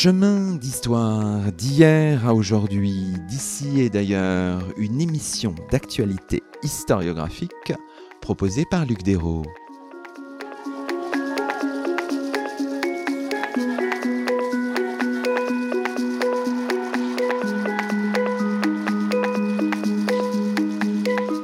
Chemin 0.00 0.54
d'histoire 0.54 1.50
d'hier 1.50 2.24
à 2.24 2.32
aujourd'hui, 2.32 3.14
d'ici 3.28 3.80
et 3.80 3.90
d'ailleurs, 3.90 4.62
une 4.76 5.00
émission 5.00 5.56
d'actualité 5.72 6.44
historiographique 6.62 7.72
proposée 8.20 8.64
par 8.70 8.86
Luc 8.86 9.02
Dérault. 9.02 9.42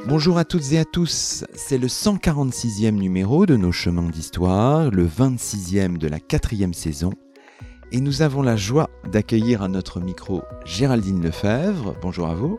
Bonjour 0.07 0.39
à 0.39 0.45
toutes 0.45 0.71
et 0.71 0.79
à 0.79 0.85
tous, 0.85 1.45
c'est 1.55 1.77
le 1.77 1.89
146e 1.89 2.93
numéro 2.93 3.47
de 3.47 3.57
nos 3.57 3.73
chemins 3.73 4.09
d'histoire, 4.09 4.93
le 4.93 5.09
26e 5.09 5.99
de 5.99 6.07
la 6.07 6.21
quatrième 6.21 6.73
saison, 6.73 7.11
et 7.95 8.01
nous 8.01 8.23
avons 8.23 8.43
la 8.43 8.57
joie 8.57 8.91
d'accueillir 9.13 9.63
à 9.63 9.69
notre 9.69 10.01
micro 10.01 10.43
Géraldine 10.65 11.23
Lefebvre. 11.23 11.95
Bonjour 12.03 12.27
à 12.27 12.35
vous. 12.35 12.59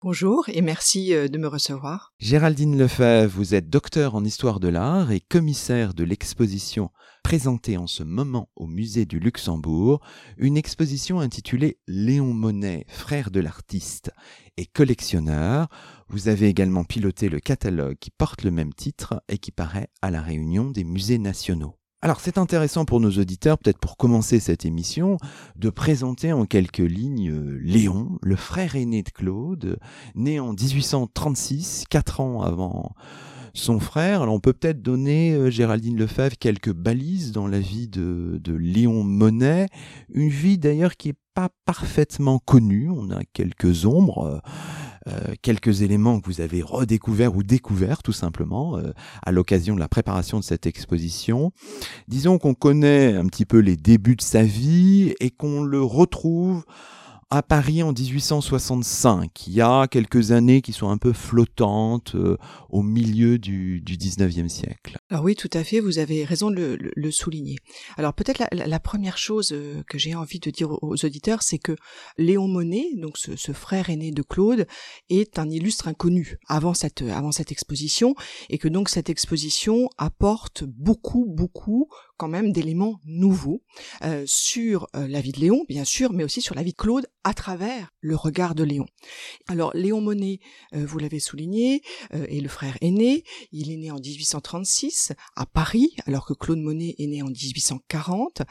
Bonjour 0.00 0.48
et 0.48 0.62
merci 0.62 1.12
euh, 1.12 1.26
de 1.26 1.38
me 1.38 1.48
recevoir. 1.48 2.12
Géraldine 2.20 2.78
Lefebvre, 2.78 3.34
vous 3.34 3.56
êtes 3.56 3.68
docteur 3.68 4.14
en 4.14 4.24
histoire 4.24 4.60
de 4.60 4.68
l'art 4.68 5.10
et 5.10 5.18
commissaire 5.18 5.92
de 5.92 6.04
l'exposition 6.04 6.90
présentée 7.24 7.78
en 7.78 7.88
ce 7.88 8.04
moment 8.04 8.48
au 8.54 8.68
musée 8.68 9.06
du 9.06 9.18
Luxembourg, 9.18 10.00
une 10.36 10.56
exposition 10.56 11.18
intitulée 11.18 11.80
Léon 11.88 12.32
Monet, 12.32 12.86
frère 12.86 13.32
de 13.32 13.40
l'artiste 13.40 14.12
et 14.56 14.66
collectionneur. 14.66 15.66
Vous 16.08 16.28
avez 16.28 16.46
également 16.46 16.84
piloté 16.84 17.28
le 17.28 17.40
catalogue 17.40 17.96
qui 17.98 18.12
porte 18.12 18.44
le 18.44 18.52
même 18.52 18.72
titre 18.72 19.20
et 19.28 19.38
qui 19.38 19.50
paraît 19.50 19.88
à 20.00 20.12
la 20.12 20.22
réunion 20.22 20.70
des 20.70 20.84
musées 20.84 21.18
nationaux. 21.18 21.79
Alors 22.02 22.20
c'est 22.20 22.38
intéressant 22.38 22.86
pour 22.86 22.98
nos 22.98 23.10
auditeurs, 23.10 23.58
peut-être 23.58 23.78
pour 23.78 23.98
commencer 23.98 24.40
cette 24.40 24.64
émission, 24.64 25.18
de 25.56 25.68
présenter 25.68 26.32
en 26.32 26.46
quelques 26.46 26.78
lignes 26.78 27.30
euh, 27.30 27.58
Léon, 27.62 28.18
le 28.22 28.36
frère 28.36 28.74
aîné 28.74 29.02
de 29.02 29.10
Claude, 29.10 29.78
né 30.14 30.40
en 30.40 30.54
1836, 30.54 31.84
quatre 31.90 32.20
ans 32.20 32.40
avant 32.40 32.94
son 33.52 33.80
frère. 33.80 34.22
Alors 34.22 34.34
on 34.34 34.40
peut 34.40 34.54
peut-être 34.54 34.80
donner, 34.80 35.34
euh, 35.34 35.50
Géraldine 35.50 35.98
Lefebvre, 35.98 36.38
quelques 36.38 36.72
balises 36.72 37.32
dans 37.32 37.46
la 37.46 37.60
vie 37.60 37.88
de, 37.88 38.40
de 38.42 38.54
Léon 38.54 39.04
Monet, 39.04 39.66
une 40.14 40.30
vie 40.30 40.56
d'ailleurs 40.56 40.96
qui 40.96 41.10
est 41.10 41.18
pas 41.34 41.50
parfaitement 41.66 42.38
connue, 42.38 42.88
on 42.90 43.10
a 43.10 43.20
quelques 43.34 43.84
ombres. 43.84 44.24
Euh, 44.24 44.38
euh, 45.08 45.34
quelques 45.40 45.82
éléments 45.82 46.20
que 46.20 46.26
vous 46.26 46.40
avez 46.40 46.62
redécouverts 46.62 47.34
ou 47.34 47.42
découverts 47.42 48.02
tout 48.02 48.12
simplement 48.12 48.76
euh, 48.76 48.92
à 49.22 49.32
l'occasion 49.32 49.74
de 49.74 49.80
la 49.80 49.88
préparation 49.88 50.38
de 50.38 50.44
cette 50.44 50.66
exposition. 50.66 51.52
Disons 52.08 52.38
qu'on 52.38 52.54
connaît 52.54 53.14
un 53.14 53.26
petit 53.26 53.46
peu 53.46 53.58
les 53.58 53.76
débuts 53.76 54.16
de 54.16 54.22
sa 54.22 54.42
vie 54.42 55.14
et 55.20 55.30
qu'on 55.30 55.62
le 55.62 55.82
retrouve 55.82 56.64
à 57.32 57.42
Paris 57.42 57.82
en 57.84 57.92
1865. 57.92 59.46
Il 59.46 59.52
y 59.52 59.60
a 59.60 59.86
quelques 59.86 60.32
années 60.32 60.62
qui 60.62 60.72
sont 60.72 60.90
un 60.90 60.98
peu 60.98 61.12
flottantes 61.12 62.16
euh, 62.16 62.36
au 62.70 62.82
milieu 62.82 63.38
du, 63.38 63.80
du 63.80 63.96
19e 63.96 64.48
siècle. 64.48 64.98
Alors 65.10 65.22
oui, 65.22 65.36
tout 65.36 65.50
à 65.52 65.62
fait, 65.62 65.78
vous 65.78 65.98
avez 66.00 66.24
raison 66.24 66.50
de 66.50 66.76
le, 66.78 67.10
souligner. 67.12 67.56
Alors 67.96 68.14
peut-être 68.14 68.42
la, 68.50 68.80
première 68.80 69.16
chose 69.16 69.52
euh, 69.52 69.82
que 69.88 69.96
j'ai 69.96 70.16
envie 70.16 70.40
de 70.40 70.50
dire 70.50 70.70
aux 70.82 71.04
auditeurs, 71.04 71.42
c'est 71.42 71.58
que 71.58 71.76
Léon 72.18 72.48
Monet, 72.48 72.88
donc 72.96 73.16
ce, 73.16 73.36
ce, 73.36 73.52
frère 73.52 73.90
aîné 73.90 74.10
de 74.10 74.22
Claude, 74.22 74.66
est 75.08 75.38
un 75.38 75.48
illustre 75.48 75.86
inconnu 75.86 76.38
avant 76.48 76.74
cette, 76.74 77.02
avant 77.02 77.30
cette 77.30 77.52
exposition, 77.52 78.16
et 78.48 78.58
que 78.58 78.68
donc 78.68 78.88
cette 78.88 79.08
exposition 79.08 79.88
apporte 79.98 80.64
beaucoup, 80.64 81.26
beaucoup 81.28 81.88
quand 82.20 82.28
même 82.28 82.52
d'éléments 82.52 83.00
nouveaux 83.06 83.62
euh, 84.04 84.24
sur 84.26 84.88
euh, 84.94 85.08
la 85.08 85.22
vie 85.22 85.32
de 85.32 85.40
Léon, 85.40 85.64
bien 85.66 85.86
sûr, 85.86 86.12
mais 86.12 86.22
aussi 86.22 86.42
sur 86.42 86.54
la 86.54 86.62
vie 86.62 86.72
de 86.72 86.76
Claude 86.76 87.06
à 87.24 87.32
travers 87.32 87.94
le 88.00 88.16
regard 88.16 88.54
de 88.54 88.64
Léon. 88.64 88.86
Alors 89.48 89.70
Léon 89.74 90.00
Monet, 90.00 90.40
euh, 90.74 90.84
vous 90.86 90.98
l'avez 90.98 91.20
souligné, 91.20 91.82
est 92.12 92.40
le 92.40 92.48
frère 92.48 92.76
aîné. 92.80 93.24
Il 93.52 93.70
est 93.70 93.76
né 93.76 93.90
en 93.90 93.98
1836 93.98 95.12
à 95.36 95.46
Paris, 95.46 95.94
alors 96.06 96.26
que 96.26 96.32
Claude 96.32 96.58
Monet 96.58 96.94
est 96.98 97.06
né 97.06 97.22
en 97.22 97.28
1840. 97.28 98.42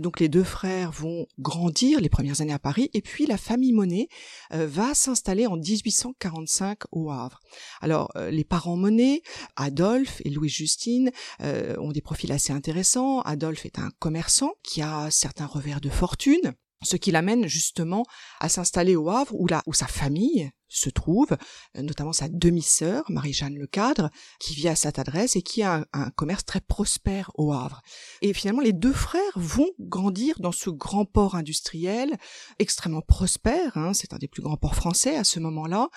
donc 0.00 0.20
les 0.20 0.28
deux 0.28 0.44
frères 0.44 0.92
vont 0.92 1.26
grandir 1.38 2.00
les 2.00 2.08
premières 2.08 2.40
années 2.40 2.52
à 2.52 2.58
Paris, 2.58 2.90
et 2.94 3.02
puis 3.02 3.26
la 3.26 3.36
famille 3.36 3.72
Monet 3.72 4.08
va 4.50 4.94
s'installer 4.94 5.46
en 5.46 5.56
1845 5.56 6.78
au 6.92 7.10
Havre. 7.10 7.40
Alors 7.80 8.12
les 8.30 8.44
parents 8.44 8.76
Monet, 8.76 9.22
Adolphe 9.56 10.20
et 10.24 10.30
Louis 10.30 10.48
Justine, 10.48 11.10
ont 11.40 11.92
des 11.92 12.02
profils 12.02 12.32
assez 12.32 12.52
intéressants 12.52 12.76
Adolphe 13.24 13.66
est 13.66 13.78
un 13.78 13.90
commerçant 13.98 14.52
qui 14.62 14.82
a 14.82 15.10
certains 15.10 15.46
revers 15.46 15.80
de 15.80 15.88
fortune, 15.88 16.54
ce 16.86 16.96
qui 16.96 17.10
l'amène 17.10 17.46
justement 17.46 18.04
à 18.40 18.48
s'installer 18.48 18.96
au 18.96 19.10
Havre 19.10 19.34
où, 19.34 19.46
où 19.66 19.74
sa 19.74 19.86
famille 19.86 20.50
se 20.68 20.90
trouve, 20.90 21.36
euh, 21.76 21.82
notamment 21.82 22.12
sa 22.12 22.28
demi-sœur, 22.28 23.04
Marie-Jeanne 23.08 23.56
Lecadre, 23.56 24.10
qui 24.40 24.54
vit 24.54 24.68
à 24.68 24.76
cette 24.76 24.98
adresse 24.98 25.36
et 25.36 25.42
qui 25.42 25.62
a 25.62 25.86
un, 25.92 26.10
commerce 26.10 26.44
très 26.44 26.60
prospère 26.60 27.30
au 27.34 27.52
Havre. 27.52 27.82
Et 28.22 28.32
finalement, 28.32 28.62
les 28.62 28.72
deux 28.72 28.92
frères 28.92 29.20
vont 29.36 29.70
grandir 29.78 30.38
dans 30.40 30.52
ce 30.52 30.70
grand 30.70 31.04
port 31.04 31.34
industriel 31.34 32.16
extrêmement 32.58 33.02
prospère, 33.02 33.76
hein, 33.76 33.92
c'est 33.94 34.12
un 34.12 34.18
des 34.18 34.28
plus 34.28 34.42
grands 34.42 34.56
ports 34.56 34.74
français 34.74 35.16
à 35.16 35.24
ce 35.24 35.40
moment-là. 35.40 35.88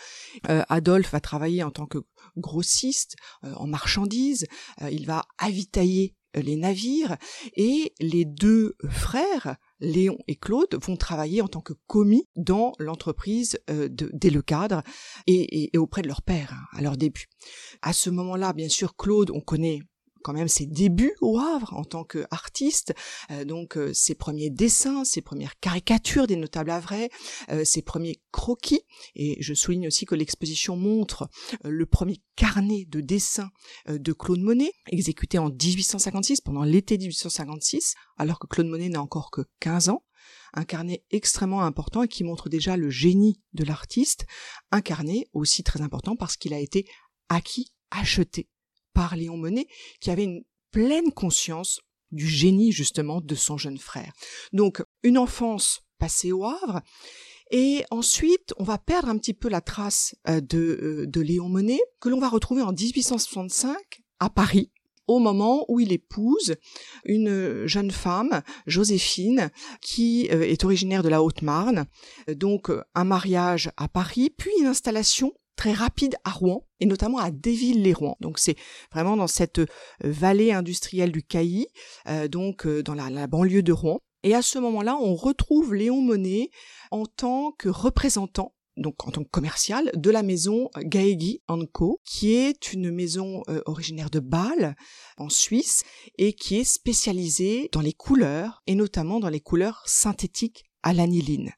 Euh, 0.49 0.63
Adolphe 0.69 1.11
va 1.11 1.19
travailler 1.19 1.63
en 1.63 1.71
tant 1.71 1.85
que 1.85 1.99
grossiste 2.37 3.15
euh, 3.43 3.53
en 3.55 3.67
marchandises, 3.67 4.45
il 4.91 5.05
va 5.05 5.25
avitailler 5.37 6.15
euh, 6.15 6.18
les 6.35 6.55
navires 6.55 7.17
et 7.55 7.93
les 7.99 8.25
deux 8.25 8.75
frères, 8.89 9.55
Léon 9.79 10.17
et 10.27 10.35
Claude, 10.35 10.77
vont 10.81 10.97
travailler 10.97 11.41
en 11.41 11.47
tant 11.47 11.61
que 11.61 11.73
commis 11.87 12.27
dans 12.35 12.73
l'entreprise 12.79 13.59
euh, 13.69 13.87
des 13.89 14.29
Le 14.29 14.41
Cadre 14.41 14.83
et, 15.27 15.69
auprès 15.77 16.01
de 16.01 16.07
leur 16.07 16.21
père 16.21 16.53
hein, 16.53 16.77
à 16.77 16.81
leur 16.81 16.97
début. 16.97 17.27
À 17.81 17.93
ce 17.93 18.09
moment-là, 18.09 18.53
bien 18.53 18.69
sûr, 18.69 18.95
Claude, 18.95 19.31
on 19.31 19.41
connaît 19.41 19.79
quand 20.23 20.33
même 20.33 20.47
ses 20.47 20.65
débuts 20.65 21.15
au 21.21 21.39
Havre 21.39 21.73
en 21.73 21.83
tant 21.83 22.03
qu'artiste, 22.03 22.93
euh, 23.31 23.45
donc 23.45 23.77
euh, 23.77 23.93
ses 23.93 24.15
premiers 24.15 24.49
dessins, 24.49 25.03
ses 25.03 25.21
premières 25.21 25.59
caricatures 25.59 26.27
des 26.27 26.35
notables 26.35 26.71
havrais, 26.71 27.09
euh, 27.49 27.63
ses 27.63 27.81
premiers 27.81 28.21
croquis, 28.31 28.81
et 29.15 29.37
je 29.41 29.53
souligne 29.53 29.87
aussi 29.87 30.05
que 30.05 30.15
l'exposition 30.15 30.75
montre 30.75 31.29
le 31.63 31.85
premier 31.85 32.21
carnet 32.35 32.85
de 32.87 33.01
dessins 33.01 33.49
de 33.87 34.13
Claude 34.13 34.41
Monet, 34.41 34.71
exécuté 34.87 35.37
en 35.37 35.49
1856, 35.49 36.41
pendant 36.41 36.63
l'été 36.63 36.97
1856, 36.97 37.95
alors 38.17 38.39
que 38.39 38.47
Claude 38.47 38.67
Monet 38.67 38.89
n'a 38.89 39.01
encore 39.01 39.31
que 39.31 39.41
15 39.59 39.89
ans, 39.89 40.03
un 40.53 40.63
carnet 40.63 41.03
extrêmement 41.11 41.63
important 41.63 42.03
et 42.03 42.07
qui 42.07 42.23
montre 42.23 42.49
déjà 42.49 42.77
le 42.77 42.89
génie 42.89 43.41
de 43.53 43.63
l'artiste, 43.63 44.25
un 44.71 44.81
carnet 44.81 45.27
aussi 45.33 45.63
très 45.63 45.81
important 45.81 46.15
parce 46.15 46.37
qu'il 46.37 46.53
a 46.53 46.59
été 46.59 46.85
acquis, 47.29 47.73
acheté 47.91 48.49
par 48.93 49.15
Léon 49.15 49.37
Monet, 49.37 49.67
qui 49.99 50.11
avait 50.11 50.23
une 50.23 50.43
pleine 50.71 51.11
conscience 51.11 51.79
du 52.11 52.27
génie 52.27 52.71
justement 52.71 53.21
de 53.21 53.35
son 53.35 53.57
jeune 53.57 53.77
frère. 53.77 54.11
Donc 54.53 54.83
une 55.03 55.17
enfance 55.17 55.81
passée 55.97 56.31
au 56.31 56.45
Havre, 56.45 56.81
et 57.51 57.83
ensuite 57.91 58.53
on 58.57 58.63
va 58.63 58.77
perdre 58.77 59.09
un 59.09 59.17
petit 59.17 59.33
peu 59.33 59.49
la 59.49 59.61
trace 59.61 60.15
euh, 60.27 60.41
de, 60.41 60.57
euh, 60.57 61.05
de 61.07 61.21
Léon 61.21 61.49
Monet, 61.49 61.81
que 61.99 62.09
l'on 62.09 62.19
va 62.19 62.29
retrouver 62.29 62.61
en 62.61 62.71
1865 62.71 63.75
à 64.19 64.29
Paris, 64.29 64.71
au 65.07 65.19
moment 65.19 65.65
où 65.67 65.79
il 65.79 65.91
épouse 65.91 66.55
une 67.03 67.65
jeune 67.65 67.91
femme, 67.91 68.41
Joséphine, 68.67 69.49
qui 69.81 70.29
euh, 70.31 70.41
est 70.41 70.63
originaire 70.63 71.03
de 71.03 71.09
la 71.09 71.23
Haute-Marne. 71.23 71.85
Donc 72.35 72.71
un 72.93 73.03
mariage 73.03 73.71
à 73.77 73.87
Paris, 73.87 74.29
puis 74.35 74.51
une 74.59 74.67
installation 74.67 75.33
très 75.59 75.73
rapide 75.73 76.15
à 76.23 76.31
Rouen 76.31 76.65
et 76.79 76.85
notamment 76.85 77.17
à 77.17 77.31
Déville-les-Rouen. 77.31 78.15
Donc 78.21 78.39
c'est 78.39 78.55
vraiment 78.93 79.17
dans 79.17 79.27
cette 79.27 79.59
euh, 79.59 79.65
vallée 79.99 80.53
industrielle 80.53 81.11
du 81.11 81.21
Cailly, 81.21 81.67
euh, 82.07 82.29
donc 82.29 82.65
euh, 82.65 82.81
dans 82.81 82.93
la, 82.93 83.27
banlieue 83.27 83.61
de 83.61 83.73
Rouen. 83.73 83.99
Et 84.23 84.33
à 84.33 84.41
ce 84.41 84.57
moment-là, 84.57 84.95
on 84.95 85.15
retrouve 85.15 85.75
Léon 85.75 86.01
Monet 86.01 86.49
en 86.91 87.05
tant 87.05 87.51
que 87.51 87.67
représentant 87.67 88.55
donc 88.77 89.05
en 89.05 89.11
tant 89.11 89.25
que 89.25 89.29
commercial, 89.29 89.91
de 89.93 90.09
la 90.09 90.23
maison 90.23 90.69
Gaegi 90.77 91.41
Co, 91.73 91.99
qui 92.05 92.33
est 92.35 92.71
une 92.71 92.91
maison 92.91 93.43
originaire 93.65 94.09
de 94.09 94.21
Bâle, 94.21 94.77
en 95.17 95.27
Suisse, 95.27 95.83
et 96.17 96.31
qui 96.31 96.55
est 96.55 96.63
spécialisée 96.63 97.67
dans 97.73 97.81
les 97.81 97.91
couleurs, 97.91 98.63
et 98.67 98.75
notamment 98.75 99.19
dans 99.19 99.27
les 99.27 99.41
couleurs 99.41 99.83
synthétiques 99.85 100.63
à 100.81 100.93
l'aniline. 100.93 101.51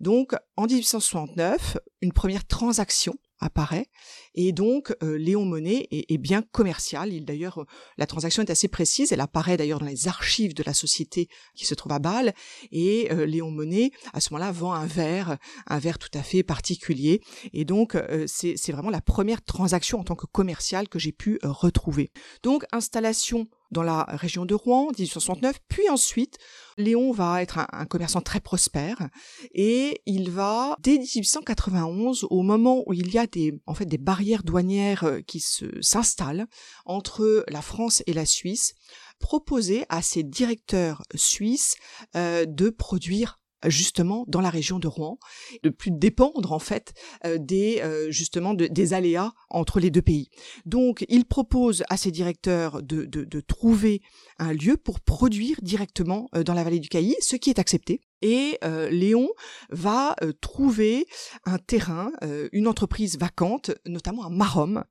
Donc, 0.00 0.32
en 0.56 0.64
1869, 0.66 1.76
une 2.00 2.12
première 2.14 2.46
transaction 2.46 3.14
apparaît. 3.42 3.88
Et 4.34 4.52
donc, 4.52 4.94
euh, 5.02 5.18
Léon 5.18 5.44
Monet 5.44 5.88
est, 5.90 6.18
bien 6.18 6.42
commercial. 6.42 7.12
Il 7.12 7.24
d'ailleurs, 7.24 7.58
euh, 7.58 7.66
la 7.98 8.06
transaction 8.06 8.42
est 8.42 8.50
assez 8.50 8.68
précise. 8.68 9.12
Elle 9.12 9.20
apparaît 9.20 9.56
d'ailleurs 9.56 9.80
dans 9.80 9.86
les 9.86 10.08
archives 10.08 10.54
de 10.54 10.62
la 10.62 10.72
société 10.72 11.28
qui 11.54 11.66
se 11.66 11.74
trouve 11.74 11.92
à 11.92 11.98
Bâle. 11.98 12.32
Et 12.70 13.10
euh, 13.12 13.26
Léon 13.26 13.50
Monet, 13.50 13.90
à 14.12 14.20
ce 14.20 14.32
moment-là, 14.32 14.52
vend 14.52 14.72
un 14.72 14.86
verre, 14.86 15.36
un 15.66 15.78
verre 15.78 15.98
tout 15.98 16.10
à 16.14 16.22
fait 16.22 16.42
particulier. 16.42 17.20
Et 17.52 17.64
donc, 17.64 17.96
c'est 18.26 18.72
vraiment 18.72 18.90
la 18.90 19.00
première 19.00 19.42
transaction 19.42 20.00
en 20.00 20.04
tant 20.04 20.14
que 20.14 20.26
commercial 20.26 20.88
que 20.88 20.98
j'ai 20.98 21.12
pu 21.12 21.38
retrouver. 21.42 22.10
Donc, 22.42 22.64
installation 22.72 23.48
dans 23.72 23.82
la 23.82 24.04
région 24.04 24.44
de 24.44 24.54
Rouen, 24.54 24.86
1869, 24.86 25.58
puis 25.68 25.88
ensuite, 25.88 26.38
Léon 26.76 27.10
va 27.10 27.42
être 27.42 27.58
un, 27.72 27.86
commerçant 27.86 28.20
très 28.20 28.40
prospère 28.40 29.08
et 29.52 30.02
il 30.06 30.30
va, 30.30 30.76
dès 30.80 30.98
1891, 30.98 32.26
au 32.30 32.42
moment 32.42 32.84
où 32.86 32.92
il 32.92 33.12
y 33.12 33.18
a 33.18 33.26
des, 33.26 33.60
en 33.66 33.74
fait, 33.74 33.86
des 33.86 33.98
barrières 33.98 34.44
douanières 34.44 35.04
euh, 35.04 35.20
qui 35.20 35.40
se, 35.40 35.64
s'installent 35.80 36.46
entre 36.84 37.44
la 37.48 37.62
France 37.62 38.02
et 38.06 38.12
la 38.12 38.26
Suisse, 38.26 38.74
proposer 39.18 39.84
à 39.88 40.02
ses 40.02 40.22
directeurs 40.22 41.02
suisses 41.14 41.76
euh, 42.16 42.44
de 42.46 42.70
produire 42.70 43.41
justement 43.66 44.24
dans 44.28 44.40
la 44.40 44.50
région 44.50 44.78
de 44.78 44.88
Rouen, 44.88 45.18
de 45.62 45.70
plus 45.70 45.90
dépendre 45.90 46.52
en 46.52 46.58
fait 46.58 46.94
euh, 47.24 47.38
des 47.38 47.80
euh, 47.82 48.10
justement 48.10 48.54
des 48.54 48.94
aléas 48.94 49.32
entre 49.50 49.80
les 49.80 49.90
deux 49.90 50.02
pays. 50.02 50.30
Donc 50.66 51.04
il 51.08 51.24
propose 51.24 51.84
à 51.88 51.96
ses 51.96 52.10
directeurs 52.10 52.82
de, 52.82 53.04
de, 53.04 53.24
de 53.24 53.40
trouver 53.40 54.02
un 54.38 54.52
lieu 54.52 54.76
pour 54.76 55.00
produire 55.00 55.58
directement 55.62 56.28
euh, 56.34 56.42
dans 56.42 56.54
la 56.54 56.64
vallée 56.64 56.80
du 56.80 56.88
Cailly, 56.88 57.16
ce 57.20 57.36
qui 57.36 57.50
est 57.50 57.58
accepté. 57.58 58.00
Et 58.24 58.56
Léon 58.62 59.30
va 59.70 60.14
trouver 60.40 61.06
un 61.44 61.58
terrain, 61.58 62.12
une 62.52 62.68
entreprise 62.68 63.18
vacante, 63.18 63.72
notamment 63.84 64.22
à 64.22 64.30
Marom. 64.30 64.84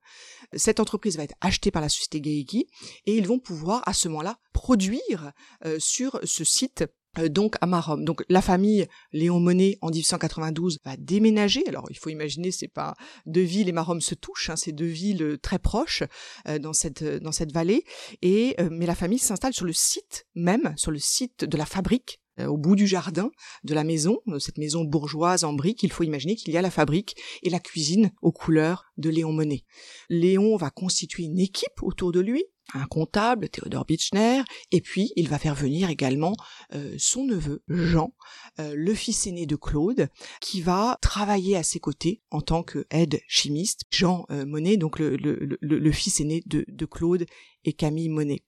Cette 0.52 0.80
entreprise 0.80 1.16
va 1.16 1.22
être 1.22 1.34
achetée 1.40 1.70
par 1.70 1.80
la 1.80 1.88
société 1.88 2.20
Gaegi 2.20 2.66
et 3.06 3.16
ils 3.16 3.26
vont 3.26 3.38
pouvoir 3.38 3.82
à 3.86 3.94
ce 3.94 4.08
moment-là 4.08 4.38
produire 4.52 5.32
sur 5.78 6.20
ce 6.24 6.44
site 6.44 6.84
donc 7.28 7.56
à 7.60 7.66
Marom. 7.66 8.04
Donc 8.04 8.24
la 8.28 8.42
famille 8.42 8.86
Léon 9.12 9.40
Monnet 9.40 9.78
en 9.80 9.90
1892 9.90 10.78
va 10.84 10.96
déménager. 10.96 11.62
Alors 11.68 11.86
il 11.90 11.98
faut 11.98 12.10
imaginer 12.10 12.50
c'est 12.50 12.68
pas 12.68 12.94
deux 13.26 13.42
villes 13.42 13.68
et 13.68 13.72
Marom 13.72 14.00
se 14.00 14.14
touchent, 14.14 14.50
hein, 14.50 14.56
c'est 14.56 14.72
deux 14.72 14.84
villes 14.84 15.22
euh, 15.22 15.38
très 15.38 15.58
proches 15.58 16.02
euh, 16.48 16.58
dans 16.58 16.72
cette 16.72 17.04
dans 17.04 17.32
cette 17.32 17.52
vallée. 17.52 17.84
Et 18.22 18.56
mais 18.70 18.86
la 18.86 18.94
famille 18.94 19.18
s'installe 19.18 19.52
sur 19.52 19.64
le 19.64 19.72
site 19.72 20.26
même, 20.34 20.74
sur 20.76 20.90
le 20.90 20.98
site 20.98 21.44
de 21.44 21.56
la 21.56 21.66
fabrique 21.66 22.20
au 22.40 22.56
bout 22.56 22.76
du 22.76 22.86
jardin 22.86 23.30
de 23.62 23.74
la 23.74 23.84
maison, 23.84 24.20
cette 24.38 24.56
maison 24.56 24.84
bourgeoise 24.84 25.44
en 25.44 25.52
briques, 25.52 25.82
il 25.82 25.92
faut 25.92 26.02
imaginer 26.02 26.34
qu'il 26.34 26.54
y 26.54 26.56
a 26.56 26.62
la 26.62 26.70
fabrique 26.70 27.14
et 27.42 27.50
la 27.50 27.60
cuisine 27.60 28.10
aux 28.22 28.32
couleurs 28.32 28.86
de 28.96 29.10
Léon 29.10 29.32
Monnet. 29.32 29.64
Léon 30.08 30.56
va 30.56 30.70
constituer 30.70 31.24
une 31.24 31.38
équipe 31.38 31.82
autour 31.82 32.10
de 32.10 32.20
lui, 32.20 32.42
un 32.74 32.86
comptable, 32.86 33.48
Théodore 33.48 33.84
Bichner, 33.84 34.42
et 34.70 34.80
puis 34.80 35.12
il 35.16 35.28
va 35.28 35.38
faire 35.38 35.54
venir 35.54 35.90
également 35.90 36.34
euh, 36.74 36.94
son 36.98 37.24
neveu, 37.24 37.62
Jean, 37.68 38.14
euh, 38.58 38.74
le 38.76 38.94
fils 38.94 39.26
aîné 39.26 39.46
de 39.46 39.56
Claude, 39.56 40.08
qui 40.40 40.60
va 40.60 40.98
travailler 41.00 41.56
à 41.56 41.62
ses 41.62 41.80
côtés 41.80 42.22
en 42.30 42.40
tant 42.40 42.62
que 42.62 42.86
aide 42.90 43.20
chimiste. 43.28 43.82
Jean 43.90 44.24
euh, 44.30 44.44
Monet, 44.46 44.76
donc 44.76 44.98
le, 44.98 45.16
le, 45.16 45.58
le, 45.60 45.92
fils 45.92 46.20
aîné 46.20 46.42
de, 46.46 46.64
de, 46.68 46.86
Claude 46.86 47.26
et 47.64 47.72
Camille 47.72 48.08
Monet. 48.08 48.42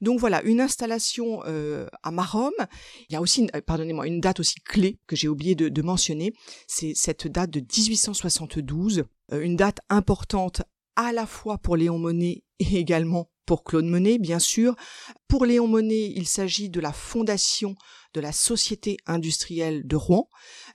Donc 0.00 0.20
voilà, 0.20 0.42
une 0.42 0.60
installation 0.60 1.42
à 1.42 2.10
Marom. 2.10 2.52
Il 3.08 3.12
y 3.12 3.16
a 3.16 3.20
aussi, 3.20 3.48
pardonnez-moi, 3.66 4.06
une 4.06 4.20
date 4.20 4.40
aussi 4.40 4.60
clé 4.60 5.00
que 5.06 5.16
j'ai 5.16 5.28
oublié 5.28 5.54
de, 5.54 5.68
de 5.68 5.82
mentionner, 5.82 6.32
c'est 6.68 6.92
cette 6.94 7.26
date 7.26 7.50
de 7.50 7.60
1872, 7.60 9.04
une 9.32 9.56
date 9.56 9.80
importante 9.88 10.62
à 10.94 11.12
la 11.12 11.26
fois 11.26 11.58
pour 11.58 11.76
Léon 11.76 11.98
Monnet 11.98 12.44
et 12.58 12.76
également 12.76 13.28
pour 13.46 13.64
Claude 13.64 13.86
Monet, 13.86 14.18
bien 14.18 14.38
sûr. 14.38 14.74
Pour 15.28 15.46
Léon 15.46 15.68
Monnet, 15.68 16.12
il 16.14 16.26
s'agit 16.26 16.68
de 16.68 16.80
la 16.80 16.92
fondation 16.92 17.76
de 18.12 18.20
la 18.20 18.32
Société 18.32 18.96
industrielle 19.06 19.86
de 19.86 19.96
Rouen. 19.96 20.28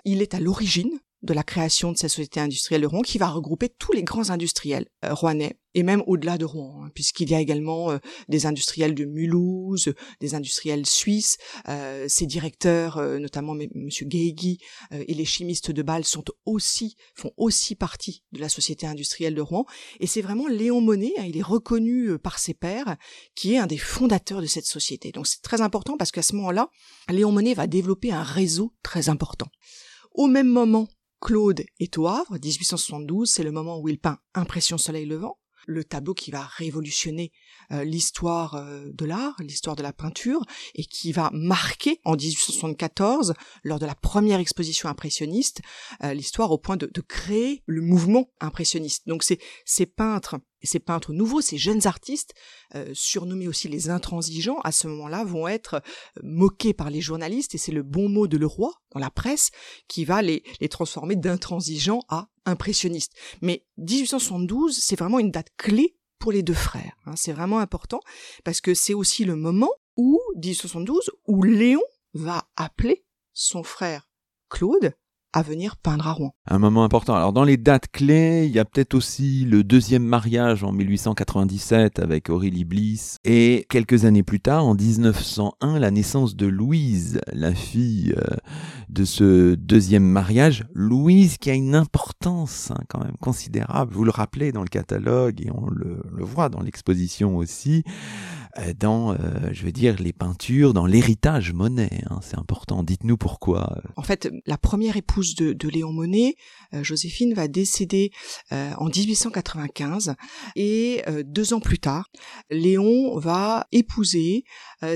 Il 0.06 0.22
est 0.22 0.34
à 0.34 0.40
l'origine 0.40 1.00
de 1.24 1.34
la 1.34 1.44
création 1.44 1.92
de 1.92 1.98
cette 1.98 2.10
société 2.10 2.40
industrielle 2.40 2.82
de 2.82 2.88
Rouen 2.88 3.02
qui 3.02 3.18
va 3.18 3.30
regrouper 3.30 3.70
tous 3.70 3.94
les 3.94 4.04
grands 4.04 4.30
industriels 4.30 4.88
euh, 5.06 5.14
rouennais 5.14 5.58
et 5.74 5.84
même 5.84 6.04
au-delà 6.06 6.38
de 6.38 6.46
Rouen, 6.46 6.84
hein, 6.84 6.92
puisqu'il 6.94 7.30
y 7.30 7.36
a 7.36 7.40
également 7.40 7.92
euh, 7.92 7.98
des 8.28 8.46
industriels 8.46 8.96
de 8.96 9.06
Mulhouse, 9.06 9.94
des 10.20 10.36
industriels 10.36 10.86
suisses. 10.86 11.38
Euh, 11.68 12.06
ses 12.08 12.26
directeurs, 12.26 12.98
euh, 12.98 13.20
notamment 13.20 13.56
M. 13.56 13.90
Guégui 13.90 14.60
et 14.92 15.14
les 15.14 15.26
chimistes 15.26 15.72
de 15.72 15.82
Bâle, 15.82 16.04
sont 16.04 16.24
aussi 16.46 16.96
font 17.16 17.32
aussi 17.38 17.76
partie 17.76 18.24
de 18.32 18.40
la 18.40 18.50
société 18.50 18.86
industrielle 18.86 19.36
de 19.36 19.42
Rouen. 19.42 19.66
Et 20.00 20.08
c'est 20.08 20.22
vraiment 20.22 20.48
Léon 20.48 20.82
Monnet, 20.82 21.14
hein, 21.18 21.26
il 21.28 21.38
est 21.38 21.44
reconnu 21.44 22.18
par 22.20 22.40
ses 22.40 22.54
pairs, 22.54 22.98
qui 23.36 23.54
est 23.54 23.58
un 23.58 23.68
des 23.68 23.78
fondateurs 23.78 24.42
de 24.42 24.48
cette 24.48 24.66
société. 24.66 25.12
Donc 25.12 25.28
c'est 25.28 25.42
très 25.42 25.62
important 25.62 25.98
parce 25.98 26.12
qu'à 26.12 26.22
ce 26.22 26.36
moment-là, 26.36 26.70
Léon 27.10 27.32
Monnet 27.32 27.54
va 27.54 27.68
développer 27.68 28.12
un 28.12 28.24
réseau 28.24 28.74
très 28.84 29.10
important. 29.10 29.48
Au 30.14 30.28
même 30.28 30.48
moment, 30.48 30.88
Claude 31.22 31.64
est 31.80 31.98
au 32.00 32.08
Havre, 32.08 32.34
1872, 32.34 33.30
c'est 33.30 33.44
le 33.44 33.52
moment 33.52 33.80
où 33.80 33.88
il 33.88 34.00
peint 34.00 34.18
Impression 34.34 34.78
soleil 34.78 35.06
levant 35.06 35.38
le 35.68 35.84
tableau 35.84 36.14
qui 36.14 36.32
va 36.32 36.42
révolutionner 36.42 37.32
euh, 37.72 37.84
l'histoire 37.84 38.56
euh, 38.56 38.86
de 38.92 39.06
l'art, 39.06 39.36
l'histoire 39.40 39.76
de 39.76 39.84
la 39.84 39.94
peinture, 39.94 40.44
et 40.76 40.84
qui 40.84 41.12
va 41.12 41.30
marquer 41.34 42.00
en 42.04 42.16
1874, 42.16 43.34
lors 43.64 43.80
de 43.80 43.86
la 43.86 43.96
première 43.96 44.40
exposition 44.40 44.90
impressionniste, 44.90 45.62
euh, 46.04 46.14
l'histoire 46.14 46.52
au 46.52 46.58
point 46.58 46.78
de, 46.78 46.90
créer 47.08 47.64
le 47.66 47.82
mouvement 47.82 48.30
impressionniste. 48.40 49.08
Donc 49.08 49.24
c'est 49.24 49.40
ces 49.66 49.86
peintres 49.86 50.38
ces 50.64 50.80
peintres 50.80 51.14
nouveaux, 51.14 51.42
ces 51.42 51.58
jeunes 51.58 51.88
artistes, 51.88 52.34
euh, 52.76 52.92
surnommés 52.94 53.48
aussi 53.48 53.68
les 53.68 53.90
intransigeants, 53.90 54.60
à 54.64 54.72
ce 54.72 54.88
moment-là 54.88 55.24
vont 55.24 55.48
être 55.48 55.76
euh, 55.76 56.22
moqués 56.24 56.74
par 56.74 56.90
les 56.90 57.02
journalistes, 57.02 57.56
et 57.56 57.58
c'est 57.58 57.72
le 57.72 57.84
bon 57.84 58.10
mot 58.10 58.28
de 58.28 58.38
Leroy 58.38 58.72
dans 58.92 59.00
la 59.00 59.10
presse 59.10 59.52
qui 59.88 60.06
va 60.06 60.22
les, 60.22 60.44
les 60.60 60.70
transformer 60.70 61.16
d'intransigeants 61.16 62.02
à 62.10 62.28
impressionnistes. 62.46 63.14
Mais 63.42 63.66
1872, 63.78 64.78
c'est 64.80 64.98
vraiment 64.98 65.20
une 65.20 65.32
date 65.32 65.50
clé 65.58 65.96
pour 66.20 66.32
les 66.32 66.44
deux 66.44 66.54
frères. 66.54 66.96
Hein. 67.06 67.16
C'est 67.16 67.34
vraiment 67.34 67.60
important 67.60 68.00
parce 68.44 68.62
que 68.62 68.74
c'est 68.74 68.94
aussi 68.94 69.26
le 69.26 69.36
moment 69.36 69.72
où, 69.98 70.20
1872, 70.36 71.12
où 71.28 71.44
Léon 71.44 71.82
va 72.14 72.48
appeler 72.56 73.06
son 73.34 73.64
frère 73.64 74.10
Claude 74.50 74.94
à 75.34 75.42
venir 75.42 75.78
peindre 75.78 76.08
à. 76.08 76.18
Un 76.50 76.60
moment 76.60 76.84
important. 76.84 77.16
Alors 77.16 77.34
dans 77.34 77.44
les 77.44 77.58
dates 77.58 77.88
clés, 77.92 78.46
il 78.46 78.52
y 78.52 78.60
a 78.60 78.66
peut-être 78.66 78.94
aussi 78.94 79.46
le 79.46 79.64
deuxième 79.64 80.04
mariage 80.04 80.64
en 80.64 80.72
1897 80.72 82.00
avec 82.00 82.30
Aurélie 82.30 82.66
Bliss 82.66 83.18
et 83.24 83.66
quelques 83.70 84.06
années 84.06 84.24
plus 84.24 84.42
tard, 84.42 84.66
en 84.66 84.76
1901, 84.76 85.80
la 85.80 85.92
naissance 85.92 86.36
de 86.36 86.48
Louise, 86.48 87.22
la 87.32 87.54
fille 87.54 88.14
euh, 88.18 88.36
de 88.90 89.06
ce 89.06 89.56
deuxième 89.56 90.04
mariage. 90.04 90.66
Louise 90.74 91.38
qui 91.38 91.50
a 91.50 91.54
une 91.54 91.76
importance 91.76 92.72
hein, 92.72 92.84
quand 92.90 93.00
même 93.00 93.18
considérable. 93.20 93.94
Vous 93.94 94.04
le 94.04 94.12
rappelez 94.12 94.52
dans 94.52 94.64
le 94.64 94.70
catalogue 94.70 95.42
et 95.42 95.52
on 95.52 95.70
le 95.70 96.02
voit 96.24 96.50
dans 96.50 96.62
l'exposition 96.62 97.38
aussi. 97.38 97.84
Euh, 98.58 98.74
dans, 98.78 99.14
euh, 99.14 99.18
je 99.52 99.64
veux 99.64 99.72
dire, 99.72 99.96
les 100.00 100.14
peintures, 100.14 100.74
dans 100.74 100.86
l'héritage 100.86 101.54
Monet. 101.54 102.04
Hein, 102.10 102.20
c'est 102.22 102.38
important. 102.38 102.84
Dites-nous 102.84 103.18
pourquoi. 103.18 103.78
Euh. 103.78 103.90
En 103.96 104.04
fait, 104.04 104.30
la 104.46 104.58
première 104.58 104.98
épouse 104.98 105.36
de, 105.36 105.54
de 105.54 105.70
Léon 105.70 105.94
Monet, 105.94 106.36
Joséphine, 106.74 107.34
va 107.34 107.48
décéder 107.48 108.12
en 108.52 108.86
1895 108.86 110.16
et 110.56 111.04
deux 111.26 111.54
ans 111.54 111.60
plus 111.60 111.80
tard, 111.80 112.10
Léon 112.50 113.18
va 113.18 113.68
épouser 113.72 114.44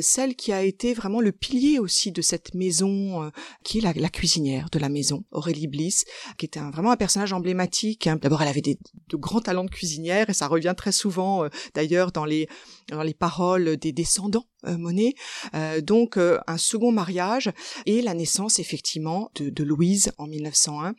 celle 0.02 0.36
qui 0.36 0.52
a 0.52 0.64
été 0.64 0.94
vraiment 0.94 1.22
le 1.22 1.32
pilier 1.32 1.80
aussi 1.80 2.12
de 2.12 2.22
cette 2.22 2.54
maison, 2.54 3.32
qui 3.64 3.80
est 3.80 3.82
la, 3.82 4.10
cuisinière 4.10 4.70
de 4.72 4.80
la 4.80 4.90
maison, 4.90 5.24
Aurélie 5.32 5.68
Bliss, 5.68 6.06
qui 6.38 6.46
était 6.46 6.60
un, 6.60 6.72
vraiment 6.72 6.92
un 6.92 6.98
personnage 6.98 7.34
emblématique. 7.34 8.08
Hein. 8.08 8.18
D'abord, 8.22 8.42
elle 8.42 8.48
avait 8.48 8.62
des, 8.62 8.78
de 9.10 9.18
grands 9.18 9.42
talents 9.42 9.66
de 9.66 9.70
cuisinière 9.70 10.30
et 10.30 10.34
ça 10.34 10.48
revient 10.48 10.74
très 10.76 10.92
souvent, 10.92 11.48
d'ailleurs, 11.74 12.12
dans 12.12 12.26
les, 12.26 12.48
dans 12.90 13.04
les 13.04 13.14
paroles 13.14 13.78
des 13.78 13.92
descendants 13.92 14.46
euh, 14.55 14.55
Monet. 14.78 15.14
Euh, 15.54 15.82
donc 15.82 16.18
euh, 16.18 16.40
un 16.48 16.58
second 16.58 16.92
mariage 16.92 17.52
et 17.86 18.02
la 18.02 18.14
naissance 18.14 18.60
effectivement 18.60 19.32
de, 19.36 19.64
Louise 19.64 20.12
en 20.18 20.28
1901. 20.28 20.96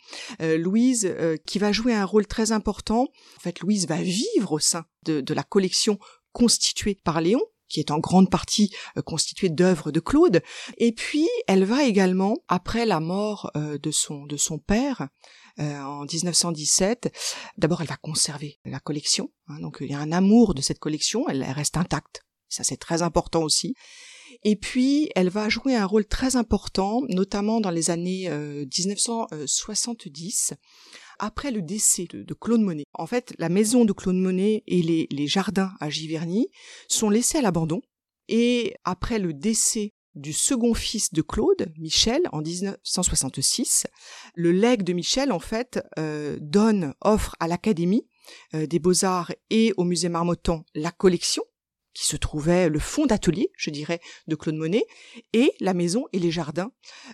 Louise 0.57 1.15
qui 1.47 1.59
va 1.59 1.71
jouer 1.73 1.95
un 1.95 2.05
rôle 2.05 2.27
très 2.27 2.53
important. 2.53 3.09
En 3.37 3.41
fait, 3.41 3.61
Louise 3.61 3.87
va 3.87 4.03
vivre 4.03 4.53
au 4.53 4.59
sein 4.59 4.85
de, 5.05 5.21
de 5.21 5.35
la 5.35 5.45
collection 5.45 5.99
constituée 6.33 6.99
par 7.05 7.21
Léon, 7.21 7.41
qui 7.69 7.79
est 7.79 7.93
en 7.93 7.99
grande 7.99 8.29
partie 8.29 8.75
constituée 9.05 9.51
d'œuvres 9.51 9.93
de 9.93 10.01
Claude. 10.01 10.43
Et 10.79 10.93
puis, 10.93 11.29
elle 11.47 11.65
va 11.65 11.85
également, 11.85 12.39
après 12.49 12.87
la 12.87 12.99
mort 12.99 13.53
de 13.55 13.91
son 13.93 14.27
de 14.27 14.37
son 14.37 14.59
père, 14.59 15.09
en 15.59 16.05
1917. 16.05 17.13
D'abord, 17.57 17.81
elle 17.81 17.89
va 17.89 17.97
conserver 17.97 18.59
la 18.65 18.81
collection. 18.81 19.31
Hein, 19.49 19.61
donc, 19.61 19.79
il 19.81 19.91
y 19.91 19.95
a 19.95 20.01
un 20.01 20.13
amour 20.13 20.55
de 20.55 20.61
cette 20.61 20.79
collection. 20.79 21.29
elle 21.29 21.45
reste 21.45 21.77
intacte. 21.77 22.23
Ça, 22.57 22.65
c'est 22.65 22.79
très 22.79 23.03
important 23.03 23.43
aussi. 23.43 23.75
Et 24.43 24.57
puis, 24.57 25.11
elle 25.15 25.29
va 25.29 25.51
jouer 25.51 25.75
un 25.75 25.85
rôle 25.85 26.07
très 26.07 26.37
important, 26.37 27.03
notamment 27.11 27.61
dans 27.61 27.71
les 27.71 27.91
années 27.91 28.31
1970, 28.31 30.53
euh, 30.53 30.57
après 31.19 31.51
le 31.51 31.61
décès 31.61 32.07
de, 32.07 32.35
Claude 32.35 32.63
Monet. 32.63 32.85
En 32.95 33.07
fait, 33.07 33.35
la 33.39 33.51
maison 33.51 33.85
de 33.85 33.93
Claude 33.93 34.17
Monet 34.17 34.63
et 34.67 34.81
les, 34.81 35.27
jardins 35.27 35.73
à 35.81 35.91
Giverny 35.91 36.49
sont 36.89 37.11
laissés 37.11 37.39
à 37.39 37.43
l'abandon. 37.43 37.83
Et 38.29 38.75
après 38.85 39.19
le 39.19 39.35
décès 39.35 39.93
du 40.15 40.33
second 40.33 40.73
fils 40.73 41.13
de 41.13 41.21
Claude, 41.21 41.75
Michel, 41.77 42.23
en 42.33 42.41
1966, 42.41 43.87
le 44.35 44.51
legs 44.51 44.83
de 44.83 44.95
Michel, 44.95 45.31
en 45.31 45.41
fait, 45.41 45.79
euh, 45.99 46.39
donne, 46.41 46.95
offre 47.03 47.37
à 47.39 47.49
l'Académie 47.49 48.07
euh, 48.55 48.67
des 48.67 48.79
beaux-arts 48.79 49.33
et 49.51 49.75
au 49.77 49.85
musée 49.85 50.09
Marmottan 50.09 50.65
la 50.75 50.91
collection 50.91 51.43
qui 51.97 52.07
se 52.07 52.17
trouvait 52.17 52.69
le 52.69 52.79
fond 52.79 53.07
d'atelier, 53.07 53.51
je 53.57 53.71
dirais, 53.71 54.01
de 54.29 54.37
Claude 54.37 54.57
Monet, 54.57 54.85
et 55.33 55.51
la 55.61 55.73
maison 55.73 56.05
et 56.13 56.19
les 56.19 56.31
jardins, 56.31 56.71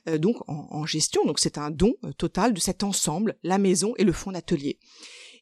euh, 0.08 0.18
donc 0.18 0.36
en, 0.48 0.84
gestion. 0.86 1.24
Donc 1.24 1.38
c'est 1.38 1.56
un 1.56 1.70
don 1.70 1.94
euh, 2.04 2.12
total 2.12 2.52
de 2.52 2.58
cet 2.58 2.82
ensemble, 2.82 3.36
la 3.44 3.58
maison 3.58 3.94
et 3.96 4.02
le 4.02 4.12
fond 4.12 4.32
d'atelier. 4.32 4.80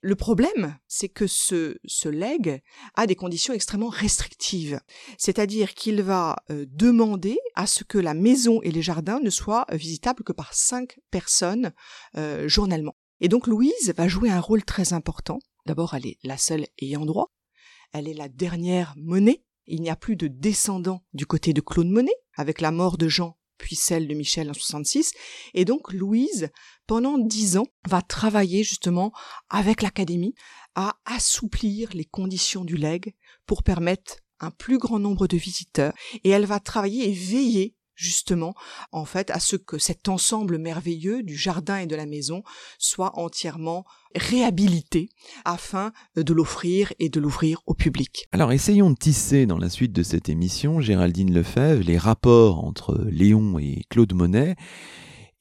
Le 0.03 0.15
problème, 0.15 0.77
c'est 0.89 1.09
que 1.09 1.27
ce, 1.27 1.79
ce 1.87 2.11
legs 2.11 2.61
a 2.97 3.07
des 3.07 3.17
conditions 3.17 3.55
extrêmement 3.55 3.89
restrictives. 3.89 4.79
C'est-à-dire 5.17 5.73
qu'il 5.73 6.03
va 6.03 6.37
euh, 6.51 6.67
demander 6.69 7.39
à 7.55 7.67
ce 7.67 7.83
que 7.83 7.99
la 7.99 8.13
maison 8.13 8.61
et 8.61 8.71
les 8.71 8.83
jardins 8.83 9.21
ne 9.21 9.31
soient 9.31 9.65
visitables 9.73 10.23
que 10.23 10.33
par 10.33 10.53
cinq 10.53 10.99
personnes 11.11 11.73
journellement. 12.47 12.95
Et 13.21 13.29
donc 13.29 13.47
Louise 13.47 13.95
va 13.97 14.07
jouer 14.07 14.31
un 14.31 14.41
rôle 14.41 14.65
très 14.65 14.93
important. 14.93 15.39
D'abord, 15.67 15.95
elle 15.95 16.07
est 16.07 16.19
la 16.25 16.37
seule 16.37 16.67
ayant 16.81 17.07
droit. 17.07 17.31
Elle 17.93 18.09
est 18.09 18.15
la 18.15 18.29
dernière 18.29 18.95
Monet. 18.97 19.43
Il 19.67 19.83
n'y 19.83 19.91
a 19.91 19.97
plus 19.97 20.17
de 20.17 20.27
descendants 20.27 21.05
du 21.13 21.27
côté 21.27 21.53
de 21.53 21.61
Claude 21.61 21.89
Monet, 21.89 22.15
avec 22.35 22.61
la 22.61 22.71
mort 22.71 22.99
de 22.99 23.09
Jean 23.09 23.37
puis 23.61 23.77
celle 23.77 24.09
de 24.09 24.15
Michel 24.15 24.51
en 24.51 24.55
66. 24.55 25.13
Et 25.55 25.65
donc 25.65 25.93
Louise, 25.93 26.49
pendant 26.87 27.19
dix 27.19 27.57
ans, 27.57 27.67
va 27.89 28.03
travailler 28.03 28.65
justement 28.65 29.13
avec 29.49 29.83
l'Académie 29.83 30.35
à 30.75 30.97
assouplir 31.05 31.91
les 31.93 32.05
conditions 32.05 32.65
du 32.65 32.77
leg 32.77 33.15
pour 33.47 33.63
permettre 33.63 34.17
un 34.41 34.51
plus 34.51 34.79
grand 34.79 34.99
nombre 34.99 35.27
de 35.29 35.37
visiteurs. 35.37 35.93
Et 36.25 36.31
elle 36.31 36.47
va 36.47 36.59
travailler 36.59 37.09
et 37.09 37.13
veiller 37.13 37.77
justement 38.01 38.55
en 38.93 39.05
fait 39.05 39.31
à 39.31 39.39
ce 39.41 39.57
que 39.57 39.79
cet 39.79 40.09
ensemble 40.09 40.59
merveilleux 40.59 41.23
du 41.23 41.37
jardin 41.37 41.79
et 41.79 41.87
de 41.87 41.97
la 41.97 42.07
maison 42.07 42.43
soit 42.79 43.19
entièrement 43.19 43.85
réhabilité 44.15 45.11
afin 45.45 45.93
de 46.17 46.33
l'offrir 46.33 46.93
et 46.99 47.09
de 47.09 47.21
l'ouvrir 47.21 47.61
au 47.67 47.75
public. 47.75 48.27
Alors 48.33 48.53
essayons 48.53 48.91
de 48.91 48.97
tisser 48.97 49.47
dans 49.47 49.59
la 49.59 49.71
suite 49.71 49.93
de 49.93 50.03
cette 50.03 50.29
émission, 50.29 50.81
Géraldine 50.81 51.33
Lefebvre, 51.33 51.85
les 51.85 51.99
rapports 51.99 52.65
entre 52.65 53.07
Léon 53.11 53.59
et 53.59 53.85
Claude 53.91 54.15
Monet 54.15 54.57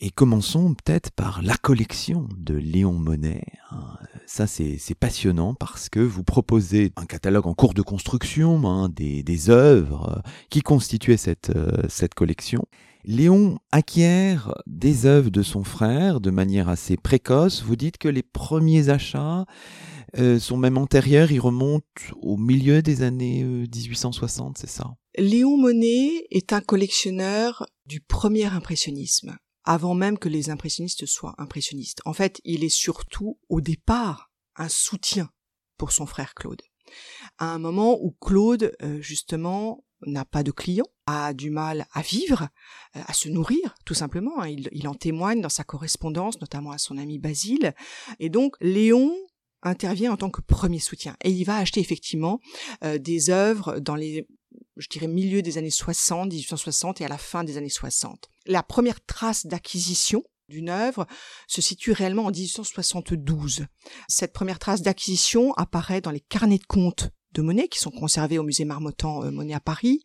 et 0.01 0.11
commençons 0.11 0.73
peut-être 0.73 1.11
par 1.11 1.41
la 1.41 1.57
collection 1.57 2.27
de 2.37 2.55
Léon 2.55 2.93
Monet. 2.93 3.43
Hein. 3.71 3.97
Ça, 4.25 4.47
c'est 4.47 4.95
passionnant 4.97 5.55
parce 5.55 5.89
que 5.89 5.99
vous 5.99 6.23
proposez 6.23 6.91
un 6.95 7.05
catalogue 7.05 7.47
en 7.47 7.53
cours 7.53 7.73
de 7.73 7.81
construction, 7.81 8.65
hein, 8.67 8.89
des, 8.89 9.23
des, 9.23 9.49
œuvres 9.49 10.21
qui 10.49 10.61
constituaient 10.61 11.17
cette, 11.17 11.49
euh, 11.55 11.83
cette 11.89 12.13
collection. 12.13 12.65
Léon 13.03 13.59
acquiert 13.71 14.53
des 14.67 15.05
œuvres 15.05 15.31
de 15.31 15.41
son 15.41 15.63
frère 15.63 16.21
de 16.21 16.31
manière 16.31 16.69
assez 16.69 16.95
précoce. 16.95 17.63
Vous 17.63 17.75
dites 17.75 17.97
que 17.97 18.07
les 18.07 18.23
premiers 18.23 18.89
achats 18.89 19.45
euh, 20.17 20.39
sont 20.39 20.57
même 20.57 20.77
antérieurs, 20.77 21.31
ils 21.31 21.39
remontent 21.39 21.85
au 22.21 22.37
milieu 22.37 22.81
des 22.81 23.01
années 23.01 23.43
1860, 23.43 24.49
euh, 24.49 24.59
c'est 24.61 24.69
ça? 24.69 24.95
Léon 25.17 25.57
Monet 25.57 26.25
est 26.29 26.53
un 26.53 26.61
collectionneur 26.61 27.65
du 27.85 27.99
premier 27.99 28.45
impressionnisme 28.45 29.37
avant 29.63 29.93
même 29.93 30.17
que 30.17 30.29
les 30.29 30.49
impressionnistes 30.49 31.05
soient 31.05 31.35
impressionnistes. 31.37 32.01
En 32.05 32.13
fait, 32.13 32.41
il 32.43 32.63
est 32.63 32.69
surtout 32.69 33.39
au 33.49 33.61
départ 33.61 34.31
un 34.55 34.69
soutien 34.69 35.29
pour 35.77 35.91
son 35.91 36.05
frère 36.05 36.33
Claude. 36.33 36.61
À 37.37 37.53
un 37.53 37.59
moment 37.59 37.97
où 38.01 38.11
Claude, 38.19 38.73
euh, 38.81 39.01
justement, 39.01 39.83
n'a 40.05 40.25
pas 40.25 40.43
de 40.43 40.51
clients, 40.51 40.87
a 41.05 41.33
du 41.33 41.49
mal 41.49 41.87
à 41.93 42.01
vivre, 42.01 42.49
euh, 42.95 43.01
à 43.05 43.13
se 43.13 43.29
nourrir, 43.29 43.75
tout 43.85 43.93
simplement. 43.93 44.41
Hein. 44.41 44.49
Il, 44.49 44.69
il 44.71 44.87
en 44.87 44.95
témoigne 44.95 45.41
dans 45.41 45.49
sa 45.49 45.63
correspondance, 45.63 46.39
notamment 46.41 46.71
à 46.71 46.77
son 46.77 46.97
ami 46.97 47.19
Basile. 47.19 47.73
Et 48.19 48.29
donc, 48.29 48.55
Léon 48.61 49.13
intervient 49.61 50.13
en 50.13 50.17
tant 50.17 50.29
que 50.29 50.41
premier 50.41 50.79
soutien. 50.79 51.15
Et 51.23 51.31
il 51.31 51.43
va 51.43 51.57
acheter 51.57 51.79
effectivement 51.79 52.39
euh, 52.83 52.97
des 52.97 53.29
œuvres 53.29 53.79
dans 53.79 53.95
les 53.95 54.27
je 54.79 54.87
dirais 54.87 55.07
milieu 55.07 55.41
des 55.41 55.57
années 55.57 55.69
60, 55.69 56.29
1860 56.31 57.01
et 57.01 57.05
à 57.05 57.09
la 57.09 57.17
fin 57.17 57.43
des 57.43 57.57
années 57.57 57.69
60. 57.69 58.29
La 58.45 58.63
première 58.63 59.05
trace 59.05 59.45
d'acquisition 59.45 60.23
d'une 60.47 60.69
œuvre 60.69 61.05
se 61.47 61.61
situe 61.61 61.91
réellement 61.91 62.25
en 62.25 62.31
1872. 62.31 63.65
Cette 64.07 64.33
première 64.33 64.57
trace 64.57 64.81
d'acquisition 64.81 65.53
apparaît 65.53 66.01
dans 66.01 66.11
les 66.11 66.21
carnets 66.21 66.57
de 66.57 66.65
comptes 66.65 67.11
de 67.33 67.41
Monet 67.41 67.67
qui 67.67 67.79
sont 67.79 67.91
conservés 67.91 68.39
au 68.39 68.43
musée 68.43 68.65
Marmottan 68.65 69.23
euh, 69.23 69.31
Monet 69.31 69.53
à 69.53 69.59
Paris. 69.59 70.01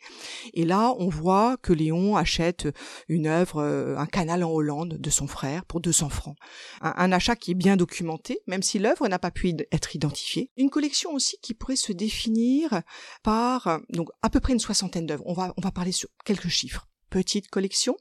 Et 0.52 0.64
là, 0.64 0.94
on 0.98 1.08
voit 1.08 1.56
que 1.56 1.72
Léon 1.72 2.16
achète 2.16 2.68
une 3.08 3.26
œuvre, 3.26 3.58
euh, 3.58 3.96
un 3.96 4.06
canal 4.06 4.44
en 4.44 4.50
Hollande 4.50 4.98
de 4.98 5.10
son 5.10 5.26
frère 5.26 5.64
pour 5.64 5.80
200 5.80 6.08
francs. 6.08 6.36
Un, 6.80 7.12
achat 7.12 7.36
qui 7.36 7.52
est 7.52 7.54
bien 7.54 7.76
documenté, 7.76 8.40
même 8.46 8.62
si 8.62 8.78
l'œuvre 8.78 9.08
n'a 9.08 9.18
pas 9.18 9.30
pu 9.30 9.54
être 9.72 9.94
identifiée. 9.94 10.50
Une 10.56 10.70
collection 10.70 11.12
aussi 11.12 11.38
qui 11.40 11.54
pourrait 11.54 11.76
se 11.76 11.92
définir 11.92 12.82
par 13.22 13.80
donc 13.90 14.08
à 14.22 14.30
peu 14.30 14.40
près 14.40 14.52
une 14.52 14.58
soixantaine 14.58 15.06
d'œuvres. 15.06 15.24
On 15.26 15.32
va 15.32 15.54
on 15.56 15.60
va 15.60 15.70
parler 15.70 15.92
sur 15.92 16.08
quelques 16.24 16.48
chiffres. 16.48 16.88
Petite 17.10 17.48
collection, 17.48 17.96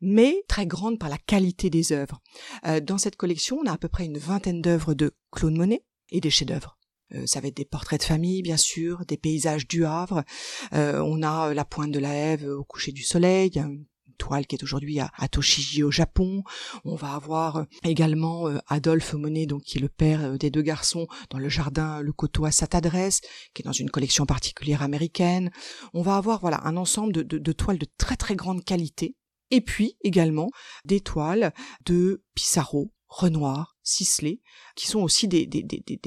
mais 0.00 0.44
très 0.48 0.66
grande 0.66 0.98
par 0.98 1.08
la 1.08 1.18
qualité 1.18 1.70
des 1.70 1.92
œuvres. 1.92 2.20
Euh, 2.66 2.80
dans 2.80 2.98
cette 2.98 3.16
collection, 3.16 3.58
on 3.62 3.66
a 3.66 3.72
à 3.72 3.78
peu 3.78 3.88
près 3.88 4.04
une 4.04 4.18
vingtaine 4.18 4.62
d'œuvres 4.62 4.94
de 4.94 5.14
Claude 5.32 5.56
Monet 5.56 5.84
et 6.10 6.20
des 6.20 6.30
chefs-d'œuvre. 6.30 6.78
Euh, 7.14 7.26
ça 7.26 7.40
va 7.40 7.48
être 7.48 7.56
des 7.56 7.64
portraits 7.64 8.00
de 8.00 8.04
famille, 8.06 8.42
bien 8.42 8.56
sûr, 8.56 9.04
des 9.06 9.16
paysages 9.16 9.66
du 9.66 9.84
Havre. 9.84 10.24
Euh, 10.72 11.00
on 11.00 11.22
a 11.22 11.54
la 11.54 11.64
pointe 11.64 11.92
de 11.92 11.98
la 11.98 12.14
Hève 12.14 12.46
au 12.48 12.64
coucher 12.64 12.92
du 12.92 13.02
soleil, 13.02 13.50
une 13.56 13.84
toile 14.18 14.46
qui 14.46 14.56
est 14.56 14.62
aujourd'hui 14.62 14.98
à, 14.98 15.10
Toshiji 15.30 15.82
au 15.82 15.90
Japon. 15.90 16.42
On 16.84 16.96
va 16.96 17.14
avoir 17.14 17.66
également 17.84 18.46
Adolphe 18.66 19.12
Monet, 19.12 19.46
donc 19.46 19.62
qui 19.62 19.76
est 19.76 19.80
le 19.80 19.90
père 19.90 20.38
des 20.38 20.50
deux 20.50 20.62
garçons, 20.62 21.06
dans 21.28 21.38
le 21.38 21.50
jardin 21.50 22.00
Le 22.00 22.12
Coteau 22.12 22.46
à 22.46 22.50
sa 22.50 22.66
adresse, 22.72 23.20
qui 23.52 23.60
est 23.60 23.64
dans 23.64 23.72
une 23.72 23.90
collection 23.90 24.24
particulière 24.24 24.82
américaine. 24.82 25.50
On 25.92 26.00
va 26.00 26.16
avoir 26.16 26.40
voilà 26.40 26.66
un 26.66 26.78
ensemble 26.78 27.12
de, 27.12 27.22
de 27.22 27.52
toiles 27.52 27.78
de 27.78 27.86
très 27.98 28.16
très 28.16 28.36
grande 28.36 28.64
qualité 28.64 29.16
et 29.50 29.60
puis 29.60 29.96
également 30.02 30.50
des 30.84 31.00
toiles 31.00 31.52
de 31.84 32.24
Pissarro, 32.34 32.92
Renoir, 33.08 33.76
Sisley, 33.82 34.40
qui 34.74 34.86
sont 34.86 35.00
aussi 35.00 35.28
des, 35.28 35.48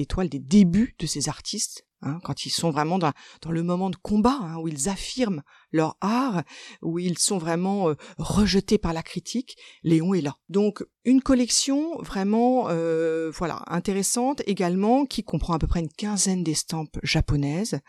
toiles 0.08 0.28
des 0.28 0.38
débuts 0.38 0.94
de 0.98 1.06
ces 1.06 1.28
artistes 1.28 1.86
Hein, 2.02 2.18
quand 2.24 2.46
ils 2.46 2.50
sont 2.50 2.70
vraiment 2.70 2.98
dans, 2.98 3.12
dans 3.42 3.50
le 3.50 3.62
moment 3.62 3.90
de 3.90 3.96
combat, 3.96 4.38
hein, 4.40 4.56
où 4.56 4.68
ils 4.68 4.88
affirment 4.88 5.42
leur 5.70 5.98
art, 6.00 6.42
où 6.80 6.98
ils 6.98 7.18
sont 7.18 7.36
vraiment 7.36 7.90
euh, 7.90 7.94
rejetés 8.16 8.78
par 8.78 8.94
la 8.94 9.02
critique, 9.02 9.56
Léon 9.82 10.14
est 10.14 10.22
là. 10.22 10.36
Donc 10.48 10.82
une 11.04 11.20
collection 11.20 12.00
vraiment 12.00 12.68
euh, 12.68 13.30
voilà 13.30 13.62
intéressante 13.66 14.42
également 14.46 15.04
qui 15.04 15.24
comprend 15.24 15.54
à 15.54 15.58
peu 15.58 15.66
près 15.66 15.80
une 15.80 15.92
quinzaine 15.92 16.42
d'estampes 16.42 16.98
japonaises 17.02 17.80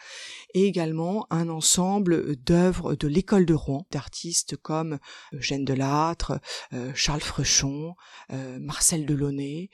et 0.53 0.65
également 0.65 1.25
un 1.30 1.48
ensemble 1.48 2.36
d'œuvres 2.36 2.96
de 2.96 3.08
l'école 3.08 3.46
de 3.46 3.53
Rouen 3.53 3.86
d'artistes 3.91 4.58
comme 4.58 5.00
Eugène 5.34 5.63
Delattre, 5.63 6.39
euh, 6.74 6.91
Charles 6.96 7.22
Frechon, 7.22 7.96
Marcel 8.60 9.06
Delaunay. 9.06 9.70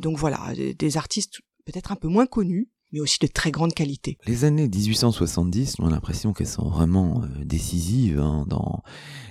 donc 0.00 0.16
voilà 0.16 0.52
des 0.54 0.96
artistes 0.96 1.40
peut-être 1.64 1.92
un 1.92 1.96
peu 1.96 2.08
moins 2.08 2.26
connus 2.26 2.68
mais 2.92 3.00
aussi 3.00 3.18
de 3.20 3.26
très 3.26 3.50
grande 3.50 3.74
qualité. 3.74 4.18
Les 4.26 4.44
années 4.44 4.68
1870, 4.68 5.76
on 5.78 5.86
a 5.86 5.90
l'impression 5.90 6.32
qu'elles 6.32 6.46
sont 6.46 6.68
vraiment 6.68 7.22
euh, 7.22 7.44
décisives 7.44 8.18
hein, 8.18 8.44
dans, 8.48 8.82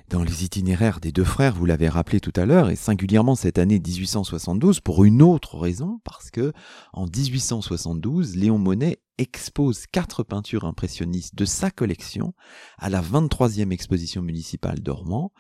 dans 0.09 0.23
les 0.23 0.43
itinéraires 0.43 0.99
des 0.99 1.11
deux 1.11 1.23
frères, 1.23 1.55
vous 1.55 1.65
l'avez 1.65 1.89
rappelé 1.89 2.19
tout 2.19 2.33
à 2.35 2.45
l'heure, 2.45 2.69
et 2.69 2.75
singulièrement 2.75 3.35
cette 3.35 3.57
année 3.57 3.79
1872 3.79 4.79
pour 4.79 5.03
une 5.03 5.21
autre 5.21 5.57
raison, 5.57 5.99
parce 6.03 6.31
que 6.31 6.53
en 6.93 7.05
1872, 7.05 8.35
Léon 8.35 8.57
Monet 8.57 8.99
expose 9.19 9.85
quatre 9.85 10.23
peintures 10.23 10.63
impressionnistes 10.63 11.35
de 11.35 11.45
sa 11.45 11.71
collection 11.71 12.33
à 12.77 12.89
la 12.89 13.01
23e 13.01 13.71
exposition 13.71 14.21
municipale 14.21 14.79
d'Ormans. 14.79 15.33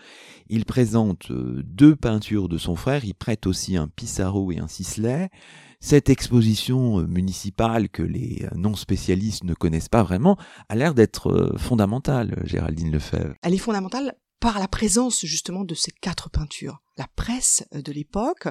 Il 0.49 0.65
présente 0.65 1.31
euh, 1.31 1.63
deux 1.65 1.95
peintures 1.95 2.49
de 2.49 2.57
son 2.57 2.75
frère, 2.75 3.05
il 3.05 3.15
prête 3.15 3.47
aussi 3.47 3.77
un 3.77 3.87
Pissarro 3.87 4.51
et 4.51 4.59
un 4.59 4.67
Sisley. 4.67 5.29
Cette 5.79 6.09
exposition 6.09 6.99
euh, 6.99 7.07
municipale 7.07 7.87
que 7.87 8.03
les 8.03 8.43
euh, 8.43 8.49
non-spécialistes 8.55 9.45
ne 9.45 9.53
connaissent 9.53 9.89
pas 9.89 10.03
vraiment 10.03 10.37
a 10.67 10.75
l'air 10.75 10.93
d'être 10.93 11.53
fondamentale, 11.57 12.41
Géraldine 12.43 12.91
Lefebvre. 12.91 13.35
Elle 13.41 13.53
est 13.53 13.57
fondamentale 13.57 14.15
par 14.41 14.59
la 14.59 14.67
présence 14.67 15.25
justement 15.25 15.63
de 15.63 15.73
ces 15.73 15.91
quatre 15.91 16.29
peintures. 16.29 16.81
La 16.97 17.07
presse 17.15 17.63
de 17.71 17.91
l'époque 17.93 18.49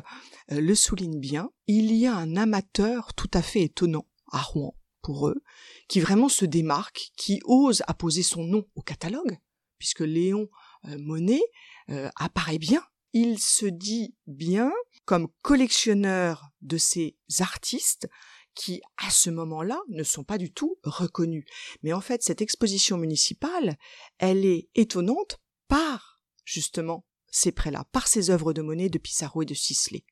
le 0.51 0.75
souligne 0.75 1.21
bien. 1.21 1.51
Il 1.67 1.93
y 1.93 2.07
a 2.07 2.15
un 2.15 2.37
amateur 2.37 3.13
tout 3.15 3.31
à 3.35 3.43
fait 3.43 3.63
étonnant 3.63 4.07
à 4.31 4.41
Rouen 4.41 4.75
pour 5.03 5.29
eux, 5.29 5.43
qui 5.89 6.01
vraiment 6.01 6.29
se 6.29 6.45
démarque, 6.45 7.11
qui 7.17 7.41
ose 7.45 7.83
apposer 7.87 8.23
son 8.23 8.45
nom 8.45 8.67
au 8.75 8.83
catalogue, 8.83 9.39
puisque 9.79 10.01
Léon 10.01 10.49
euh, 10.87 10.97
Monet 10.99 11.43
euh, 11.91 12.11
apparaît 12.17 12.59
bien. 12.59 12.85
Il 13.15 13.39
se 13.39 13.67
dit 13.67 14.15
bien 14.27 14.71
comme 15.07 15.29
collectionneur 15.43 16.51
de 16.61 16.77
ces 16.77 17.17
artistes 17.41 18.09
qui, 18.55 18.83
à 18.97 19.11
ce 19.11 19.31
moment-là, 19.31 19.81
ne 19.89 20.03
sont 20.03 20.25
pas 20.25 20.37
du 20.37 20.53
tout 20.53 20.79
reconnus. 20.83 21.45
Mais 21.83 21.93
en 21.93 22.01
fait, 22.01 22.23
cette 22.23 22.43
exposition 22.43 22.99
municipale, 22.99 23.79
elle 24.19 24.45
est 24.45 24.69
étonnante 24.75 25.41
par, 25.69 26.21
justement, 26.45 27.07
ces 27.31 27.53
prêts-là, 27.53 27.85
par 27.93 28.09
ces 28.09 28.31
œuvres 28.31 28.53
de 28.53 28.63
Monet, 28.63 28.89
de 28.89 28.99
Pissarro 28.99 29.43
et 29.43 29.47
de 29.47 29.55
Sisley, 29.55 30.05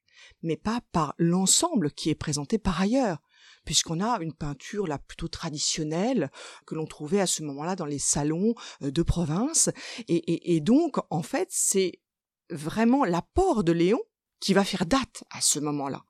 mais 0.42 0.56
pas 0.56 0.80
par 0.92 1.14
l'ensemble 1.18 1.90
qui 1.90 2.10
est 2.10 2.14
présenté 2.14 2.58
par 2.58 2.80
ailleurs 2.80 3.18
puisqu'on 3.66 4.00
a 4.00 4.18
une 4.22 4.32
peinture 4.32 4.86
là 4.86 4.98
plutôt 4.98 5.28
traditionnelle 5.28 6.30
que 6.66 6.74
l'on 6.74 6.86
trouvait 6.86 7.20
à 7.20 7.26
ce 7.26 7.42
moment-là 7.42 7.76
dans 7.76 7.84
les 7.84 7.98
salons 7.98 8.54
euh, 8.82 8.90
de 8.90 9.02
province. 9.02 9.68
Et, 10.08 10.60
donc, 10.60 10.96
en 11.10 11.22
fait, 11.22 11.48
c'est 11.50 12.00
vraiment 12.48 13.04
l'apport 13.04 13.64
de 13.64 13.72
Léon 13.72 14.00
qui 14.40 14.54
va 14.54 14.64
faire 14.64 14.86
date 14.86 15.24
à 15.30 15.40
ce 15.40 15.58
moment-là. 15.58 16.04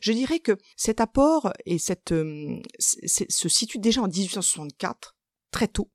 Je 0.00 0.12
dirais 0.12 0.40
que 0.40 0.56
cet 0.76 1.00
apport 1.00 1.52
et 1.66 1.78
cette 1.78 2.12
euh, 2.12 2.60
se 2.78 3.48
situe 3.48 3.78
déjà 3.78 4.02
en 4.02 4.08
1864, 4.08 5.16
très 5.50 5.68
tôt, 5.68 5.90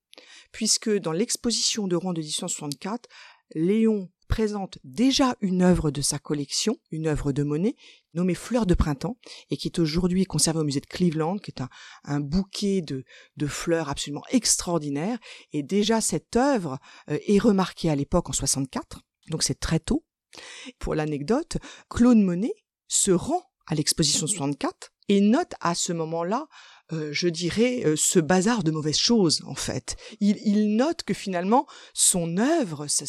puisque 0.52 0.90
dans 0.90 1.12
l'exposition 1.12 1.88
de 1.88 1.96
Rouen 1.96 2.14
de 2.14 2.22
1864, 2.22 3.10
Léon 3.56 4.10
présente 4.28 4.78
déjà 4.84 5.36
une 5.42 5.64
œuvre 5.64 5.90
de 5.92 6.02
sa 6.02 6.20
collection, 6.20 6.78
une 6.92 7.08
œuvre 7.08 7.32
de 7.32 7.44
Monet, 7.44 7.76
nommée 8.14 8.36
Fleurs 8.36 8.66
de 8.66 8.74
printemps, 8.74 9.18
et 9.50 9.58
qui 9.58 9.68
est 9.68 9.80
aujourd'hui 9.80 10.26
conservée 10.26 10.60
au 10.60 10.64
musée 10.64 10.80
de 10.80 10.86
Cleveland, 10.86 11.38
qui 11.38 11.52
est 11.52 11.62
un, 12.04 12.20
bouquet 12.20 12.82
de, 12.82 13.04
fleurs 13.48 13.90
absolument 13.90 14.24
extraordinaire. 14.30 15.18
Et 15.54 15.64
déjà, 15.64 16.02
cette 16.02 16.36
œuvre 16.36 16.80
euh, 17.10 17.18
est 17.28 17.40
remarquée 17.40 17.90
à 17.90 17.96
l'époque 17.96 18.30
en 18.30 18.34
64, 18.34 19.02
donc 19.30 19.44
c'est 19.44 19.60
très 19.60 19.80
tôt. 19.80 20.06
Pour 20.78 20.96
l'anecdote, 20.96 21.58
Claude 21.90 22.18
Monet 22.18 22.54
se 22.88 23.12
rend 23.12 23.44
à 23.68 23.76
l'exposition 23.76 24.28
64 24.28 24.92
et 25.08 25.22
note 25.22 25.54
à 25.60 25.76
ce 25.76 25.94
moment-là 25.94 26.48
euh, 26.92 27.10
je 27.12 27.28
dirais, 27.28 27.84
euh, 27.86 27.96
ce 27.96 28.20
bazar 28.20 28.64
de 28.64 28.72
mauvaises 28.72 28.98
choses, 28.98 29.42
en 29.46 29.56
fait. 29.56 29.96
Il, 30.20 30.76
note 30.76 31.04
que 31.04 31.14
finalement, 31.14 31.68
son 31.94 32.38
œuvre, 32.38 32.88
ce, 32.88 33.06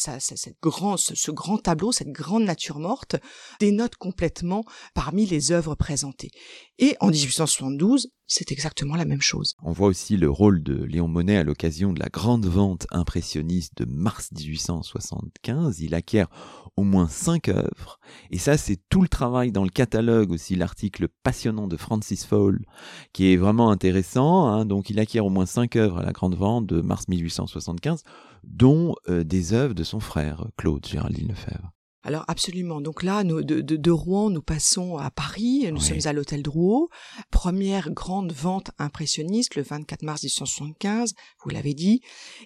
grand, 0.61 0.97
ce, 0.97 1.31
grand 1.31 1.57
tableau, 1.57 1.91
cette 1.91 2.11
grande 2.11 2.43
nature 2.43 2.79
morte, 2.79 3.15
dénote 3.59 3.95
complètement 3.95 4.63
parmi 4.93 5.25
les 5.25 5.51
œuvres 5.51 5.75
présentées. 5.75 6.31
Et 6.77 6.95
en 6.99 7.09
1872, 7.09 8.11
c'est 8.33 8.53
exactement 8.53 8.95
la 8.95 9.03
même 9.03 9.21
chose. 9.21 9.57
On 9.61 9.73
voit 9.73 9.89
aussi 9.89 10.15
le 10.15 10.29
rôle 10.29 10.63
de 10.63 10.85
Léon 10.85 11.09
Monet 11.09 11.35
à 11.35 11.43
l'occasion 11.43 11.91
de 11.91 11.99
la 11.99 12.07
grande 12.07 12.45
vente 12.45 12.87
impressionniste 12.89 13.73
de 13.75 13.83
mars 13.83 14.31
1875. 14.31 15.81
Il 15.81 15.93
acquiert 15.93 16.29
au 16.77 16.83
moins 16.83 17.09
cinq 17.09 17.49
œuvres. 17.49 17.99
Et 18.29 18.37
ça, 18.37 18.55
c'est 18.55 18.79
tout 18.87 19.01
le 19.01 19.09
travail 19.09 19.51
dans 19.51 19.65
le 19.65 19.69
catalogue 19.69 20.31
aussi, 20.31 20.55
l'article 20.55 21.09
passionnant 21.23 21.67
de 21.67 21.75
Francis 21.75 22.25
Fowle, 22.25 22.63
qui 23.11 23.33
est 23.33 23.35
vraiment 23.35 23.69
intéressant. 23.69 24.47
Hein. 24.47 24.63
Donc, 24.63 24.89
il 24.89 25.01
acquiert 25.01 25.25
au 25.25 25.29
moins 25.29 25.45
cinq 25.45 25.75
œuvres 25.75 25.97
à 25.97 26.05
la 26.05 26.13
grande 26.13 26.35
vente 26.35 26.65
de 26.67 26.79
mars 26.79 27.09
1875, 27.09 28.03
dont 28.45 28.95
euh, 29.09 29.25
des 29.25 29.51
œuvres 29.51 29.75
de 29.75 29.83
son 29.83 29.99
frère, 29.99 30.47
Claude 30.55 30.85
Géraldine 30.85 31.27
Lefebvre. 31.27 31.73
Alors 32.03 32.25
absolument. 32.27 32.81
Donc 32.81 33.03
là, 33.03 33.23
nous, 33.23 33.43
de, 33.43 33.61
de, 33.61 33.91
Rouen, 33.91 34.31
nous 34.31 34.41
passons 34.41 34.97
à 34.97 35.11
Paris. 35.11 35.71
Nous 35.71 35.79
sommes 35.79 35.99
à 36.05 36.13
l'hôtel 36.13 36.41
Drouot. 36.41 36.89
Première 37.29 37.91
grande 37.91 38.31
vente 38.31 38.71
impressionniste 38.79 39.55
le 39.55 39.61
24 39.61 40.01
mars 40.01 40.23
1875. 40.23 41.13
Vous 41.43 41.49
l'avez 41.51 41.75
dit. 41.75 42.01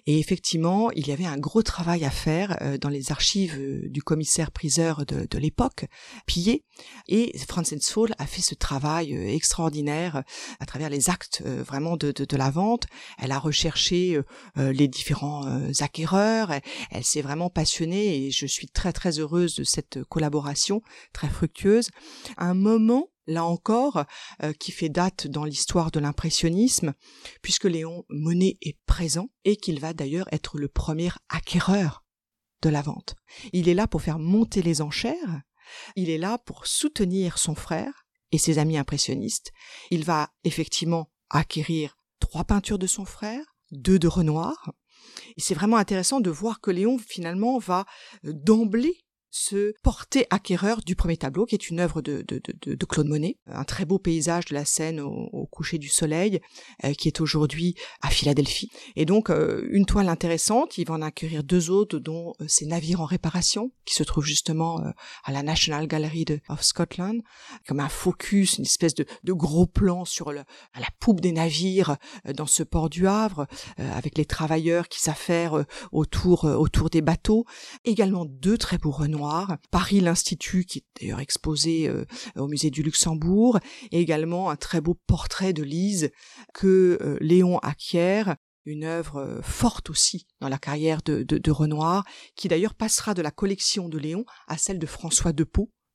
Et 0.06 0.18
effectivement, 0.18 0.90
il 0.90 1.08
y 1.08 1.12
avait 1.12 1.24
un 1.24 1.38
gros 1.38 1.62
travail 1.62 2.04
à 2.04 2.10
faire 2.10 2.58
euh, 2.60 2.76
dans 2.76 2.90
les 2.90 3.10
archives 3.12 3.56
euh, 3.58 3.88
du 3.88 4.02
commissaire 4.02 4.50
priseur 4.50 5.06
de, 5.06 5.26
de 5.30 5.38
l'époque, 5.38 5.86
Pillet. 6.26 6.64
Et 7.08 7.32
Frances 7.48 7.74
Fall 7.80 8.14
a 8.18 8.26
fait 8.26 8.42
ce 8.42 8.54
travail 8.54 9.16
euh, 9.16 9.34
extraordinaire 9.34 10.22
à 10.60 10.66
travers 10.66 10.90
les 10.90 11.08
actes 11.08 11.42
vraiment 11.42 11.96
de, 11.96 12.12
de, 12.12 12.36
la 12.36 12.50
vente. 12.50 12.86
Elle 13.18 13.32
a 13.32 13.38
recherché 13.38 14.20
les 14.56 14.88
différents 14.88 15.44
acquéreurs. 15.80 16.52
Elle, 16.52 16.62
elle 16.90 17.04
s'est 17.04 17.22
vraiment 17.22 17.48
passionnée 17.48 18.26
et 18.26 18.30
je 18.30 18.46
suis 18.46 18.68
très 18.68 18.92
très 18.92 19.18
heureuse 19.18 19.45
de 19.54 19.64
cette 19.64 20.02
collaboration 20.04 20.82
très 21.12 21.28
fructueuse. 21.28 21.90
Un 22.36 22.54
moment 22.54 23.08
là 23.26 23.44
encore, 23.44 24.04
euh, 24.42 24.52
qui 24.52 24.72
fait 24.72 24.88
date 24.88 25.26
dans 25.26 25.44
l'histoire 25.44 25.90
de 25.90 26.00
l'impressionnisme, 26.00 26.94
puisque 27.42 27.64
Léon 27.64 28.04
Monet 28.08 28.56
est 28.62 28.78
présent 28.86 29.28
et 29.44 29.56
qu'il 29.56 29.80
va 29.80 29.92
d'ailleurs 29.92 30.28
être 30.32 30.58
le 30.58 30.68
premier 30.68 31.10
acquéreur 31.28 32.04
de 32.62 32.68
la 32.68 32.82
vente. 32.82 33.16
Il 33.52 33.68
est 33.68 33.74
là 33.74 33.86
pour 33.86 34.02
faire 34.02 34.18
monter 34.18 34.62
les 34.62 34.80
enchères, 34.80 35.42
il 35.96 36.10
est 36.10 36.18
là 36.18 36.38
pour 36.38 36.66
soutenir 36.66 37.38
son 37.38 37.54
frère 37.54 38.06
et 38.32 38.38
ses 38.38 38.58
amis 38.58 38.78
impressionnistes. 38.78 39.52
Il 39.90 40.04
va 40.04 40.30
effectivement 40.44 41.10
acquérir 41.30 41.98
trois 42.20 42.44
peintures 42.44 42.78
de 42.78 42.86
son 42.86 43.04
frère, 43.04 43.44
deux 43.72 43.98
de 43.98 44.08
Renoir. 44.08 44.72
C'est 45.36 45.54
vraiment 45.54 45.76
intéressant 45.76 46.20
de 46.20 46.30
voir 46.30 46.60
que 46.60 46.70
Léon 46.70 46.98
finalement 46.98 47.58
va 47.58 47.84
euh, 48.24 48.32
d'emblée 48.32 49.05
se 49.30 49.74
porter 49.82 50.26
acquéreur 50.30 50.80
du 50.82 50.96
premier 50.96 51.16
tableau, 51.16 51.46
qui 51.46 51.54
est 51.54 51.68
une 51.68 51.80
œuvre 51.80 52.00
de, 52.02 52.24
de, 52.26 52.40
de, 52.62 52.74
de 52.74 52.86
Claude 52.86 53.08
Monet, 53.08 53.38
un 53.46 53.64
très 53.64 53.84
beau 53.84 53.98
paysage 53.98 54.46
de 54.46 54.54
la 54.54 54.64
Seine 54.64 55.00
au, 55.00 55.46
coucher 55.50 55.78
du 55.78 55.88
soleil, 55.88 56.40
euh, 56.84 56.92
qui 56.94 57.08
est 57.08 57.20
aujourd'hui 57.20 57.74
à 58.02 58.08
Philadelphie. 58.08 58.70
Et 58.96 59.04
donc, 59.04 59.30
euh, 59.30 59.66
une 59.70 59.86
toile 59.86 60.08
intéressante, 60.08 60.78
il 60.78 60.86
va 60.86 60.94
en 60.94 61.02
acquérir 61.02 61.44
deux 61.44 61.70
autres, 61.70 61.98
dont 61.98 62.34
euh, 62.40 62.46
ces 62.48 62.66
navires 62.66 63.00
en 63.00 63.04
réparation, 63.04 63.72
qui 63.84 63.94
se 63.94 64.02
trouvent 64.02 64.24
justement 64.24 64.82
à 65.24 65.32
la 65.32 65.42
National 65.42 65.86
Gallery 65.86 66.24
of 66.48 66.62
Scotland, 66.62 67.22
comme 67.68 67.80
un 67.80 67.88
focus, 67.88 68.58
une 68.58 68.64
espèce 68.64 68.94
de, 68.94 69.06
gros 69.32 69.66
plan 69.66 70.04
sur 70.04 70.32
la 70.32 70.44
poupe 70.98 71.20
des 71.20 71.32
navires 71.32 71.96
dans 72.34 72.46
ce 72.46 72.62
port 72.62 72.88
du 72.88 73.06
Havre, 73.06 73.46
avec 73.76 74.18
les 74.18 74.24
travailleurs 74.24 74.88
qui 74.88 75.00
s'affairent 75.00 75.64
autour, 75.92 76.44
autour 76.44 76.90
des 76.90 77.02
bateaux. 77.02 77.44
Également 77.84 78.24
deux 78.24 78.58
très 78.58 78.78
beaux 78.78 78.90
Paris 79.70 80.00
l'Institut 80.00 80.64
qui 80.64 80.78
est 80.78 80.84
d'ailleurs 81.00 81.20
exposé 81.20 81.88
euh, 81.88 82.04
au 82.36 82.48
musée 82.48 82.70
du 82.70 82.82
Luxembourg, 82.82 83.58
et 83.90 84.00
également 84.00 84.50
un 84.50 84.56
très 84.56 84.80
beau 84.80 84.94
portrait 85.06 85.52
de 85.52 85.62
Lise 85.62 86.10
que 86.54 86.98
euh, 87.00 87.18
Léon 87.20 87.58
acquiert 87.58 88.36
une 88.64 88.84
œuvre 88.84 89.16
euh, 89.16 89.42
forte 89.42 89.90
aussi 89.90 90.26
dans 90.40 90.48
la 90.48 90.58
carrière 90.58 91.02
de, 91.02 91.22
de, 91.22 91.50
Renoir, 91.50 92.04
qui 92.34 92.48
d'ailleurs 92.48 92.74
passera 92.74 93.14
de 93.14 93.22
la 93.22 93.30
collection 93.30 93.88
de 93.88 93.98
Léon 93.98 94.24
à 94.48 94.58
celle 94.58 94.78
de 94.78 94.86
François 94.86 95.32
de 95.32 95.46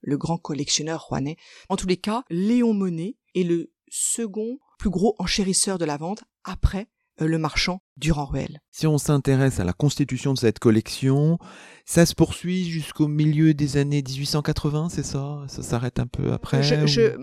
le 0.04 0.18
grand 0.18 0.38
collectionneur 0.38 1.04
rouennais. 1.04 1.38
En 1.70 1.76
tous 1.76 1.88
les 1.88 1.98
cas, 1.98 2.24
Léon 2.30 2.74
Monet 2.74 3.18
est 3.36 3.44
le 3.44 3.72
second 3.90 4.58
plus 4.80 4.90
gros 4.90 5.16
enchérisseur 5.20 5.78
de 5.78 5.86
la 5.86 5.98
vente 5.98 6.24
après 6.44 6.88
le 7.20 7.38
marchand 7.38 7.84
Durand-Ruel. 7.98 8.62
Si 8.72 8.88
on 8.88 8.98
s'intéresse 8.98 9.60
à 9.60 9.64
la 9.64 9.74
constitution 9.74 10.34
de 10.34 10.40
cette 10.40 10.60
collection, 10.60 11.38
ça 11.86 12.06
se 12.06 12.16
poursuit 12.16 12.70
jusqu'au 12.70 13.08
milieu 13.08 13.54
des 13.54 13.78
années 13.78 14.02
1880, 14.02 14.90
c'est 14.90 15.04
ça? 15.04 15.44
Ça 15.48 15.62
s'arrête 15.62 16.00
un 16.00 16.08
peu 16.08 16.32
après 16.32 16.62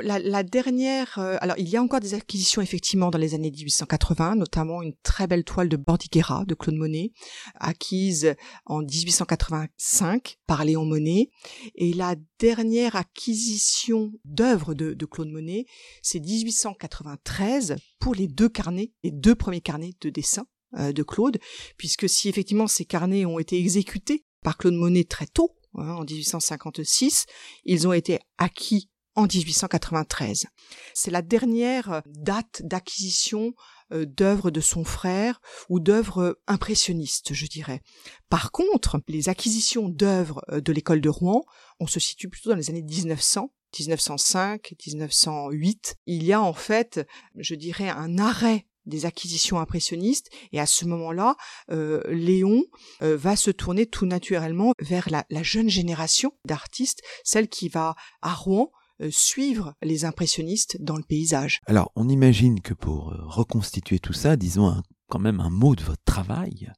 la, 0.03 0.43
dernière... 0.43 1.19
Euh, 1.19 1.37
alors, 1.41 1.57
il 1.59 1.69
y 1.69 1.77
a 1.77 1.83
encore 1.83 2.01
des 2.01 2.15
acquisitions, 2.15 2.61
effectivement, 2.61 3.11
dans 3.11 3.19
les 3.19 3.35
années 3.35 3.51
1880, 3.51 4.37
notamment 4.37 4.83
une 4.83 4.95
très 5.03 5.27
belle 5.27 5.45
toile 5.45 5.69
de 5.69 5.77
Bordighera 5.77 6.45
de 6.45 6.55
Claude 6.55 6.77
Monet, 6.77 7.13
acquise 7.55 8.35
en 8.67 8.81
1885 8.81 10.37
par 10.47 10.65
Léon 10.65 10.85
Monet. 10.85 11.31
Et 11.77 11.95
la 11.95 12.15
dernière 12.39 12.95
acquisition 12.95 14.13
d'œuvres 14.25 14.75
de, 14.75 14.93
de 14.93 15.07
Claude 15.07 15.31
Monet, 15.31 15.67
c'est 16.03 16.21
1893 16.21 17.77
pour 17.99 18.15
les 18.15 18.29
deux 18.29 18.49
carnets, 18.49 18.93
les 19.03 19.13
deux 19.13 19.35
premiers 19.35 19.61
carnets 19.61 19.95
de 20.01 20.11
dessin 20.11 20.45
de 20.73 21.03
Claude, 21.03 21.39
puisque 21.77 22.09
si 22.09 22.29
effectivement 22.29 22.67
ces 22.67 22.85
carnets 22.85 23.25
ont 23.25 23.39
été 23.39 23.59
exécutés 23.59 24.25
par 24.43 24.57
Claude 24.57 24.75
Monet 24.75 25.05
très 25.05 25.27
tôt, 25.27 25.57
hein, 25.75 25.95
en 25.95 26.05
1856, 26.05 27.27
ils 27.65 27.89
ont 27.89 27.93
été 27.93 28.19
acquis 28.37 28.91
en 29.19 29.27
1893. 29.27 30.47
C'est 30.95 31.11
la 31.11 31.23
dernière 31.23 32.03
date 32.07 32.63
d'acquisition 32.65 33.53
euh, 33.93 34.07
d'œuvres 34.07 34.53
de 34.53 34.61
son 34.61 34.85
frère 34.85 35.41
ou 35.69 35.81
d'œuvres 35.81 36.39
impressionnistes, 36.47 37.35
je 37.35 37.47
dirais. 37.47 37.81
Par 38.29 38.53
contre, 38.53 39.01
les 39.09 39.29
acquisitions 39.29 39.89
d'œuvres 39.89 40.43
euh, 40.51 40.61
de 40.61 40.73
l'école 40.73 41.01
de 41.01 41.09
Rouen, 41.09 41.43
on 41.81 41.89
se 41.89 41.99
situe 41.99 42.29
plutôt 42.29 42.51
dans 42.51 42.57
les 42.57 42.71
années 42.71 42.83
1900 42.83 43.51
1905, 43.79 44.75
1908, 44.87 45.97
il 46.07 46.25
y 46.25 46.33
a 46.33 46.41
en 46.41 46.55
fait, 46.55 47.07
je 47.37 47.55
dirais, 47.55 47.91
un 47.91 48.19
arrêt 48.19 48.67
des 48.89 49.07
acquisitions 49.07 49.61
impressionnistes 49.61 50.31
et 50.53 50.61
à 50.61 50.67
ce 50.67 50.85
moment-là, 50.87 51.37
euh, 51.71 52.03
Léon 52.09 52.65
euh, 53.03 53.17
va 53.17 53.37
se 53.37 53.51
tourner 53.51 53.87
tout 53.87 54.07
naturellement 54.07 54.73
vers 54.81 55.09
la, 55.11 55.25
jeune 55.43 55.69
génération 55.69 56.33
d'artistes, 56.45 57.03
celle 57.25 57.49
qui 57.49 57.69
va 57.69 57.95
à 58.23 58.35
Rouen 58.35 58.71
euh, 59.01 59.09
suivre 59.11 59.75
les 59.83 60.05
impressionnistes 60.05 60.77
dans 60.81 60.97
le 60.97 61.05
paysage. 61.05 61.61
Alors 61.67 61.93
on 61.95 62.09
imagine 62.09 62.61
que 62.61 62.75
pour 62.75 63.15
reconstituer 63.27 63.99
tout 63.99 64.13
ça, 64.13 64.37
disons 64.37 64.83
quand 65.09 65.21
même 65.21 65.41
un 65.41 65.51
mot 65.51 65.75
de 65.75 65.83
votre 65.83 66.03
travail, 66.05 66.71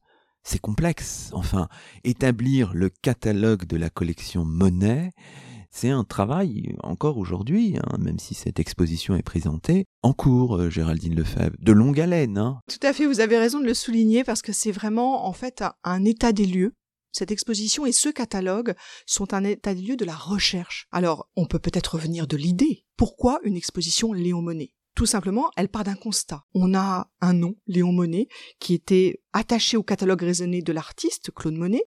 c'est 0.42 0.58
complexe. 0.58 1.30
Enfin, 1.32 1.68
établir 2.04 2.72
le 2.74 2.88
catalogue 2.88 3.66
de 3.66 3.76
la 3.76 3.90
collection 3.90 4.44
Monet, 4.44 5.12
c'est 5.70 5.90
un 5.90 6.04
travail 6.04 6.74
encore 6.82 7.18
aujourd'hui, 7.18 7.76
hein, 7.78 7.96
même 7.98 8.18
si 8.18 8.34
cette 8.34 8.58
exposition 8.58 9.14
est 9.14 9.22
présentée, 9.22 9.86
en 10.02 10.12
cours, 10.12 10.56
euh, 10.56 10.70
Géraldine 10.70 11.14
Lefebvre, 11.14 11.56
de 11.58 11.72
longue 11.72 12.00
haleine. 12.00 12.38
Hein. 12.38 12.60
Tout 12.68 12.84
à 12.86 12.92
fait, 12.92 13.06
vous 13.06 13.20
avez 13.20 13.38
raison 13.38 13.60
de 13.60 13.66
le 13.66 13.74
souligner 13.74 14.24
parce 14.24 14.42
que 14.42 14.52
c'est 14.52 14.72
vraiment 14.72 15.26
en 15.26 15.32
fait 15.32 15.62
un 15.84 16.04
état 16.04 16.32
des 16.32 16.46
lieux. 16.46 16.74
Cette 17.12 17.30
exposition 17.30 17.86
et 17.86 17.92
ce 17.92 18.08
catalogue 18.08 18.74
sont 19.06 19.34
un 19.34 19.44
état 19.44 19.74
des 19.74 19.82
lieux 19.82 19.96
de 19.96 20.04
la 20.04 20.14
recherche. 20.14 20.86
Alors, 20.92 21.28
on 21.36 21.46
peut 21.46 21.58
peut-être 21.58 21.94
revenir 21.94 22.26
de 22.26 22.36
l'idée. 22.36 22.84
Pourquoi 22.96 23.40
une 23.42 23.56
exposition 23.56 24.12
Léon 24.12 24.42
Monet? 24.42 24.72
Tout 24.94 25.06
simplement, 25.06 25.50
elle 25.56 25.68
part 25.68 25.84
d'un 25.84 25.94
constat. 25.94 26.44
On 26.52 26.74
a 26.74 27.10
un 27.20 27.32
nom, 27.32 27.54
Léon 27.66 27.92
Monet, 27.92 28.28
qui 28.58 28.74
était 28.74 29.22
attaché 29.32 29.76
au 29.76 29.82
catalogue 29.82 30.22
raisonné 30.22 30.62
de 30.62 30.72
l'artiste, 30.72 31.30
Claude 31.34 31.54
Monet, 31.54 31.84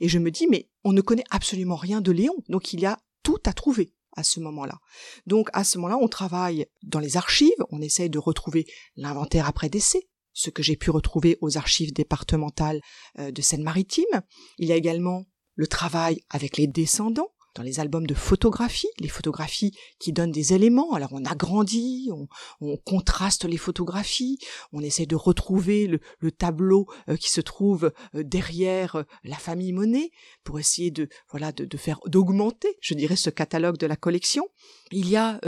et 0.00 0.08
je 0.08 0.18
me 0.18 0.30
dis, 0.30 0.46
mais 0.46 0.68
on 0.82 0.92
ne 0.92 1.00
connaît 1.00 1.24
absolument 1.30 1.76
rien 1.76 2.00
de 2.00 2.12
Léon, 2.12 2.34
donc 2.48 2.72
il 2.72 2.80
y 2.80 2.86
a 2.86 2.98
tout 3.26 3.42
à 3.44 3.52
trouver 3.52 3.92
à 4.12 4.22
ce 4.22 4.38
moment-là. 4.38 4.78
Donc 5.26 5.48
à 5.52 5.64
ce 5.64 5.78
moment-là, 5.78 5.98
on 6.00 6.06
travaille 6.06 6.66
dans 6.84 7.00
les 7.00 7.16
archives, 7.16 7.60
on 7.70 7.82
essaye 7.82 8.08
de 8.08 8.20
retrouver 8.20 8.66
l'inventaire 8.94 9.48
après 9.48 9.68
décès, 9.68 10.08
ce 10.32 10.48
que 10.48 10.62
j'ai 10.62 10.76
pu 10.76 10.90
retrouver 10.90 11.36
aux 11.40 11.58
archives 11.58 11.92
départementales 11.92 12.80
euh, 13.18 13.32
de 13.32 13.42
Seine-Maritime. 13.42 14.22
Il 14.58 14.68
y 14.68 14.72
a 14.72 14.76
également 14.76 15.24
le 15.56 15.66
travail 15.66 16.20
avec 16.30 16.56
les 16.56 16.68
descendants, 16.68 17.32
dans 17.56 17.62
les 17.62 17.80
albums 17.80 18.06
de 18.06 18.14
photographie, 18.14 18.88
les 19.00 19.08
photographies 19.08 19.72
qui 19.98 20.12
donnent 20.12 20.30
des 20.30 20.52
éléments. 20.52 20.92
Alors 20.92 21.12
on 21.12 21.24
agrandit, 21.24 22.10
on, 22.12 22.28
on 22.60 22.76
contraste 22.76 23.44
les 23.44 23.56
photographies, 23.56 24.38
on 24.72 24.80
essaie 24.80 25.06
de 25.06 25.16
retrouver 25.16 25.86
le, 25.86 26.00
tableau 26.30 26.86
euh, 27.08 27.16
qui 27.16 27.30
se 27.30 27.40
trouve 27.40 27.92
euh, 28.14 28.22
derrière 28.22 28.96
euh, 28.96 29.02
la 29.24 29.36
famille 29.36 29.72
Monet 29.72 30.10
pour 30.44 30.58
essayer 30.58 30.90
de 30.90 31.08
voilà 31.30 31.50
de 31.52 31.76
faire 31.76 31.98
d'augmenter, 32.06 32.76
je 32.80 32.94
dirais, 32.94 33.16
ce 33.16 33.30
catalogue 33.30 33.78
de 33.78 33.86
la 33.86 33.96
collection. 33.96 34.46
Il 34.92 35.08
y 35.08 35.16
a 35.16 35.40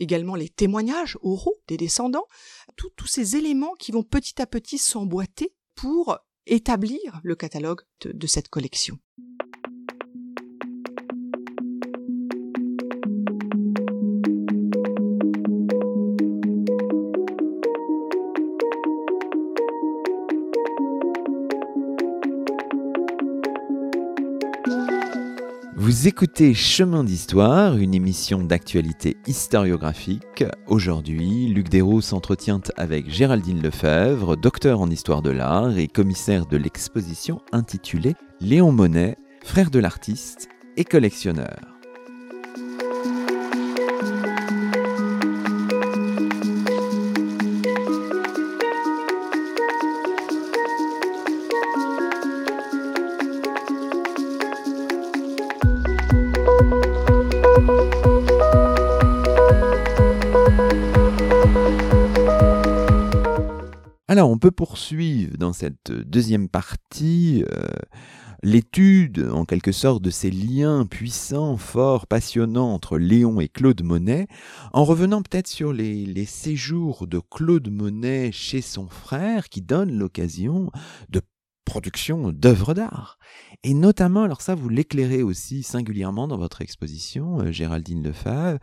également 0.00 0.34
les 0.34 0.48
témoignages 0.48 1.16
oraux 1.22 1.56
des 1.68 1.76
descendants, 1.76 2.26
tous 2.76 3.06
ces 3.06 3.36
éléments 3.36 3.74
qui 3.78 3.92
vont 3.92 4.02
petit 4.02 4.40
à 4.42 4.46
petit 4.46 4.78
s'emboîter 4.78 5.54
pour 5.74 6.18
établir 6.46 7.20
le 7.22 7.36
catalogue 7.36 7.82
de 8.04 8.26
cette 8.26 8.48
collection. 8.48 8.98
Vous 25.96 26.08
écoutez 26.08 26.52
Chemin 26.52 27.04
d'Histoire, 27.04 27.78
une 27.78 27.94
émission 27.94 28.44
d'actualité 28.44 29.16
historiographique. 29.26 30.44
Aujourd'hui, 30.66 31.46
Luc 31.46 31.70
Dérault 31.70 32.02
s'entretient 32.02 32.60
avec 32.76 33.08
Géraldine 33.08 33.62
Lefebvre, 33.62 34.36
docteur 34.36 34.82
en 34.82 34.90
histoire 34.90 35.22
de 35.22 35.30
l'art 35.30 35.78
et 35.78 35.88
commissaire 35.88 36.44
de 36.44 36.58
l'exposition 36.58 37.40
intitulée 37.50 38.14
Léon 38.42 38.72
Monet, 38.72 39.16
frère 39.42 39.70
de 39.70 39.78
l'artiste 39.78 40.50
et 40.76 40.84
collectionneur. 40.84 41.75
Alors, 64.16 64.30
on 64.30 64.38
peut 64.38 64.50
poursuivre 64.50 65.36
dans 65.36 65.52
cette 65.52 65.92
deuxième 65.92 66.48
partie 66.48 67.44
euh, 67.52 67.66
l'étude, 68.42 69.28
en 69.30 69.44
quelque 69.44 69.72
sorte, 69.72 70.02
de 70.02 70.08
ces 70.08 70.30
liens 70.30 70.86
puissants, 70.86 71.58
forts, 71.58 72.06
passionnants 72.06 72.72
entre 72.72 72.96
Léon 72.96 73.40
et 73.40 73.48
Claude 73.48 73.82
Monet, 73.82 74.26
en 74.72 74.86
revenant 74.86 75.20
peut-être 75.20 75.48
sur 75.48 75.70
les, 75.74 76.24
séjours 76.24 77.06
de 77.06 77.20
Claude 77.30 77.70
Monet 77.70 78.32
chez 78.32 78.62
son 78.62 78.88
frère, 78.88 79.50
qui 79.50 79.60
donnent 79.60 79.98
l'occasion 79.98 80.70
de 81.10 81.20
production 81.66 82.32
d'œuvres 82.32 82.72
d'art. 82.72 83.18
Et 83.62 83.74
notamment, 83.74 84.22
alors 84.22 84.40
ça, 84.40 84.54
vous 84.54 84.70
l'éclairez 84.70 85.22
aussi 85.22 85.62
singulièrement 85.62 86.28
dans 86.28 86.38
votre 86.38 86.62
exposition, 86.62 87.40
euh, 87.40 87.52
Géraldine 87.52 88.02
Lefebvre, 88.02 88.58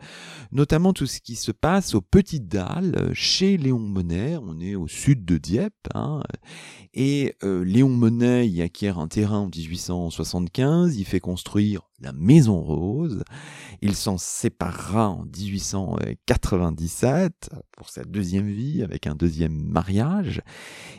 notamment 0.50 0.92
tout 0.92 1.06
ce 1.06 1.20
qui 1.20 1.36
se 1.36 1.52
passe 1.52 1.94
au 1.94 2.00
Petit 2.00 2.40
Dalles, 2.40 2.96
euh, 2.96 3.10
chez 3.12 3.56
Léon 3.56 3.78
Monet, 3.78 4.36
on 4.42 4.58
est 4.58 4.74
au 4.74 4.88
sud 4.88 5.24
de 5.24 5.36
Dieppe, 5.36 5.74
hein, 5.94 6.22
et 6.94 7.36
euh, 7.44 7.64
Léon 7.64 7.90
Monet 7.90 8.48
y 8.48 8.62
acquiert 8.62 8.98
un 8.98 9.08
terrain 9.08 9.38
en 9.38 9.50
1875, 9.54 10.96
il 10.96 11.04
fait 11.04 11.20
construire 11.20 11.82
la 12.04 12.12
Maison 12.12 12.60
Rose. 12.60 13.24
Il 13.82 13.96
s'en 13.96 14.18
séparera 14.18 15.10
en 15.10 15.24
1897 15.24 17.50
pour 17.76 17.90
sa 17.90 18.04
deuxième 18.04 18.48
vie 18.48 18.82
avec 18.82 19.06
un 19.06 19.14
deuxième 19.14 19.56
mariage. 19.56 20.42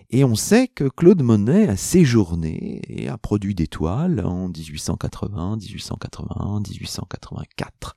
Et 0.09 0.23
on 0.23 0.35
sait 0.35 0.67
que 0.67 0.85
Claude 0.85 1.21
Monet 1.21 1.67
a 1.67 1.77
séjourné 1.77 2.81
et 2.87 3.07
a 3.07 3.17
produit 3.17 3.55
des 3.55 3.67
toiles 3.67 4.23
en 4.25 4.49
1880, 4.49 5.57
1881, 5.57 6.59
1884. 6.59 7.95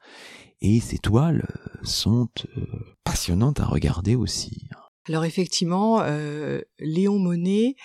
Et 0.61 0.81
ces 0.81 0.99
toiles 0.99 1.47
sont 1.83 2.29
euh, 2.57 2.67
passionnantes 3.05 3.61
à 3.61 3.67
regarder 3.67 4.17
aussi. 4.17 4.69
Alors 5.09 5.25
effectivement, 5.25 6.01
euh, 6.03 6.61
Léon 6.79 7.19
Monet 7.19 7.77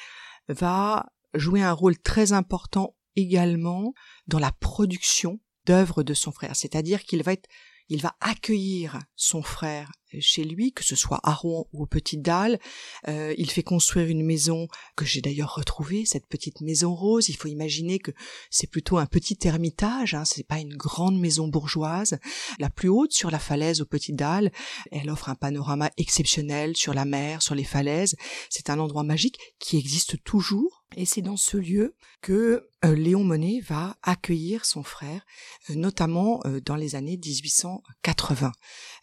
va 0.50 1.06
jouer 1.34 1.62
un 1.62 1.72
rôle 1.72 1.98
très 1.98 2.34
important 2.34 2.96
également 3.16 3.94
dans 4.28 4.40
la 4.40 4.52
production 4.52 5.40
d'œuvres 5.66 6.04
de 6.04 6.14
son 6.14 6.32
frère. 6.32 6.56
C'est-à-dire 6.56 7.04
qu'il 7.04 7.24
va 7.24 7.34
être, 7.34 7.50
il 7.90 8.02
va 8.02 8.16
accueillir 8.20 9.00
son 9.16 9.42
frère 9.42 9.92
chez 10.20 10.44
lui, 10.44 10.72
que 10.72 10.84
ce 10.84 10.96
soit 10.96 11.20
à 11.24 11.34
Rouen 11.34 11.68
ou 11.74 11.84
au 11.84 11.86
Petit 11.86 12.18
Dalles. 12.18 12.60
Euh, 13.08 13.34
il 13.38 13.50
fait 13.50 13.64
construire 13.64 14.08
une 14.08 14.24
maison 14.24 14.68
que 14.96 15.06
j'ai 15.06 15.22
d'ailleurs 15.22 15.56
retrouvée, 15.56 16.06
cette 16.06 16.28
petite 16.28 16.62
maison 16.62 16.94
rose. 16.94 17.30
Il 17.30 17.36
faut 17.36 17.48
imaginer 17.48 18.00
que 18.00 18.12
c'est 18.50 18.68
plutôt 18.70 18.98
un 18.98 19.06
petit 19.06 19.38
ermitage, 19.44 20.14
hein, 20.14 20.26
c'est 20.26 20.48
pas 20.48 20.60
une 20.60 20.76
grande 20.76 21.20
maison 21.20 21.48
bourgeoise. 21.48 22.18
La 22.60 22.70
plus 22.70 22.90
haute 22.90 23.14
sur 23.14 23.32
la 23.32 23.40
falaise 23.40 23.82
au 23.82 23.86
Petit 23.86 24.14
Dalles, 24.14 24.52
elle 24.92 25.10
offre 25.10 25.30
un 25.30 25.36
panorama 25.36 25.90
exceptionnel 25.98 26.76
sur 26.76 26.94
la 26.94 27.06
mer, 27.06 27.42
sur 27.42 27.56
les 27.56 27.64
falaises. 27.64 28.16
C'est 28.50 28.70
un 28.70 28.80
endroit 28.80 29.04
magique 29.04 29.38
qui 29.60 29.78
existe 29.78 30.24
toujours. 30.24 30.84
Et 30.96 31.06
c'est 31.06 31.24
dans 31.24 31.38
ce 31.38 31.58
lieu 31.58 31.96
que 32.22 32.70
euh, 32.86 32.96
Léon 32.96 33.24
Monet 33.24 33.62
va 33.62 33.98
accueillir 34.04 34.64
son 34.64 34.84
frère, 34.84 35.26
euh, 35.72 35.76
notamment 35.76 36.42
dans 36.66 36.76
les 36.76 36.94
années 36.94 37.18
1880. 37.18 38.52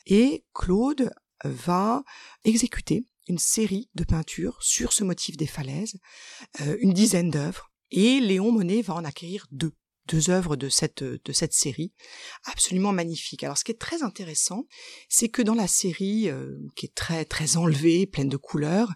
Et 0.06 0.44
Claude 0.54 1.12
va 1.44 2.02
exécuter 2.44 3.04
une 3.28 3.38
série 3.38 3.88
de 3.94 4.04
peintures 4.04 4.62
sur 4.62 4.92
ce 4.92 5.04
motif 5.04 5.36
des 5.36 5.46
falaises, 5.46 5.98
euh, 6.60 6.76
une 6.80 6.92
dizaine 6.92 7.30
d'œuvres, 7.30 7.70
et 7.90 8.20
Léon 8.20 8.52
Monet 8.52 8.82
va 8.82 8.94
en 8.94 9.04
acquérir 9.04 9.46
deux 9.50 9.72
deux 10.06 10.30
œuvres 10.30 10.56
de 10.56 10.68
cette 10.68 11.02
de 11.02 11.32
cette 11.32 11.52
série 11.52 11.92
absolument 12.44 12.92
magnifiques. 12.92 13.44
Alors 13.44 13.58
ce 13.58 13.64
qui 13.64 13.72
est 13.72 13.78
très 13.80 14.02
intéressant, 14.02 14.66
c'est 15.08 15.28
que 15.28 15.42
dans 15.42 15.54
la 15.54 15.68
série 15.68 16.28
euh, 16.28 16.56
qui 16.76 16.86
est 16.86 16.94
très 16.94 17.24
très 17.24 17.56
enlevée, 17.56 18.06
pleine 18.06 18.28
de 18.28 18.36
couleurs, 18.36 18.92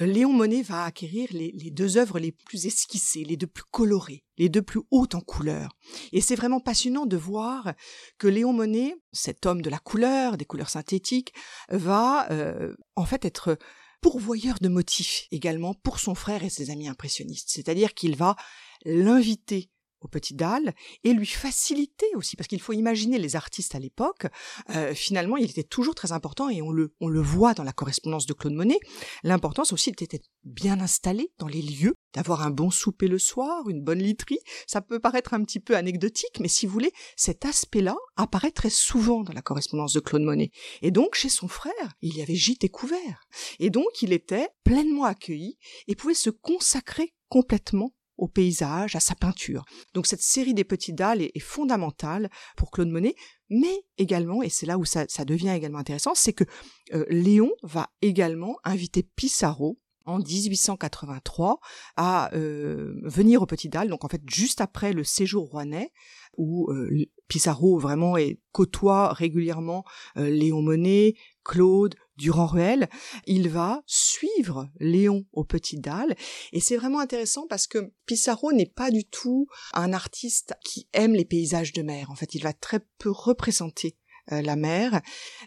euh, 0.00 0.06
Léon 0.06 0.32
Monet 0.32 0.62
va 0.62 0.84
acquérir 0.84 1.28
les, 1.32 1.70
deux 1.70 1.96
œuvres 1.96 2.18
les 2.18 2.32
plus 2.32 2.66
esquissées, 2.66 3.24
les 3.24 3.36
deux 3.36 3.46
plus 3.46 3.64
colorées, 3.70 4.24
les 4.38 4.48
deux 4.48 4.62
plus 4.62 4.80
hautes 4.90 5.14
en 5.14 5.20
couleurs. 5.20 5.70
Et 6.12 6.20
c'est 6.20 6.36
vraiment 6.36 6.60
passionnant 6.60 7.06
de 7.06 7.16
voir 7.16 7.72
que 8.18 8.28
Léon 8.28 8.52
Monet, 8.52 8.94
cet 9.12 9.46
homme 9.46 9.62
de 9.62 9.70
la 9.70 9.78
couleur, 9.78 10.36
des 10.36 10.44
couleurs 10.44 10.70
synthétiques, 10.70 11.32
va 11.70 12.30
euh, 12.30 12.74
en 12.96 13.04
fait 13.04 13.24
être 13.24 13.58
pourvoyeur 14.00 14.58
de 14.60 14.68
motifs 14.68 15.26
également 15.30 15.74
pour 15.74 15.98
son 16.00 16.14
frère 16.14 16.42
et 16.42 16.50
ses 16.50 16.70
amis 16.70 16.88
impressionnistes. 16.88 17.50
C'est-à-dire 17.50 17.94
qu'il 17.94 18.16
va 18.16 18.36
l'inviter 18.84 19.70
au 20.00 20.08
Petit 20.08 20.34
Dalle 20.34 20.74
et 21.04 21.12
lui 21.12 21.26
faciliter 21.26 22.06
aussi 22.14 22.36
parce 22.36 22.48
qu'il 22.48 22.60
faut 22.60 22.72
imaginer 22.72 23.18
les 23.18 23.36
artistes 23.36 23.74
à 23.74 23.78
l'époque 23.78 24.26
euh, 24.70 24.94
finalement 24.94 25.36
il 25.36 25.50
était 25.50 25.62
toujours 25.62 25.94
très 25.94 26.12
important 26.12 26.48
et 26.48 26.62
on 26.62 26.70
le 26.70 26.94
on 27.00 27.08
le 27.08 27.20
voit 27.20 27.54
dans 27.54 27.64
la 27.64 27.72
correspondance 27.72 28.26
de 28.26 28.32
Claude 28.32 28.54
Monet 28.54 28.78
l'importance 29.22 29.72
aussi 29.72 29.92
d'être 29.92 30.28
bien 30.44 30.80
installé 30.80 31.32
dans 31.38 31.48
les 31.48 31.62
lieux 31.62 31.94
d'avoir 32.14 32.42
un 32.42 32.50
bon 32.50 32.70
souper 32.70 33.08
le 33.08 33.18
soir 33.18 33.68
une 33.68 33.82
bonne 33.82 33.98
literie. 33.98 34.40
Ça 34.66 34.80
peut 34.80 34.98
paraître 34.98 35.34
un 35.34 35.44
petit 35.44 35.60
peu 35.60 35.76
anecdotique 35.76 36.40
mais 36.40 36.48
si 36.48 36.66
vous 36.66 36.72
voulez 36.72 36.92
cet 37.16 37.44
aspect-là 37.44 37.96
apparaît 38.16 38.50
très 38.50 38.70
souvent 38.70 39.22
dans 39.22 39.32
la 39.32 39.42
correspondance 39.42 39.92
de 39.92 40.00
Claude 40.00 40.22
Monet. 40.22 40.50
Et 40.82 40.90
donc 40.90 41.14
chez 41.14 41.28
son 41.28 41.48
frère 41.48 41.72
il 42.00 42.16
y 42.16 42.22
avait 42.22 42.34
gîte 42.34 42.64
et 42.64 42.68
couvert. 42.68 43.26
Et 43.58 43.70
donc 43.70 44.02
il 44.02 44.12
était 44.12 44.48
pleinement 44.64 45.04
accueilli 45.04 45.58
et 45.86 45.94
pouvait 45.94 46.14
se 46.14 46.30
consacrer 46.30 47.14
complètement 47.28 47.92
au 48.20 48.28
paysage, 48.28 48.94
à 48.94 49.00
sa 49.00 49.14
peinture. 49.14 49.64
Donc 49.94 50.06
cette 50.06 50.22
série 50.22 50.54
des 50.54 50.62
petits 50.62 50.92
dalles 50.92 51.22
est, 51.22 51.40
fondamentale 51.40 52.30
pour 52.56 52.70
Claude 52.70 52.90
Monet, 52.90 53.16
mais 53.48 53.82
également, 53.96 54.42
et 54.42 54.50
c'est 54.50 54.66
là 54.66 54.78
où 54.78 54.84
ça, 54.84 55.06
devient 55.26 55.48
également 55.48 55.78
intéressant, 55.78 56.14
c'est 56.14 56.34
que 56.34 56.44
euh, 56.92 57.04
Léon 57.08 57.50
va 57.62 57.88
également 58.02 58.58
inviter 58.62 59.02
Pissarro 59.02 59.78
en 60.04 60.18
1883 60.18 61.60
à 61.96 62.32
euh, 62.34 63.00
venir 63.04 63.42
au 63.42 63.46
Petit 63.46 63.68
Dalles, 63.68 63.88
donc 63.88 64.04
en 64.04 64.08
fait 64.08 64.22
juste 64.28 64.60
après 64.60 64.92
le 64.92 65.02
séjour 65.02 65.48
rouennais, 65.48 65.90
où 66.36 66.70
euh, 66.70 67.06
Pissarro 67.26 67.78
vraiment 67.78 68.18
est, 68.18 68.38
côtoie 68.52 69.14
régulièrement 69.14 69.84
Léon 70.16 70.62
Monet, 70.62 71.14
Claude, 71.44 71.94
Durand-Ruel, 72.16 72.88
il 73.26 73.48
va 73.48 73.82
suivre 73.86 74.68
Léon 74.78 75.24
aux 75.32 75.44
Petites 75.44 75.80
Dalles. 75.80 76.14
Et 76.52 76.60
c'est 76.60 76.76
vraiment 76.76 77.00
intéressant 77.00 77.46
parce 77.48 77.66
que 77.66 77.92
Pissarro 78.04 78.52
n'est 78.52 78.66
pas 78.66 78.90
du 78.90 79.04
tout 79.04 79.46
un 79.72 79.92
artiste 79.92 80.54
qui 80.64 80.88
aime 80.92 81.14
les 81.14 81.24
paysages 81.24 81.72
de 81.72 81.82
mer. 81.82 82.10
En 82.10 82.14
fait, 82.14 82.34
il 82.34 82.42
va 82.42 82.52
très 82.52 82.80
peu 82.98 83.10
représenter 83.10 83.96
la 84.30 84.56
mer. 84.56 85.00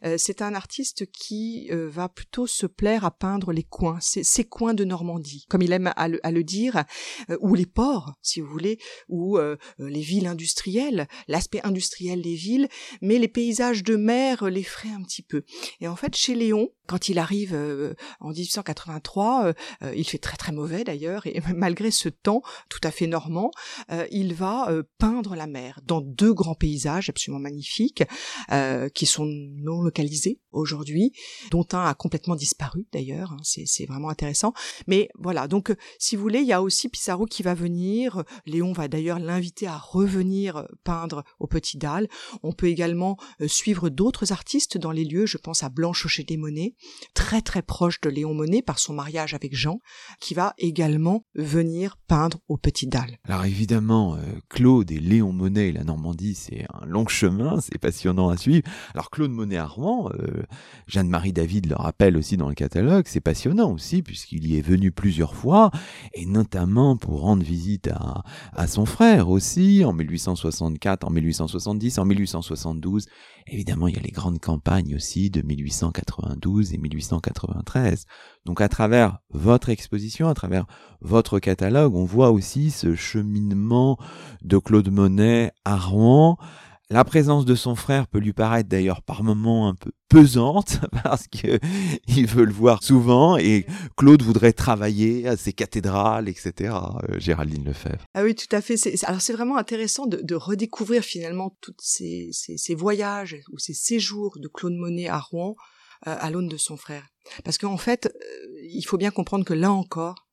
Euh, 0.04 0.16
c'est 0.18 0.42
un 0.42 0.54
artiste 0.54 1.06
qui 1.12 1.70
euh, 1.72 1.90
va 1.90 2.10
plutôt 2.10 2.48
se 2.48 2.66
plaire 2.66 3.06
à 3.06 3.12
peindre 3.12 3.52
les 3.52 3.64
coins, 3.64 4.00
ces, 4.02 4.44
coins 4.44 4.74
de 4.74 4.84
Normandie, 4.84 5.46
comme 5.50 5.62
il 5.62 5.72
aime 5.72 5.92
à 5.96 6.08
le, 6.08 6.44
dire, 6.44 6.84
ou 7.40 7.56
les 7.56 7.66
ports, 7.66 8.14
si 8.22 8.42
vous 8.42 8.48
voulez, 8.48 8.78
ou 9.08 9.40
les 9.80 10.02
villes 10.02 10.28
industrielles, 10.28 11.08
l'aspect 11.28 11.62
industriel 11.64 12.22
des 12.22 12.36
villes, 12.36 12.68
mais 13.02 13.18
les 13.18 13.28
paysages 13.28 13.84
de 13.84 13.96
mer 13.96 14.46
l'effraient 14.46 14.90
un 14.90 15.02
petit 15.04 15.22
peu. 15.22 15.44
Et 15.80 15.88
en 15.88 15.96
fait, 15.96 16.16
chez 16.16 16.36
Léon, 16.36 16.70
quand 16.88 17.08
il 17.08 17.18
arrive 17.18 17.56
en 18.20 18.30
1883, 18.30 19.54
il 19.96 20.06
fait 20.06 20.18
très 20.18 20.38
très 20.38 20.52
mauvais 20.52 20.84
d'ailleurs, 20.84 21.26
et 21.26 21.40
malgré 21.56 21.92
ce 21.92 22.10
temps 22.10 22.42
tout 22.70 22.82
à 22.84 22.92
fait 22.92 23.08
normand, 23.08 23.52
il 24.12 24.34
va 24.34 24.70
peindre 24.98 25.36
la 25.36 25.48
mer 25.48 25.80
dans 25.86 26.02
deux 26.02 26.34
grands 26.34 26.56
paysages 26.56 27.10
absolument 27.10 27.42
magnifiques. 27.42 28.04
Euh, 28.52 28.73
qui 28.94 29.06
sont 29.06 29.26
non 29.26 29.82
localisés 29.82 30.40
aujourd'hui, 30.54 31.12
dont 31.52 31.66
un 31.74 31.86
a 31.86 31.94
complètement 31.94 32.36
disparu 32.36 32.86
d'ailleurs. 32.94 33.34
Hein, 33.34 33.38
c'est 33.44 33.86
vraiment 33.86 34.10
intéressant. 34.10 34.54
Mais 34.88 35.10
voilà, 35.18 35.48
donc 35.48 35.72
euh, 35.72 35.76
si 36.00 36.16
vous 36.16 36.22
voulez, 36.22 36.40
il 36.40 36.48
y 36.48 36.54
a 36.54 36.62
aussi 36.62 36.90
Pissarro 36.90 37.26
qui 37.26 37.44
va 37.44 37.54
venir. 37.54 38.24
Léon 38.46 38.72
va 38.72 38.88
d'ailleurs 38.88 39.20
l'inviter 39.20 39.68
à 39.68 39.78
revenir 39.78 40.58
euh, 40.58 40.66
peindre 40.84 41.24
au 41.40 41.48
Petit 41.48 41.78
Dalles. 41.78 42.08
On 42.44 42.54
peut 42.54 42.68
également 42.68 43.18
suivre 43.48 43.90
d'autres 43.90 44.32
artistes 44.32 44.78
dans 44.78 44.92
les 44.92 45.04
lieux. 45.04 45.26
Je 45.26 45.38
pense 45.38 45.64
à 45.64 45.70
Blanche 45.70 46.06
Aucher 46.06 46.24
des 46.24 46.38
Monnaies, 46.38 46.76
très 47.14 47.42
très 47.42 47.62
proche 47.62 48.00
de 48.02 48.10
Léon 48.10 48.34
Monet 48.34 48.62
par 48.62 48.80
son 48.80 48.94
mariage 48.94 49.34
avec 49.34 49.56
Jean, 49.56 49.80
qui 50.20 50.34
va 50.34 50.54
également 50.58 51.26
venir 51.36 51.98
peindre 52.08 52.40
au 52.48 52.58
Petit 52.58 52.88
Dalles. 52.88 53.18
Alors 53.24 53.46
évidemment, 53.46 54.18
Claude 54.50 54.92
et 54.92 55.00
Léon 55.00 55.34
Monet 55.34 55.70
et 55.70 55.72
la 55.72 55.84
Normandie, 55.84 56.36
c'est 56.36 56.66
un 56.74 56.86
long 56.86 57.08
chemin, 57.08 57.60
c'est 57.62 57.78
passionnant 57.78 58.30
à 58.30 58.38
suivre. 58.38 58.63
Alors 58.94 59.10
Claude 59.10 59.32
Monet 59.32 59.58
à 59.58 59.66
Rouen, 59.66 60.10
Jeanne-Marie 60.88 61.34
David 61.34 61.68
le 61.68 61.76
rappelle 61.76 62.18
aussi 62.18 62.38
dans 62.38 62.50
le 62.50 62.56
catalogue, 62.56 63.06
c'est 63.08 63.22
passionnant 63.22 63.72
aussi 63.72 64.02
puisqu'il 64.02 64.48
y 64.48 64.58
est 64.58 64.62
venu 64.62 64.92
plusieurs 64.92 65.36
fois 65.36 65.72
et 66.14 66.26
notamment 66.26 66.98
pour 66.98 67.22
rendre 67.22 67.44
visite 67.44 67.88
à, 67.88 68.24
à 68.54 68.68
son 68.68 68.86
frère 68.86 69.30
aussi 69.30 69.84
en 69.86 69.94
1864, 69.94 71.06
en 71.06 71.10
1870, 71.10 71.98
en 72.00 72.06
1872. 72.06 73.08
Évidemment, 73.48 73.88
il 73.88 73.96
y 73.96 74.00
a 74.00 74.02
les 74.02 74.12
grandes 74.12 74.40
campagnes 74.40 74.96
aussi 74.96 75.30
de 75.30 75.42
1892 75.42 76.74
et 76.74 76.78
1893. 76.78 78.06
Donc 78.46 78.62
à 78.62 78.70
travers 78.70 79.20
votre 79.32 79.70
exposition, 79.70 80.30
à 80.30 80.34
travers 80.34 80.66
votre 81.02 81.40
catalogue, 81.40 81.96
on 81.96 82.06
voit 82.06 82.32
aussi 82.32 82.72
ce 82.72 82.96
cheminement 82.96 83.98
de 84.44 84.58
Claude 84.58 84.90
Monet 84.90 85.52
à 85.66 85.78
Rouen 85.78 86.38
la 86.94 87.04
présence 87.04 87.44
de 87.46 87.56
son 87.56 87.76
frère 87.76 88.06
peut 88.08 88.20
lui 88.20 88.34
paraître 88.34 88.70
d'ailleurs 88.70 89.02
par 89.02 89.24
moments 89.24 89.68
un 89.68 89.74
peu 89.74 89.92
pesante 90.10 90.78
parce 91.04 91.28
que 91.28 91.60
il 92.08 92.28
veut 92.28 92.46
le 92.46 92.54
voir 92.54 92.84
souvent 92.84 93.36
et 93.36 93.66
Claude 93.98 94.22
voudrait 94.22 94.54
travailler 94.54 95.28
à 95.28 95.36
ses 95.36 95.54
cathédrales, 95.54 96.30
etc. 96.30 96.76
Euh, 97.10 97.20
Géraldine 97.20 97.66
Lefebvre. 97.66 98.06
Ah 98.14 98.22
oui, 98.24 98.36
tout 98.36 98.56
à 98.56 98.62
fait. 98.62 98.76
Alors 99.06 99.22
c'est 99.22 99.34
vraiment 99.34 99.58
intéressant 99.58 100.06
de, 100.06 100.36
redécouvrir 100.36 101.04
finalement 101.04 101.58
tous 101.62 101.74
ces, 101.80 102.30
voyages 102.76 103.38
ou 103.52 103.58
ces 103.58 103.74
séjours 103.74 104.38
de 104.40 104.48
Claude 104.48 104.74
Monet 104.74 105.08
à 105.08 105.18
Rouen 105.18 105.56
euh, 106.06 106.16
à 106.20 106.30
l'aune 106.30 106.48
de 106.48 106.58
son 106.58 106.78
frère. 106.78 107.08
Parce 107.44 107.58
qu'en 107.58 107.78
fait, 107.78 108.06
euh, 108.06 108.60
il 108.70 108.84
faut 108.84 108.98
bien 108.98 109.12
comprendre 109.12 109.46
que 109.46 109.54
là 109.56 109.72
encore, 109.72 110.28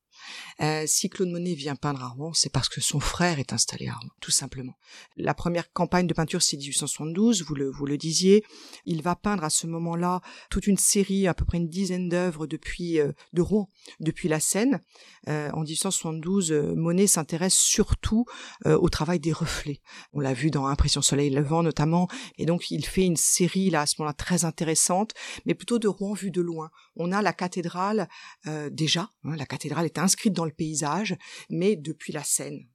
euh, 0.61 0.85
si 0.87 1.09
Claude 1.09 1.31
Monet 1.31 1.55
vient 1.55 1.75
peindre 1.75 2.03
à 2.03 2.09
Rouen, 2.09 2.33
c'est 2.33 2.53
parce 2.53 2.69
que 2.69 2.81
son 2.81 3.01
frère 3.01 3.39
est 3.39 3.53
installé 3.53 3.89
à 3.89 3.95
Rouen, 3.95 4.11
tout 4.21 4.31
simplement. 4.31 4.75
La 5.17 5.35
première 5.35 5.73
campagne 5.73 6.07
de 6.07 6.15
peinture, 6.15 6.43
c'est 6.43 6.57
1872, 6.57 7.43
vous 7.43 7.55
le, 7.87 7.97
disiez. 7.97 8.45
Il 8.85 9.03
va 9.03 9.17
peindre 9.17 9.45
à 9.45 9.51
ce 9.51 9.67
moment-là 9.67 10.21
toute 10.51 10.67
une 10.67 10.77
série, 10.77 11.27
à 11.27 11.35
peu 11.35 11.45
près 11.45 11.59
une 11.59 11.69
dizaine 11.69 12.09
d'œuvres 12.09 12.47
depuis 12.47 13.01
euh, 13.01 13.13
de 13.33 13.43
Rouen, 13.43 13.71
depuis 14.01 14.29
la 14.29 14.41
Seine. 14.41 14.81
Euh, 15.29 15.51
en 15.53 15.63
1872, 15.63 16.53
Monet 16.77 17.07
s'intéresse 17.07 17.55
surtout 17.55 18.25
au 18.67 18.89
travail 18.89 19.21
des 19.21 19.33
reflets. 19.33 19.81
On 20.13 20.21
l'a 20.21 20.33
vu 20.33 20.51
dans 20.51 20.67
Impression 20.67 21.03
Soleil 21.03 21.31
Levant 21.31 21.63
notamment, 21.63 22.09
et 22.39 22.47
donc 22.47 22.71
il 22.71 22.85
fait 22.85 23.05
une 23.05 23.17
série 23.17 23.71
là 23.71 23.83
à 23.83 23.87
ce 23.87 23.97
moment-là 23.99 24.15
très 24.15 24.45
intéressante, 24.45 25.13
mais 25.47 25.55
plutôt 25.55 25.79
de 25.79 25.89
Rouen 25.89 26.15
vu 26.15 26.31
de 26.31 26.41
loin. 26.41 26.71
On 26.97 27.13
a 27.13 27.23
la 27.23 27.33
cathédrale 27.33 28.09
déjà, 28.71 29.11
hein, 29.25 29.37
la 29.37 29.47
cathédrale 29.47 29.87
est 29.87 29.99
inscrite 30.11 30.33
dans 30.33 30.45
le 30.45 30.51
paysage, 30.51 31.17
mais 31.49 31.77
depuis 31.77 32.13
la 32.13 32.25
Seine. 32.25 32.67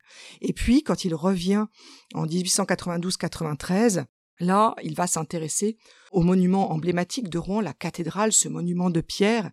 Et 0.42 0.54
puis, 0.54 0.84
quand 0.84 1.04
il 1.04 1.14
revient 1.14 1.66
en 2.14 2.26
1892-93, 2.26 4.06
Là, 4.40 4.76
il 4.84 4.96
va 4.96 5.08
s'intéresser 5.08 5.78
au 6.12 6.22
monument 6.22 6.72
emblématique 6.72 7.30
de 7.30 7.38
Rouen, 7.38 7.62
la 7.62 7.74
cathédrale, 7.74 8.34
ce 8.34 8.50
monument 8.50 8.90
de 8.90 9.00
pierre. 9.00 9.50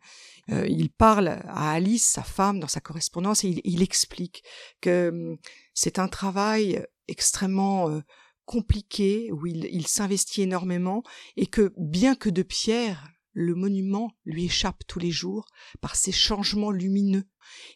Euh, 0.50 0.66
il 0.68 0.90
parle 0.90 1.28
à 1.28 1.70
Alice, 1.70 2.04
sa 2.04 2.24
femme, 2.24 2.58
dans 2.58 2.68
sa 2.68 2.80
correspondance, 2.80 3.44
et 3.44 3.60
il, 3.62 3.82
explique 3.82 4.42
que 4.80 5.10
hum, 5.10 5.36
c'est 5.72 6.00
un 6.00 6.08
travail 6.08 6.84
extrêmement 7.06 7.90
euh, 7.90 8.00
compliqué, 8.44 9.30
où 9.30 9.46
il, 9.46 9.66
il 9.66 9.86
s'investit 9.86 10.42
énormément, 10.42 11.04
et 11.36 11.46
que 11.46 11.72
bien 11.76 12.16
que 12.16 12.28
de 12.28 12.42
pierre, 12.42 13.11
le 13.32 13.54
monument 13.54 14.10
lui 14.24 14.44
échappe 14.44 14.82
tous 14.86 14.98
les 14.98 15.10
jours 15.10 15.46
par 15.80 15.96
ses 15.96 16.12
changements 16.12 16.70
lumineux. 16.70 17.24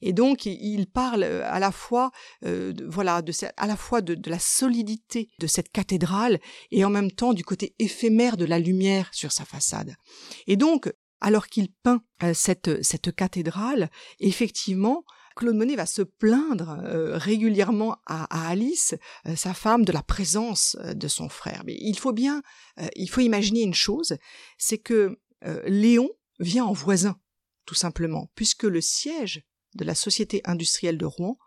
Et 0.02 0.12
donc, 0.12 0.46
il 0.46 0.86
parle 0.86 1.22
euh, 1.22 1.42
à 1.46 1.58
la 1.58 1.72
fois, 1.72 2.10
euh, 2.44 2.72
de, 2.72 2.84
voilà, 2.84 3.22
de, 3.22 3.32
à 3.56 3.66
la 3.66 3.76
fois 3.76 4.00
de, 4.00 4.18
la 4.28 4.38
solidité 4.38 5.28
de 5.38 5.46
cette 5.46 5.70
cathédrale 5.70 6.40
et 6.70 6.84
en 6.84 6.90
même 6.90 7.10
temps 7.10 7.32
du 7.32 7.44
côté 7.44 7.74
éphémère 7.78 8.36
de 8.36 8.44
la 8.44 8.58
lumière 8.58 9.10
sur 9.12 9.32
sa 9.32 9.44
façade. 9.44 9.94
Et 10.46 10.56
donc, 10.56 10.92
alors 11.20 11.46
qu'il 11.48 11.72
peint 11.82 12.02
euh, 12.22 12.34
cette, 12.34 12.82
cette 12.82 13.14
cathédrale, 13.14 13.90
effectivement, 14.20 15.04
Claude 15.34 15.56
Monet 15.56 15.76
va 15.76 15.84
se 15.84 16.00
plaindre 16.00 16.78
régulièrement 17.18 17.98
à, 18.06 18.48
Alice, 18.48 18.94
sa 19.34 19.52
femme, 19.52 19.84
de 19.84 19.92
la 19.92 20.02
présence 20.02 20.78
de 20.94 21.08
son 21.08 21.28
frère. 21.28 21.62
Mais 21.66 21.76
il 21.78 21.98
faut 21.98 22.14
bien, 22.14 22.40
il 22.94 23.10
faut 23.10 23.20
imaginer 23.20 23.60
une 23.60 23.74
chose, 23.74 24.16
c'est 24.56 24.78
que 24.78 25.18
euh, 25.44 25.62
Léon 25.66 26.10
vient 26.38 26.64
en 26.64 26.72
voisin, 26.72 27.20
tout 27.64 27.74
simplement, 27.74 28.30
puisque 28.34 28.64
le 28.64 28.80
siège 28.80 29.44
de 29.74 29.84
la 29.84 29.94
Société 29.94 30.40
industrielle 30.44 30.98
de 30.98 31.04
Rouen 31.04 31.38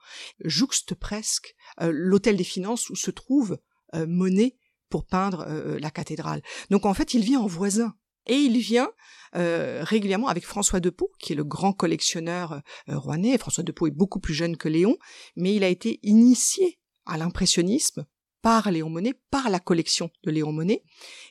jouxte 0.44 0.94
presque 0.94 1.56
euh, 1.82 1.92
l'hôtel 1.94 2.38
des 2.38 2.44
finances 2.44 2.90
où 2.90 2.96
se 2.96 3.12
trouve 3.12 3.60
euh, 3.96 4.06
Monet 4.08 4.58
pour 4.90 5.06
peindre 5.06 5.46
la 5.80 5.92
cathédrale. 5.92 6.42
Donc 6.72 6.88
en 6.88 6.96
fait, 6.96 7.14
il 7.14 7.24
vient 7.24 7.42
en 7.42 7.46
voisin. 7.46 7.96
Et 8.26 8.38
il 8.38 8.58
vient 8.58 8.90
régulièrement 9.34 10.30
avec 10.30 10.46
François 10.46 10.80
de 10.80 10.90
Pau, 10.90 11.12
qui 11.20 11.34
est 11.34 11.36
le 11.36 11.44
grand 11.44 11.74
collectionneur 11.74 12.64
rouennais. 12.88 13.38
François 13.38 13.64
de 13.64 13.72
Pau 13.72 13.86
est 13.86 13.92
beaucoup 13.92 14.20
plus 14.20 14.34
jeune 14.34 14.58
que 14.58 14.68
Léon, 14.68 14.98
mais 15.36 15.54
il 15.54 15.64
a 15.64 15.68
été 15.68 16.00
initié 16.02 16.80
à 17.06 17.20
l'impressionnisme 17.20 18.08
par 18.42 18.72
Léon 18.72 18.90
Monet, 18.90 19.14
par 19.30 19.50
la 19.50 19.60
collection 19.60 20.10
de 20.24 20.32
Léon 20.32 20.52
Monet, 20.52 20.84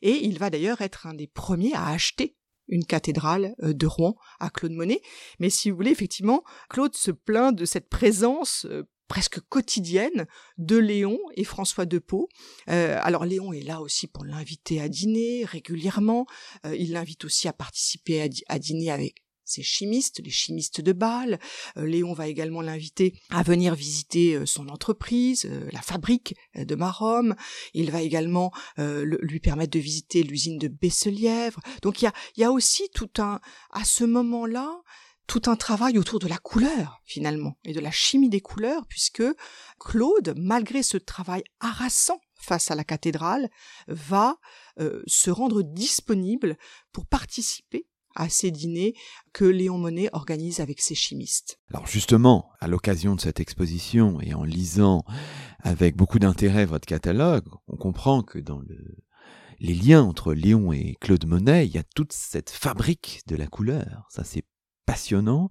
et 0.03 0.25
il 0.25 0.39
va 0.39 0.51
d'ailleurs 0.51 0.81
être 0.81 1.07
un 1.07 1.15
des 1.15 1.27
premiers 1.27 1.75
à 1.75 1.89
acheter 1.89 2.37
une 2.69 2.85
cathédrale 2.85 3.55
euh, 3.63 3.73
de 3.73 3.87
Rouen 3.87 4.17
à 4.41 4.51
Claude 4.51 4.73
Monet. 4.73 5.01
Mais 5.39 5.51
si 5.51 5.71
vous 5.71 5.77
voulez, 5.77 5.91
effectivement, 5.91 6.45
Claude 6.69 6.95
se 6.95 7.11
plaint 7.11 7.55
de 7.55 7.65
cette 7.65 7.89
présence 7.89 8.67
euh, 8.71 8.85
presque 9.09 9.41
quotidienne 9.49 10.27
de 10.59 10.77
Léon 10.77 11.19
et 11.35 11.45
François 11.45 11.87
de 11.87 11.99
Pau. 11.99 12.29
Euh, 12.69 12.99
alors 13.01 13.25
Léon 13.25 13.55
est 13.55 13.63
là 13.63 13.81
aussi 13.81 14.07
pour 14.07 14.25
l'inviter 14.25 14.83
à 14.83 14.89
dîner 14.91 15.47
régulièrement. 15.47 16.27
il 16.65 16.93
l'invite 16.93 17.25
aussi 17.25 17.49
à 17.49 17.55
participer 17.55 18.29
à 18.49 18.59
dîner 18.59 18.91
avec 18.91 19.15
ces 19.49 19.63
chimistes, 19.63 20.21
les 20.23 20.31
chimistes 20.31 20.81
de 20.81 20.93
Bâle. 20.93 21.39
Euh, 21.77 21.87
Léon 21.87 22.13
va 22.13 22.29
également 22.29 22.61
l'inviter 22.61 23.19
à 23.31 23.43
venir 23.43 23.75
visiter 23.75 24.35
euh, 24.35 24.47
son 24.47 24.69
entreprise, 24.69 25.47
euh, 25.47 25.69
la 25.73 25.81
fabrique 25.81 26.37
de 26.55 26.75
Maromme. 26.75 27.35
Il 27.73 27.91
va 27.91 28.03
également 28.03 28.53
lui 28.77 29.41
permettre 29.41 29.73
de 29.73 29.79
visiter 29.79 30.23
l'usine 30.23 30.59
de 30.59 30.69
Besselièvre. 30.69 31.61
Donc 31.83 32.03
il 32.03 32.07
y 32.07 32.09
a, 32.09 32.13
y 32.37 32.45
a 32.45 32.53
aussi 32.53 32.89
tout 32.95 33.11
un, 33.19 33.41
à 33.71 33.85
ce 33.85 34.05
moment-là, 34.05 34.81
tout 35.27 35.43
un 35.47 35.57
travail 35.57 35.99
autour 35.99 36.19
de 36.19 36.29
la 36.29 36.39
couleur 36.39 37.01
finalement 37.05 37.57
et 37.65 37.73
de 37.73 37.81
la 37.81 37.91
chimie 37.91 38.29
des 38.29 38.41
couleurs 38.41 38.87
puisque 38.87 39.23
Claude, 39.79 40.35
malgré 40.37 40.83
ce 40.83 40.97
travail 40.97 41.43
harassant 41.61 42.21
face 42.41 42.71
à 42.71 42.75
la 42.75 42.85
cathédrale, 42.85 43.49
va 43.89 44.37
se 45.07 45.31
rendre 45.31 45.63
disponible 45.63 46.57
pour 46.93 47.07
participer 47.07 47.87
à 48.19 48.29
ces 48.29 48.51
dîners 48.51 48.93
que 49.33 49.45
Léon 49.45 49.79
Monnet 49.79 50.11
organise 50.13 50.61
avec 50.61 50.81
ses 50.81 50.95
chimistes. 50.95 51.59
Alors 51.73 51.87
justement, 51.87 52.51
à 52.61 52.69
l'occasion 52.69 53.15
de 53.15 53.21
cette 53.21 53.41
exposition 53.41 54.21
et 54.21 54.35
en 54.35 54.45
lisant 54.45 55.05
avec 55.61 55.97
beaucoup 55.97 56.19
d'intérêt 56.19 56.67
votre 56.67 56.87
catalogue, 56.87 57.47
on 57.69 57.77
comprend 57.77 58.23
que 58.23 58.39
dans 58.39 58.59
le 58.61 58.99
les 59.61 59.75
liens 59.75 60.03
entre 60.03 60.35
Léon 60.35 60.73
et 60.73 60.97
Claude 61.01 61.27
Monet, 61.27 61.67
il 61.67 61.75
y 61.75 61.79
a 61.79 61.83
toute 61.83 62.13
cette 62.13 62.51
fabrique 62.51 63.23
de 63.27 63.35
la 63.35 63.49
couleur. 63.49 64.07
Ça, 64.09 64.23
c'est 64.23 64.45
passionnant. 64.87 65.51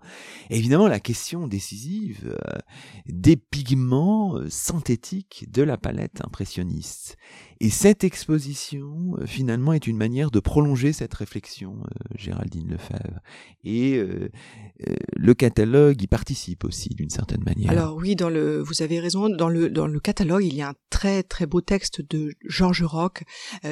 évidemment, 0.49 0.87
la 0.87 0.99
question 0.99 1.45
décisive 1.45 2.35
euh, 2.43 2.57
des 3.05 3.37
pigments 3.37 4.35
euh, 4.35 4.49
synthétiques 4.49 5.45
de 5.51 5.61
la 5.61 5.77
palette 5.77 6.21
impressionniste. 6.25 7.17
Et 7.59 7.69
cette 7.69 8.03
exposition, 8.03 9.15
euh, 9.17 9.25
finalement, 9.25 9.73
est 9.73 9.87
une 9.87 9.97
manière 9.97 10.31
de 10.31 10.39
prolonger 10.39 10.93
cette 10.93 11.13
réflexion, 11.13 11.77
Géraldine 12.15 12.69
Lefebvre. 12.69 13.19
Et 13.63 14.01
le 15.15 15.33
catalogue 15.33 16.01
y 16.01 16.07
participe 16.07 16.63
aussi, 16.63 16.89
d'une 16.89 17.09
certaine 17.09 17.43
manière. 17.43 17.71
Alors 17.71 17.95
oui, 17.95 18.15
dans 18.15 18.29
le, 18.29 18.61
vous 18.61 18.81
avez 18.81 18.99
raison, 18.99 19.29
dans 19.29 19.49
le, 19.49 19.69
dans 19.69 19.87
le 19.87 19.99
catalogue, 19.99 20.45
il 20.45 20.55
y 20.55 20.61
a 20.61 20.69
un 20.69 20.75
très 20.89 21.23
très 21.23 21.45
beau 21.45 21.61
texte 21.61 22.01
de 22.09 22.33
Georges 22.45 22.83
Roch 22.83 23.23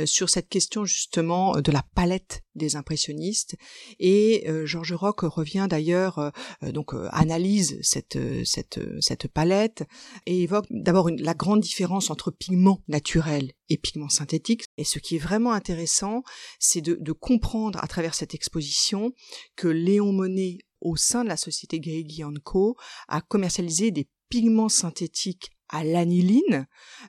sur 0.05 0.29
cette 0.29 0.49
question 0.49 0.83
justement 0.83 1.61
de 1.61 1.71
la 1.71 1.83
palette 1.95 2.43
des 2.55 2.75
impressionnistes. 2.75 3.55
Et 3.99 4.45
Georges 4.65 4.93
Roch 4.93 5.21
revient 5.21 5.67
d'ailleurs 5.69 6.19
euh, 6.19 6.29
euh, 6.63 6.71
donc 6.71 6.93
euh, 6.93 7.07
analyse 7.11 7.79
cette 7.81 8.17
cette 8.45 8.79
cette 8.99 9.27
palette 9.27 9.83
et 10.25 10.43
évoque 10.43 10.65
d'abord 10.69 11.09
la 11.09 11.33
grande 11.33 11.61
différence 11.61 12.09
entre 12.09 12.31
pigments 12.31 12.81
naturels 12.87 13.51
et 13.69 13.77
pigments 13.77 14.09
synthétiques. 14.09 14.65
Et 14.77 14.83
ce 14.83 14.99
qui 14.99 15.15
est 15.15 15.19
vraiment 15.19 15.51
intéressant, 15.51 16.23
c'est 16.59 16.81
de, 16.81 16.97
de 16.99 17.11
comprendre 17.11 17.83
à 17.83 17.87
travers 17.87 18.15
cette 18.15 18.33
exposition 18.33 19.11
que 19.55 19.67
Léon 19.67 20.11
Monnet 20.11 20.59
au 20.81 20.95
sein 20.95 21.23
de 21.23 21.29
la 21.29 21.37
société 21.37 21.79
Grigui 21.79 22.23
Co 22.43 22.75
a 23.07 23.21
commercialisé 23.21 23.91
des 23.91 24.07
pigments 24.29 24.69
synthétiques 24.69 25.51
à 25.69 25.83
l'aniline, 25.83 26.67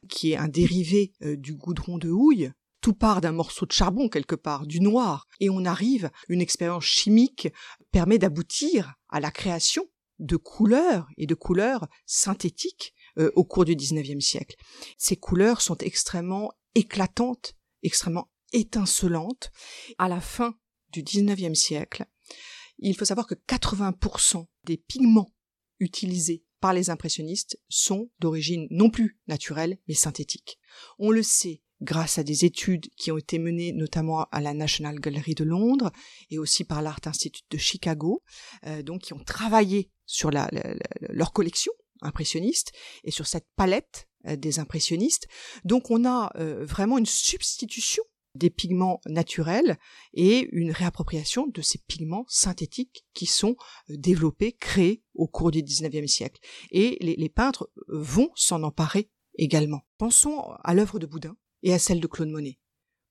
qui 0.08 0.32
est 0.32 0.36
un 0.36 0.48
dérivé 0.48 1.12
du 1.20 1.54
goudron 1.54 1.98
de 1.98 2.10
houille, 2.10 2.52
tout 2.80 2.94
part 2.94 3.20
d'un 3.20 3.32
morceau 3.32 3.66
de 3.66 3.72
charbon 3.72 4.08
quelque 4.08 4.34
part, 4.34 4.66
du 4.66 4.80
noir, 4.80 5.26
et 5.40 5.50
on 5.50 5.64
arrive, 5.64 6.10
une 6.28 6.40
expérience 6.40 6.84
chimique 6.84 7.48
permet 7.90 8.18
d'aboutir 8.18 8.94
à 9.08 9.20
la 9.20 9.30
création 9.30 9.84
de 10.18 10.36
couleurs 10.36 11.08
et 11.18 11.26
de 11.26 11.34
couleurs 11.34 11.86
synthétiques 12.06 12.94
euh, 13.18 13.30
au 13.34 13.44
cours 13.44 13.64
du 13.64 13.74
19e 13.74 14.20
siècle. 14.20 14.56
Ces 14.98 15.16
couleurs 15.16 15.60
sont 15.60 15.78
extrêmement 15.78 16.52
éclatantes, 16.74 17.54
extrêmement 17.82 18.30
étincelantes. 18.52 19.50
À 19.98 20.08
la 20.08 20.20
fin 20.20 20.54
du 20.92 21.02
19e 21.02 21.54
siècle, 21.54 22.06
il 22.78 22.96
faut 22.96 23.04
savoir 23.04 23.26
que 23.26 23.34
80% 23.34 24.46
des 24.64 24.76
pigments 24.76 25.32
utilisés 25.78 26.44
par 26.60 26.72
les 26.72 26.90
impressionnistes 26.90 27.58
sont 27.68 28.10
d'origine 28.18 28.66
non 28.70 28.90
plus 28.90 29.18
naturelle 29.26 29.78
mais 29.88 29.94
synthétique. 29.94 30.58
On 30.98 31.10
le 31.10 31.22
sait 31.22 31.62
grâce 31.82 32.18
à 32.18 32.22
des 32.22 32.44
études 32.44 32.88
qui 32.96 33.12
ont 33.12 33.18
été 33.18 33.38
menées 33.38 33.72
notamment 33.72 34.26
à 34.32 34.40
la 34.40 34.54
National 34.54 34.98
Gallery 34.98 35.34
de 35.34 35.44
Londres 35.44 35.90
et 36.30 36.38
aussi 36.38 36.64
par 36.64 36.80
l'Art 36.80 37.00
Institute 37.04 37.44
de 37.50 37.58
Chicago, 37.58 38.22
euh, 38.66 38.82
donc 38.82 39.02
qui 39.02 39.12
ont 39.12 39.22
travaillé 39.22 39.90
sur 40.06 40.30
la, 40.30 40.50
leur 41.00 41.32
collection 41.32 41.72
impressionniste 42.02 42.72
et 43.04 43.10
sur 43.10 43.26
cette 43.26 43.46
palette 43.56 44.08
euh, 44.26 44.36
des 44.36 44.58
impressionnistes. 44.58 45.28
Donc 45.64 45.90
on 45.90 46.04
a 46.04 46.30
euh, 46.36 46.64
vraiment 46.64 46.98
une 46.98 47.06
substitution 47.06 48.02
des 48.34 48.50
pigments 48.50 49.00
naturels 49.06 49.78
et 50.12 50.46
une 50.52 50.70
réappropriation 50.70 51.46
de 51.46 51.62
ces 51.62 51.78
pigments 51.78 52.26
synthétiques 52.28 53.06
qui 53.14 53.24
sont 53.24 53.56
développés, 53.88 54.52
créés 54.52 55.02
au 55.14 55.26
cours 55.26 55.50
du 55.50 55.62
19e 55.62 56.06
siècle. 56.06 56.38
Et 56.70 56.98
les, 57.00 57.16
les 57.16 57.28
peintres 57.30 57.70
vont 57.88 58.30
s'en 58.34 58.62
emparer 58.62 59.10
également. 59.38 59.86
Pensons 59.96 60.42
à 60.62 60.74
l'œuvre 60.74 60.98
de 60.98 61.06
Boudin, 61.06 61.34
et 61.62 61.72
à 61.72 61.78
celle 61.78 62.00
de 62.00 62.06
Claude 62.06 62.28
Monet. 62.28 62.58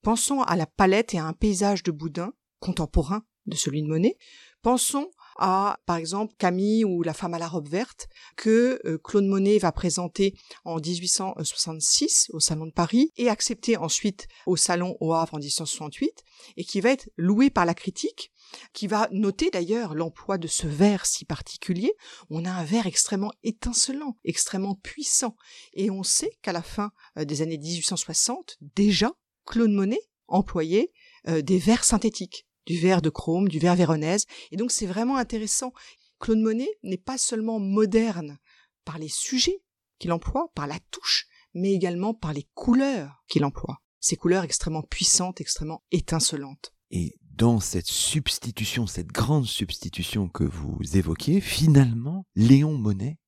Pensons 0.02 0.40
à 0.40 0.56
la 0.56 0.66
palette 0.66 1.14
et 1.14 1.18
à 1.18 1.26
un 1.26 1.32
paysage 1.32 1.82
de 1.82 1.90
Boudin, 1.90 2.32
contemporain 2.58 3.24
de 3.46 3.54
celui 3.54 3.82
de 3.82 3.86
Monet. 3.86 4.16
Pensons 4.62 5.10
à, 5.38 5.78
par 5.86 5.96
exemple, 5.96 6.34
Camille 6.38 6.84
ou 6.84 7.02
La 7.02 7.14
femme 7.14 7.34
à 7.34 7.38
la 7.38 7.48
robe 7.48 7.68
verte, 7.68 8.08
que 8.36 8.80
euh, 8.84 8.98
Claude 9.02 9.24
Monet 9.24 9.58
va 9.58 9.72
présenter 9.72 10.34
en 10.64 10.76
1866 10.76 12.30
au 12.32 12.40
Salon 12.40 12.66
de 12.66 12.72
Paris 12.72 13.12
et 13.16 13.28
accepter 13.28 13.76
ensuite 13.76 14.28
au 14.46 14.56
Salon 14.56 14.96
au 15.00 15.12
Havre 15.12 15.34
en 15.34 15.38
1868, 15.38 16.24
et 16.56 16.64
qui 16.64 16.80
va 16.80 16.90
être 16.90 17.08
loué 17.16 17.50
par 17.50 17.64
la 17.64 17.74
critique, 17.74 18.32
qui 18.72 18.86
va 18.86 19.08
noter 19.12 19.50
d'ailleurs 19.50 19.94
l'emploi 19.94 20.38
de 20.38 20.48
ce 20.48 20.66
verre 20.66 21.06
si 21.06 21.24
particulier. 21.24 21.92
On 22.30 22.44
a 22.44 22.50
un 22.50 22.64
verre 22.64 22.86
extrêmement 22.86 23.32
étincelant, 23.42 24.16
extrêmement 24.24 24.74
puissant, 24.74 25.36
et 25.74 25.90
on 25.90 26.02
sait 26.02 26.38
qu'à 26.42 26.52
la 26.52 26.62
fin 26.62 26.92
euh, 27.18 27.24
des 27.24 27.42
années 27.42 27.58
1860, 27.58 28.58
déjà, 28.60 29.12
Claude 29.44 29.70
Monet 29.70 30.00
employait 30.28 30.92
euh, 31.28 31.42
des 31.42 31.58
verres 31.58 31.84
synthétiques 31.84 32.46
du 32.66 32.78
verre 32.78 33.02
de 33.02 33.10
chrome, 33.10 33.48
du 33.48 33.58
verre 33.58 33.76
véronèse. 33.76 34.26
Et 34.50 34.56
donc 34.56 34.70
c'est 34.70 34.86
vraiment 34.86 35.16
intéressant. 35.16 35.72
Claude 36.18 36.38
Monet 36.38 36.68
n'est 36.82 36.96
pas 36.96 37.18
seulement 37.18 37.58
moderne 37.58 38.38
par 38.84 38.98
les 38.98 39.08
sujets 39.08 39.62
qu'il 39.98 40.12
emploie, 40.12 40.50
par 40.54 40.66
la 40.66 40.78
touche, 40.90 41.26
mais 41.54 41.72
également 41.72 42.14
par 42.14 42.32
les 42.32 42.46
couleurs 42.54 43.24
qu'il 43.28 43.44
emploie. 43.44 43.78
Ces 44.00 44.16
couleurs 44.16 44.44
extrêmement 44.44 44.82
puissantes, 44.82 45.40
extrêmement 45.40 45.82
étincelantes. 45.90 46.72
Et 46.90 47.14
dans 47.20 47.60
cette 47.60 47.86
substitution, 47.86 48.86
cette 48.86 49.08
grande 49.08 49.46
substitution 49.46 50.28
que 50.28 50.44
vous 50.44 50.78
évoquez, 50.94 51.40
finalement, 51.40 52.26
Léon 52.34 52.78
Monet 52.78 53.18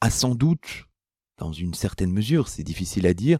a 0.00 0.10
sans 0.10 0.34
doute, 0.34 0.84
dans 1.36 1.52
une 1.52 1.74
certaine 1.74 2.12
mesure, 2.12 2.48
c'est 2.48 2.64
difficile 2.64 3.06
à 3.06 3.14
dire, 3.14 3.38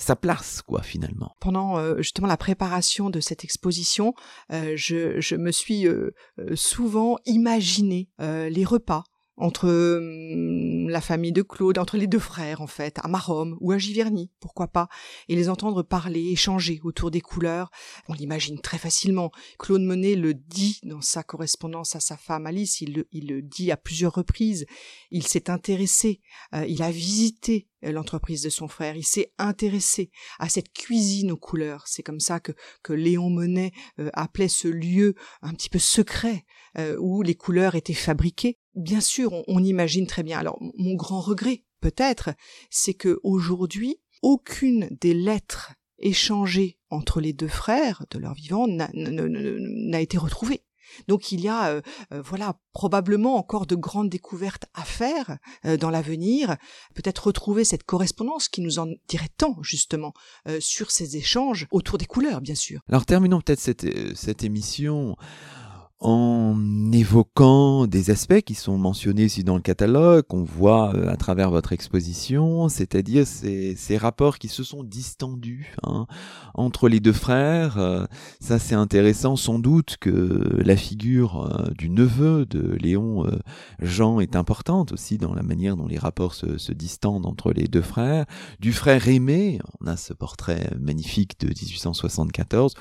sa 0.00 0.16
place, 0.16 0.62
quoi, 0.62 0.82
finalement. 0.82 1.36
Pendant 1.40 1.78
euh, 1.78 1.98
justement 1.98 2.26
la 2.26 2.36
préparation 2.36 3.10
de 3.10 3.20
cette 3.20 3.44
exposition, 3.44 4.14
euh, 4.52 4.72
je, 4.74 5.20
je, 5.20 5.36
me 5.36 5.52
suis 5.52 5.86
euh, 5.86 6.10
souvent 6.54 7.18
imaginé 7.26 8.08
les 8.18 8.64
repas 8.64 9.04
entre 9.36 9.68
hum, 9.68 10.79
la 10.90 11.00
famille 11.00 11.32
de 11.32 11.42
Claude, 11.42 11.78
entre 11.78 11.96
les 11.96 12.06
deux 12.06 12.18
frères 12.18 12.60
en 12.60 12.66
fait, 12.66 12.98
à 13.02 13.08
Marom 13.08 13.56
ou 13.60 13.72
à 13.72 13.78
Giverny, 13.78 14.30
pourquoi 14.40 14.68
pas, 14.68 14.88
et 15.28 15.36
les 15.36 15.48
entendre 15.48 15.82
parler, 15.82 16.30
échanger 16.30 16.80
autour 16.84 17.10
des 17.10 17.20
couleurs. 17.20 17.70
On 18.08 18.14
l'imagine 18.14 18.60
très 18.60 18.78
facilement. 18.78 19.30
Claude 19.58 19.82
Monet 19.82 20.14
le 20.14 20.34
dit 20.34 20.80
dans 20.84 21.00
sa 21.00 21.22
correspondance 21.22 21.96
à 21.96 22.00
sa 22.00 22.16
femme 22.16 22.46
Alice, 22.46 22.80
il 22.80 23.06
le, 23.12 23.42
dit 23.42 23.70
à 23.70 23.76
plusieurs 23.76 24.14
reprises. 24.14 24.66
Il 25.10 25.26
s'est 25.26 25.50
intéressé, 25.50 26.20
euh, 26.54 26.66
il 26.66 26.82
a 26.82 26.90
visité 26.90 27.68
euh, 27.84 27.92
l'entreprise 27.92 28.42
de 28.42 28.50
son 28.50 28.68
frère, 28.68 28.96
il 28.96 29.06
s'est 29.06 29.32
intéressé 29.38 30.10
à 30.38 30.48
cette 30.48 30.72
cuisine 30.72 31.32
aux 31.32 31.36
couleurs. 31.36 31.84
C'est 31.86 32.02
comme 32.02 32.20
ça 32.20 32.40
que, 32.40 32.52
que 32.82 32.92
Léon 32.92 33.30
Monet 33.30 33.72
euh, 33.98 34.10
appelait 34.12 34.48
ce 34.48 34.68
lieu 34.68 35.14
un 35.42 35.52
petit 35.52 35.68
peu 35.68 35.78
secret 35.78 36.44
où 37.00 37.22
les 37.22 37.34
couleurs 37.34 37.74
étaient 37.74 37.92
fabriquées 37.92 38.60
bien 38.74 39.00
sûr, 39.00 39.32
on, 39.48 39.62
imagine 39.62 40.06
très 40.06 40.22
bien. 40.22 40.38
Alors, 40.38 40.58
mon 40.80 40.94
grand 40.94 41.20
regret, 41.20 41.64
peut-être, 41.80 42.30
c'est 42.70 42.94
que 42.94 43.20
aujourd'hui, 43.22 44.00
aucune 44.22 44.88
des 45.00 45.14
lettres 45.14 45.72
échangées 45.98 46.78
entre 46.88 47.20
les 47.20 47.32
deux 47.32 47.48
frères 47.48 48.04
de 48.10 48.18
leur 48.18 48.34
vivant 48.34 48.66
n'a 48.66 50.00
été 50.00 50.18
retrouvée. 50.18 50.64
Donc 51.08 51.32
il 51.32 51.40
y 51.40 51.48
a, 51.48 51.68
euh, 51.68 51.82
euh, 52.12 52.22
voilà, 52.22 52.58
probablement 52.72 53.36
encore 53.36 53.66
de 53.66 53.74
grandes 53.74 54.08
découvertes 54.08 54.66
à 54.74 54.82
faire 54.82 55.38
euh, 55.64 55.76
dans 55.76 55.90
l'avenir. 55.90 56.56
Peut-être 56.94 57.28
retrouver 57.28 57.64
cette 57.64 57.84
correspondance 57.84 58.48
qui 58.48 58.60
nous 58.60 58.78
en 58.78 58.88
dirait 59.08 59.28
tant 59.36 59.56
justement 59.62 60.12
sur 60.58 60.90
ces 60.90 61.16
échanges 61.16 61.66
autour 61.70 61.98
des 61.98 62.06
couleurs, 62.06 62.40
bien 62.40 62.54
sûr. 62.54 62.80
Alors 62.88 63.06
terminons 63.06 63.40
peut-être 63.40 63.60
cette, 63.60 64.16
cette 64.16 64.42
émission 64.42 65.16
en 66.00 66.56
évoquant 66.92 67.86
des 67.86 68.10
aspects 68.10 68.40
qui 68.40 68.54
sont 68.54 68.78
mentionnés 68.78 69.24
ici 69.24 69.44
dans 69.44 69.56
le 69.56 69.60
catalogue, 69.60 70.24
qu'on 70.26 70.44
voit 70.44 70.94
euh, 70.94 71.10
à 71.10 71.16
travers 71.16 71.50
votre 71.50 71.72
exposition, 71.72 72.70
c'est-à-dire 72.70 73.26
ces, 73.26 73.76
rapports 73.98 74.38
qui 74.38 74.48
se 74.48 74.64
sont 74.64 74.82
distendus 74.82 75.74
hein, 75.82 76.06
entre 76.54 76.88
les 76.88 77.00
deux 77.00 77.12
frères. 77.12 77.76
Euh, 77.76 78.06
ça, 78.40 78.58
c'est 78.58 78.74
intéressant, 78.74 79.36
sans 79.36 79.58
doute 79.58 79.98
que 80.00 80.58
la 80.64 80.76
figure 80.76 81.42
euh, 81.42 81.70
du 81.76 81.90
neveu 81.90 82.46
de 82.46 82.76
Léon 82.76 83.26
Jean 83.80 84.20
est 84.20 84.36
importante 84.36 84.92
aussi 84.92 85.18
dans 85.18 85.34
la 85.34 85.42
manière 85.42 85.76
dont 85.76 85.86
les 85.86 85.98
rapports 85.98 86.34
se, 86.34 86.56
se 86.56 86.72
distendent 86.72 87.26
entre 87.26 87.52
les 87.52 87.68
deux 87.68 87.82
frères. 87.82 88.24
Du 88.58 88.72
frère 88.72 89.06
aimé, 89.08 89.58
on 89.80 89.86
a 89.86 89.96
ce 89.96 90.14
portrait 90.14 90.70
magnifique 90.78 91.38
de 91.40 91.48
1874 91.48 92.74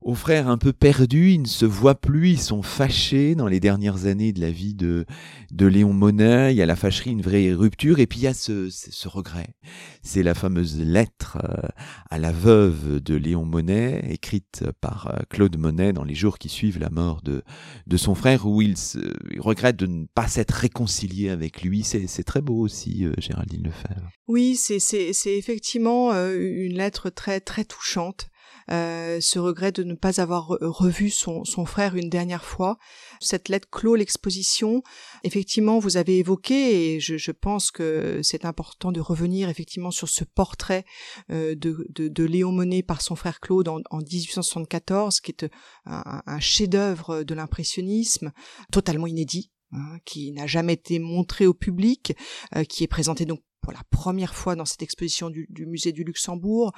aux 0.00 0.14
frères 0.14 0.48
un 0.48 0.58
peu 0.58 0.72
perdus, 0.72 1.32
ils 1.32 1.42
ne 1.42 1.46
se 1.46 1.66
voient 1.66 2.00
plus, 2.00 2.30
ils 2.30 2.40
sont 2.40 2.62
fâchés 2.62 3.34
dans 3.34 3.48
les 3.48 3.58
dernières 3.58 4.06
années 4.06 4.32
de 4.32 4.40
la 4.40 4.50
vie 4.50 4.74
de, 4.74 5.04
de 5.50 5.66
Léon 5.66 5.92
Monet, 5.92 6.52
il 6.54 6.56
y 6.56 6.62
a 6.62 6.66
la 6.66 6.76
fâcherie, 6.76 7.10
une 7.10 7.22
vraie 7.22 7.52
rupture, 7.52 7.98
et 7.98 8.06
puis 8.06 8.20
il 8.20 8.22
y 8.22 8.26
a 8.28 8.34
ce, 8.34 8.70
ce 8.70 9.08
regret. 9.08 9.54
C'est 10.02 10.22
la 10.22 10.34
fameuse 10.34 10.78
lettre 10.78 11.38
euh, 11.42 11.68
à 12.10 12.18
la 12.18 12.30
veuve 12.30 13.00
de 13.00 13.16
Léon 13.16 13.44
Monet, 13.44 14.04
écrite 14.08 14.64
par 14.80 15.08
euh, 15.08 15.22
Claude 15.30 15.58
Monet 15.58 15.92
dans 15.92 16.04
les 16.04 16.14
jours 16.14 16.38
qui 16.38 16.48
suivent 16.48 16.78
la 16.78 16.90
mort 16.90 17.20
de, 17.22 17.42
de 17.86 17.96
son 17.96 18.14
frère, 18.14 18.46
où 18.46 18.62
il, 18.62 18.76
se, 18.76 18.98
regrette 19.38 19.76
de 19.76 19.86
ne 19.86 20.06
pas 20.14 20.28
s'être 20.28 20.52
réconcilié 20.52 21.28
avec 21.30 21.62
lui. 21.62 21.82
C'est 21.82 22.24
très 22.24 22.40
beau 22.40 22.60
aussi, 22.60 23.04
euh, 23.04 23.12
Géraldine 23.18 23.64
Lefebvre. 23.64 24.10
Oui, 24.28 24.56
c'est 24.56 24.78
effectivement 25.26 26.12
une 26.12 26.74
lettre 26.74 27.10
très 27.10 27.40
très 27.40 27.64
touchante 27.64 28.28
euh, 28.70 29.18
ce 29.20 29.38
regret 29.38 29.72
de 29.72 29.82
ne 29.82 29.94
pas 29.94 30.20
avoir 30.20 30.48
revu 30.60 31.10
son, 31.10 31.44
son, 31.44 31.64
frère 31.64 31.96
une 31.96 32.08
dernière 32.08 32.44
fois. 32.44 32.78
Cette 33.20 33.48
lettre 33.48 33.68
clôt 33.70 33.94
l'exposition. 33.94 34.82
Effectivement, 35.24 35.78
vous 35.78 35.96
avez 35.96 36.18
évoqué, 36.18 36.94
et 36.94 37.00
je, 37.00 37.16
je 37.16 37.30
pense 37.30 37.70
que 37.70 38.20
c'est 38.22 38.44
important 38.44 38.92
de 38.92 39.00
revenir 39.00 39.48
effectivement 39.48 39.90
sur 39.90 40.08
ce 40.08 40.24
portrait 40.24 40.84
euh, 41.30 41.54
de, 41.54 41.86
de, 41.90 42.08
de, 42.08 42.24
Léon 42.24 42.52
Monnet 42.52 42.82
par 42.82 43.00
son 43.00 43.16
frère 43.16 43.40
Claude 43.40 43.68
en, 43.68 43.80
en 43.90 43.98
1874, 43.98 45.20
qui 45.20 45.30
est 45.30 45.46
un, 45.86 46.22
un 46.26 46.40
chef-d'œuvre 46.40 47.22
de 47.22 47.34
l'impressionnisme, 47.34 48.32
totalement 48.70 49.06
inédit. 49.06 49.50
Hein, 49.70 49.98
qui 50.06 50.32
n'a 50.32 50.46
jamais 50.46 50.72
été 50.72 50.98
montré 50.98 51.46
au 51.46 51.52
public, 51.52 52.14
euh, 52.56 52.64
qui 52.64 52.84
est 52.84 52.88
présenté 52.88 53.26
donc 53.26 53.42
pour 53.60 53.72
la 53.72 53.82
première 53.90 54.34
fois 54.34 54.56
dans 54.56 54.64
cette 54.64 54.82
exposition 54.82 55.30
du, 55.30 55.46
du 55.50 55.66
musée 55.66 55.92
du 55.92 56.04
Luxembourg, 56.04 56.72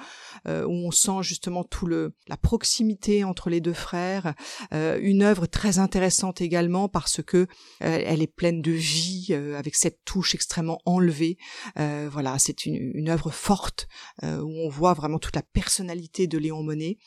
euh, 0.47 0.65
où 0.65 0.71
on 0.71 0.91
sent 0.91 1.21
justement 1.21 1.63
tout 1.63 1.85
le 1.85 2.13
la 2.27 2.37
proximité 2.37 3.23
entre 3.23 3.49
les 3.49 3.61
deux 3.61 3.73
frères, 3.73 4.33
euh, 4.73 4.99
une 5.01 5.23
œuvre 5.23 5.45
très 5.45 5.79
intéressante 5.79 6.41
également 6.41 6.89
parce 6.89 7.21
que 7.21 7.37
euh, 7.37 7.47
elle 7.81 8.21
est 8.21 8.33
pleine 8.33 8.61
de 8.61 8.71
vie, 8.71 9.27
euh, 9.31 9.57
avec 9.57 9.75
cette 9.75 10.03
touche 10.05 10.35
extrêmement 10.35 10.79
enlevée. 10.85 11.37
Euh, 11.79 12.09
voilà, 12.11 12.37
c'est 12.39 12.65
une, 12.65 12.75
une 12.75 13.09
œuvre 13.09 13.31
forte 13.31 13.87
où 14.23 14.65
on 14.65 14.69
voit 14.69 14.93
vraiment 14.93 15.19
toute 15.19 15.35
la 15.35 15.41
personnalité 15.41 16.27
de 16.27 16.37
Léon 16.37 16.63
Monnet. 16.63 16.97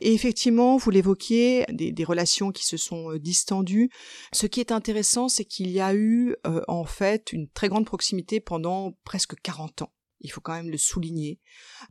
Et 0.00 0.14
effectivement, 0.14 0.76
vous 0.76 0.90
l'évoquiez, 0.90 1.64
des, 1.70 1.92
des, 1.92 2.04
relations 2.04 2.52
qui 2.52 2.64
se 2.64 2.76
sont 2.76 3.16
distendues. 3.16 3.90
Ce 4.32 4.46
qui 4.46 4.60
est 4.60 4.72
intéressant, 4.72 5.28
c'est 5.28 5.44
qu'il 5.44 5.70
y 5.70 5.80
a 5.80 5.94
eu 5.94 6.34
en 6.68 6.84
fait 6.84 7.32
une 7.32 7.48
très 7.48 7.68
grande 7.68 7.86
proximité 7.86 8.40
pendant 8.40 8.92
presque 9.04 9.19
40 9.26 9.82
ans. 9.82 9.92
Il 10.20 10.30
faut 10.30 10.40
quand 10.40 10.52
même 10.52 10.70
le 10.70 10.76
souligner. 10.76 11.40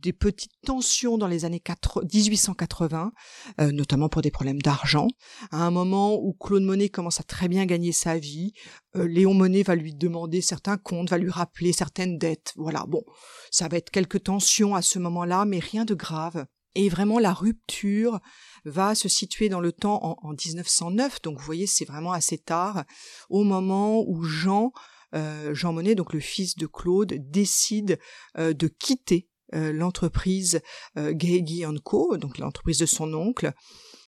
Des 0.02 0.12
petites 0.12 0.52
tensions 0.64 1.18
dans 1.18 1.26
les 1.26 1.44
années 1.44 1.62
1880, 1.62 3.12
euh, 3.60 3.72
notamment 3.72 4.08
pour 4.08 4.22
des 4.22 4.30
problèmes 4.30 4.62
d'argent. 4.62 5.08
À 5.50 5.64
un 5.64 5.70
moment 5.70 6.14
où 6.14 6.32
Claude 6.34 6.62
Monet 6.62 6.88
commence 6.88 7.20
à 7.20 7.24
très 7.24 7.48
bien 7.48 7.66
gagner 7.66 7.92
sa 7.92 8.18
vie, 8.18 8.52
euh, 8.96 9.06
Léon 9.06 9.34
Monet 9.34 9.64
va 9.64 9.74
lui 9.74 9.94
demander 9.94 10.40
certains 10.40 10.78
comptes, 10.78 11.10
va 11.10 11.18
lui 11.18 11.30
rappeler 11.30 11.72
certaines 11.72 12.18
dettes. 12.18 12.52
Voilà, 12.56 12.84
bon, 12.86 13.02
ça 13.50 13.66
va 13.68 13.76
être 13.78 13.90
quelques 13.90 14.22
tensions 14.22 14.74
à 14.76 14.82
ce 14.82 15.00
moment-là, 15.00 15.44
mais 15.44 15.58
rien 15.58 15.84
de 15.84 15.94
grave. 15.94 16.46
Et 16.76 16.88
vraiment, 16.88 17.18
la 17.18 17.32
rupture 17.32 18.20
va 18.64 18.94
se 18.94 19.08
situer 19.08 19.48
dans 19.48 19.58
le 19.58 19.72
temps 19.72 20.04
en, 20.04 20.16
en 20.22 20.30
1909. 20.30 21.20
Donc, 21.22 21.36
vous 21.36 21.44
voyez, 21.44 21.66
c'est 21.66 21.84
vraiment 21.84 22.12
assez 22.12 22.38
tard, 22.38 22.84
au 23.28 23.42
moment 23.42 24.04
où 24.06 24.22
Jean 24.22 24.70
euh, 25.14 25.54
Jean 25.54 25.72
Monnet, 25.72 25.94
donc 25.94 26.12
le 26.12 26.20
fils 26.20 26.56
de 26.56 26.66
Claude, 26.66 27.14
décide 27.30 27.98
euh, 28.38 28.52
de 28.52 28.68
quitter 28.68 29.28
euh, 29.54 29.72
l'entreprise 29.72 30.60
Gay 30.96 31.44
Co, 31.84 32.16
donc 32.16 32.38
l'entreprise 32.38 32.78
de 32.78 32.86
son 32.86 33.12
oncle. 33.14 33.52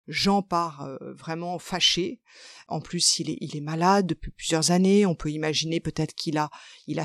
Jean 0.09 0.43
part 0.43 0.99
vraiment 1.01 1.61
fâché 1.61 2.20
en 2.68 2.80
plus, 2.80 3.18
il 3.18 3.30
est, 3.30 3.61
malade 3.61 4.07
depuis 4.07 4.30
plusieurs 4.30 4.70
années. 4.70 5.07
On 5.07 5.14
peut 5.14 5.30
imaginer 5.30 5.78
peut-être 5.78 6.14
qu'il 6.14 6.39
a, 6.39 6.51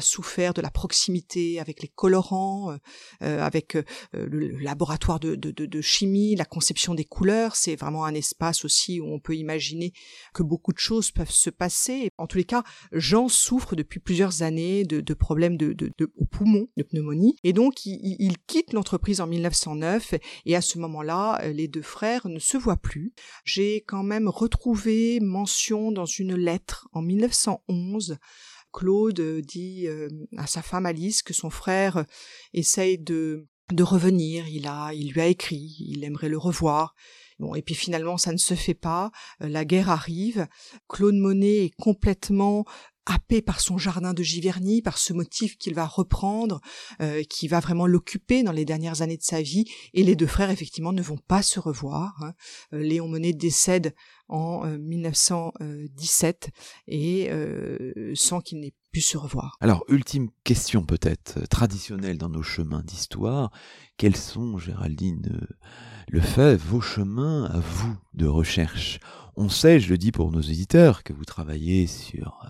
souffert 0.01 0.53
de 0.53 0.61
la 0.61 0.71
proximité 0.71 1.59
avec 1.59 1.82
les 1.82 1.88
colorants, 1.88 2.71
euh, 2.71 2.78
euh 3.23 3.41
avec 3.41 3.75
euh, 3.75 3.84
le 4.13 4.49
laboratoire 4.59 5.19
de, 5.19 5.82
chimie, 5.82 6.36
la 6.36 6.45
conception 6.45 6.95
des 6.95 7.03
couleurs. 7.03 7.55
C'est 7.55 7.75
vraiment 7.75 8.05
un 8.05 8.13
espace 8.13 8.65
aussi 8.65 8.99
où 8.99 9.07
on 9.07 9.19
peut 9.19 9.36
imaginer 9.36 9.93
que 10.34 10.43
beaucoup 10.43 10.71
de 10.71 10.80
choses 10.80 11.11
peuvent 11.11 11.32
se 11.32 11.49
passer. 11.49 12.11
En 12.17 12.28
tous 12.28 12.38
les 12.38 12.45
cas, 12.45 12.63
Jean 12.91 13.28
souffre 13.28 13.75
depuis 13.75 13.99
plusieurs 13.99 14.41
années 14.43 14.84
de, 14.86 15.13
problèmes 15.13 15.57
de, 15.57 15.73
de, 15.73 15.91
de, 15.97 16.11
au 16.15 16.25
poumon, 16.25 16.67
de 16.78 16.84
pneumonie. 16.84 17.36
Et 17.43 17.53
donc, 17.53 17.86
il 17.86 18.38
quitte 18.47 18.73
l'entreprise 18.73 19.21
en 19.21 19.28
1909. 19.28 20.15
Et 20.45 20.55
à 20.55 20.61
ce 20.61 20.80
moment-là, 20.80 21.41
les 21.51 21.67
deux 21.67 21.82
frères 21.82 22.28
ne 22.28 22.39
se 22.39 22.57
voient 22.57 22.78
plus. 22.78 23.13
J'ai 23.43 23.84
quand 23.88 24.03
même 24.03 24.28
retrouvé 24.28 25.16
dans 25.20 26.05
une 26.05 26.36
lettre 26.36 26.88
en 26.93 27.01
1911 27.01 28.18
Claude 28.74 29.41
dit 29.41 29.88
euh, 29.88 30.09
à 30.38 30.45
sa 30.45 30.61
femme 30.61 30.86
Alice 30.86 31.24
que 31.24 31.34
son 31.34 31.49
frère 31.49 32.05
essaye 32.53 32.97
de 32.97 33.47
de 33.74 33.84
revenir, 33.84 34.47
il 34.47 34.65
a 34.65 34.93
il 34.93 35.11
lui 35.11 35.22
a 35.22 35.28
écrit, 35.28 35.76
il 35.80 36.03
aimerait 36.03 36.30
le 36.30 36.38
revoir. 36.38 36.95
Bon, 37.39 37.53
et 37.53 37.61
puis 37.61 37.76
finalement, 37.76 38.18
ça 38.18 38.32
ne 38.32 38.38
se 38.38 38.55
fait 38.55 38.74
pas. 38.74 39.11
Euh, 39.41 39.49
la 39.49 39.65
guerre 39.65 39.89
arrive. 39.89 40.47
Claude 40.88 41.15
Monet 41.15 41.65
est 41.65 41.76
complètement 41.76 42.65
happé 43.08 43.41
par 43.41 43.60
son 43.60 43.78
jardin 43.78 44.14
de 44.14 44.24
Giverny, 44.24 44.82
par 44.82 44.97
ce 44.97 45.14
motif 45.14 45.58
qu'il 45.58 45.74
va 45.74 45.86
reprendre, 45.86 46.62
euh, 47.01 47.24
qui 47.24 47.47
va 47.47 47.60
vraiment 47.60 47.88
l'occuper 47.88 48.43
dans 48.43 48.51
les 48.51 48.66
dernières 48.66 49.01
années 49.01 49.18
de 49.18 49.24
sa 49.24 49.41
vie. 49.41 49.66
Et 49.93 50.03
les 50.03 50.16
deux 50.16 50.28
frères, 50.28 50.49
effectivement, 50.49 50.93
ne 50.93 51.01
vont 51.01 51.18
pas 51.18 51.41
se 51.41 51.60
revoir. 51.60 52.22
Hein. 52.22 52.34
Euh, 52.74 52.82
Léon 52.82 53.08
Monet 53.08 53.34
décède 53.34 53.95
en 54.30 54.66
1917 54.66 56.49
et 56.89 57.30
sans 58.14 58.41
qu'il 58.41 58.60
n'ait 58.60 58.74
pu 58.91 58.99
se 58.99 59.18
revoir. 59.18 59.55
Alors, 59.62 59.86
ultime 59.88 60.30
question 60.43 60.84
peut-être 60.84 61.47
traditionnelle 61.47 62.18
dans 62.18 62.28
nos 62.28 62.43
chemins 62.43 62.84
d'histoire. 62.84 63.51
Quels 63.95 64.18
sont, 64.18 64.58
Géraldine 64.58 65.47
le 66.10 66.20
fait, 66.20 66.58
vos 66.58 66.82
chemins 66.82 67.45
à 67.45 67.60
vous 67.60 67.95
de 68.14 68.28
recherche? 68.28 68.99
On 69.39 69.49
sait, 69.49 69.80
je 69.80 69.89
le 69.89 69.99
dis 69.99 70.12
pour 70.12 70.32
nos 70.32 70.41
éditeurs, 70.41 71.03
que 71.03 71.14
vous 71.14 71.26
travaillez 71.26 71.86
sur 71.86 72.39
euh, 72.43 72.47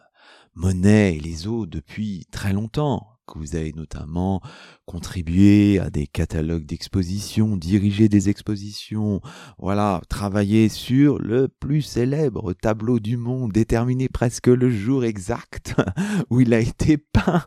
Monet 0.57 1.17
et 1.17 1.19
les 1.19 1.45
autres 1.45 1.69
depuis 1.69 2.25
très 2.31 2.51
longtemps, 2.51 3.05
que 3.27 3.37
vous 3.37 3.55
avez 3.55 3.73
notamment 3.73 4.41
contribué 4.87 5.77
à 5.77 5.91
des 5.91 6.07
catalogues 6.07 6.65
d'expositions, 6.65 7.57
dirigé 7.57 8.09
des 8.09 8.29
expositions, 8.29 9.21
voilà, 9.59 10.01
travaillé 10.09 10.67
sur 10.67 11.19
le 11.19 11.47
plus 11.47 11.83
célèbre 11.83 12.53
tableau 12.53 12.99
du 12.99 13.17
monde, 13.17 13.51
déterminé 13.51 14.09
presque 14.09 14.47
le 14.47 14.71
jour 14.71 15.05
exact 15.05 15.75
où 16.31 16.41
il 16.41 16.55
a 16.55 16.59
été 16.59 16.97
peint, 16.97 17.43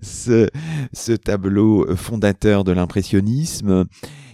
ce, 0.00 0.48
ce 0.94 1.12
tableau 1.12 1.94
fondateur 1.94 2.64
de 2.64 2.72
l'impressionnisme 2.72 3.84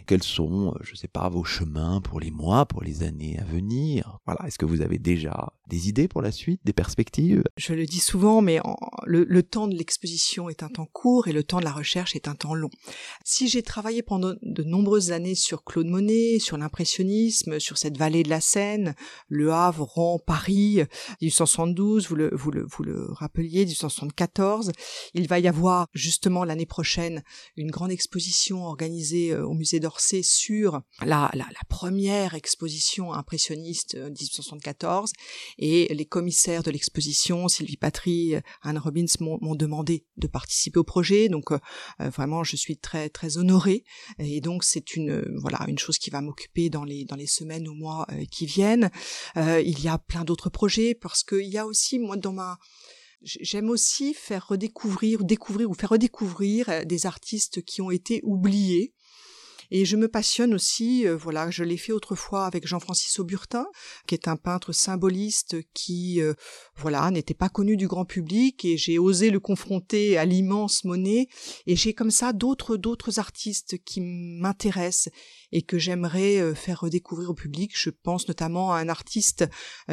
quels 0.07 0.23
sont, 0.23 0.69
euh, 0.75 0.79
je 0.83 0.93
ne 0.93 0.97
sais 0.97 1.09
pas, 1.09 1.29
vos 1.29 1.45
chemins 1.45 2.01
pour 2.01 2.21
les 2.21 2.31
mois, 2.31 2.67
pour 2.67 2.83
les 2.83 3.03
années 3.03 3.39
à 3.39 3.45
venir? 3.45 4.19
Voilà, 4.27 4.47
est-ce 4.47 4.59
que 4.59 4.67
vous 4.67 4.81
avez 4.81 4.99
déjà 4.99 5.53
des 5.69 5.89
idées 5.89 6.09
pour 6.09 6.23
la 6.23 6.33
suite, 6.33 6.61
des 6.65 6.73
perspectives? 6.73 7.43
Je 7.57 7.73
le 7.73 7.87
dis 7.87 8.01
souvent, 8.01 8.43
mais 8.43 8.61
le, 9.05 9.43
temps 9.43 9.69
de 9.69 9.75
l'exposition 9.75 10.49
est 10.49 10.63
un 10.63 10.69
temps 10.69 10.89
court 10.93 11.29
et 11.29 11.33
le 11.33 11.45
temps 11.45 11.59
de 11.59 11.65
la 11.65 11.73
recherche 11.73 12.15
est 12.15 12.29
un 12.29 12.35
temps 12.35 12.55
long. 12.55 12.71
Si 13.25 13.49
j'ai 13.49 13.63
travaillé 13.63 14.03
pendant 14.03 14.35
de 14.43 14.63
nombreuses 14.63 15.13
années 15.13 15.35
sur 15.35 15.65
Claude 15.65 15.87
Monet, 15.87 16.39
sur 16.39 16.57
l'impressionnisme, 16.57 17.59
sur 17.59 17.79
cette 17.79 17.97
vallée 17.97 18.23
de 18.23 18.29
la 18.29 18.41
Seine, 18.41 18.95
Le 19.29 19.53
Havre, 19.53 19.85
Rouen, 19.85 20.19
Paris, 20.19 20.83
1872, 21.21 22.09
vous 22.09 22.17
le, 22.17 22.31
vous 22.35 22.51
le, 22.51 22.65
vous 22.65 22.83
le 22.83 23.07
rappeliez, 23.13 23.65
1874, 23.65 24.73
il 25.15 25.27
va 25.29 25.39
y 25.39 25.49
avoir 25.49 25.89
justement 25.95 26.45
l'année 26.45 26.67
prochaine 26.67 27.23
une 27.57 27.71
grande 27.71 27.91
exposition 27.91 28.65
organisée 28.65 29.33
euh, 29.33 29.47
au 29.47 29.55
musée 29.55 29.81
d'Or 29.81 29.92
sur 30.01 30.83
la, 31.05 31.31
première 31.69 32.35
exposition 32.35 33.13
impressionniste 33.13 33.95
1874 33.97 35.11
euh, 35.11 35.23
et 35.59 35.95
les 35.95 36.05
commissaires 36.05 36.63
de 36.63 36.71
l'exposition, 36.71 37.49
Sylvie 37.49 37.77
Patry, 37.77 38.35
Anne 38.63 38.79
Robbins, 38.79 39.07
m'ont 39.21 39.55
demandé 39.55 40.05
de 40.17 40.27
participer 40.27 40.79
au 40.79 40.85
projet. 40.85 41.29
Donc 41.29 41.53
euh, 41.53 41.59
euh, 42.01 42.11
vraiment, 42.11 42.45
je 42.45 42.57
suis 42.57 42.77
très 42.77 43.09
très 43.09 43.39
honorée 43.39 43.85
et 44.19 44.41
donc 44.41 44.65
c'est 44.65 44.97
une 44.97 45.23
voilà 45.39 45.65
une 45.69 45.79
chose 45.79 45.99
qui 45.99 46.11
va 46.11 46.21
m'occuper 46.21 46.71
dans 46.71 46.85
les 46.85 47.05
dans 47.05 47.17
les 47.17 47.27
semaines 47.27 47.69
ou 47.69 47.75
mois 47.75 48.07
qui 48.31 48.47
viennent. 48.47 48.91
il 49.37 49.83
y 49.83 49.89
a 49.89 49.99
plein 49.99 50.25
d'autres 50.25 50.51
projets 50.51 50.95
parce 50.95 51.25
qu'il 51.25 51.47
y 51.47 51.59
a 51.59 51.67
aussi 51.67 51.99
moi 51.99 52.17
dans 52.17 52.33
ma 52.33 52.59
J'aime 53.25 53.71
aussi 53.71 54.15
faire 54.15 54.49
redécouvrir, 54.49 55.23
découvrir 55.23 55.71
ou 55.71 55.75
faire 55.75 55.91
redécouvrir 55.91 56.85
des 56.85 57.07
artistes 57.07 57.63
qui 57.63 57.81
ont 57.81 57.93
été 57.93 58.21
oubliés 58.25 58.95
et 59.75 59.87
je 59.87 59.97
me 59.97 60.07
passionne 60.07 60.53
aussi, 60.53 61.09
euh, 61.09 61.17
voilà, 61.17 61.51
je 61.51 61.65
l'ai 61.65 61.79
fait 61.79 61.93
autrefois 61.93 62.45
avec 62.45 62.67
Jean-Francis 62.67 63.19
Auburtin, 63.19 63.67
qui 64.07 64.15
est 64.15 64.29
un 64.29 64.37
peintre 64.37 64.73
symboliste 64.73 65.57
qui, 65.73 66.21
euh, 66.21 66.35
voilà, 66.77 67.11
n'était 67.11 67.33
pas 67.33 67.49
connu 67.49 67.79
du 67.79 67.89
grand 67.89 68.05
public 68.05 68.67
et 68.67 68.77
j'ai 68.77 68.99
osé 68.99 69.31
le 69.31 69.41
confronter 69.41 70.19
à 70.19 70.27
l'immense 70.27 70.85
monnaie. 70.85 71.27
Et 71.67 71.75
j'ai 71.75 71.95
comme 71.95 72.11
ça 72.11 72.35
d'autres, 72.35 72.77
d'autres 72.77 73.19
artistes 73.19 73.83
qui 73.83 74.03
m'intéressent 74.03 75.11
et 75.53 75.63
que 75.63 75.79
j'aimerais 75.79 76.37
euh, 76.37 76.55
faire 76.55 76.81
redécouvrir 76.81 77.31
au 77.31 77.35
public. 77.35 77.73
Je 77.75 77.89
pense 77.89 78.29
notamment 78.29 78.75
à 78.75 78.79
un 78.79 78.91
artiste 78.91 79.47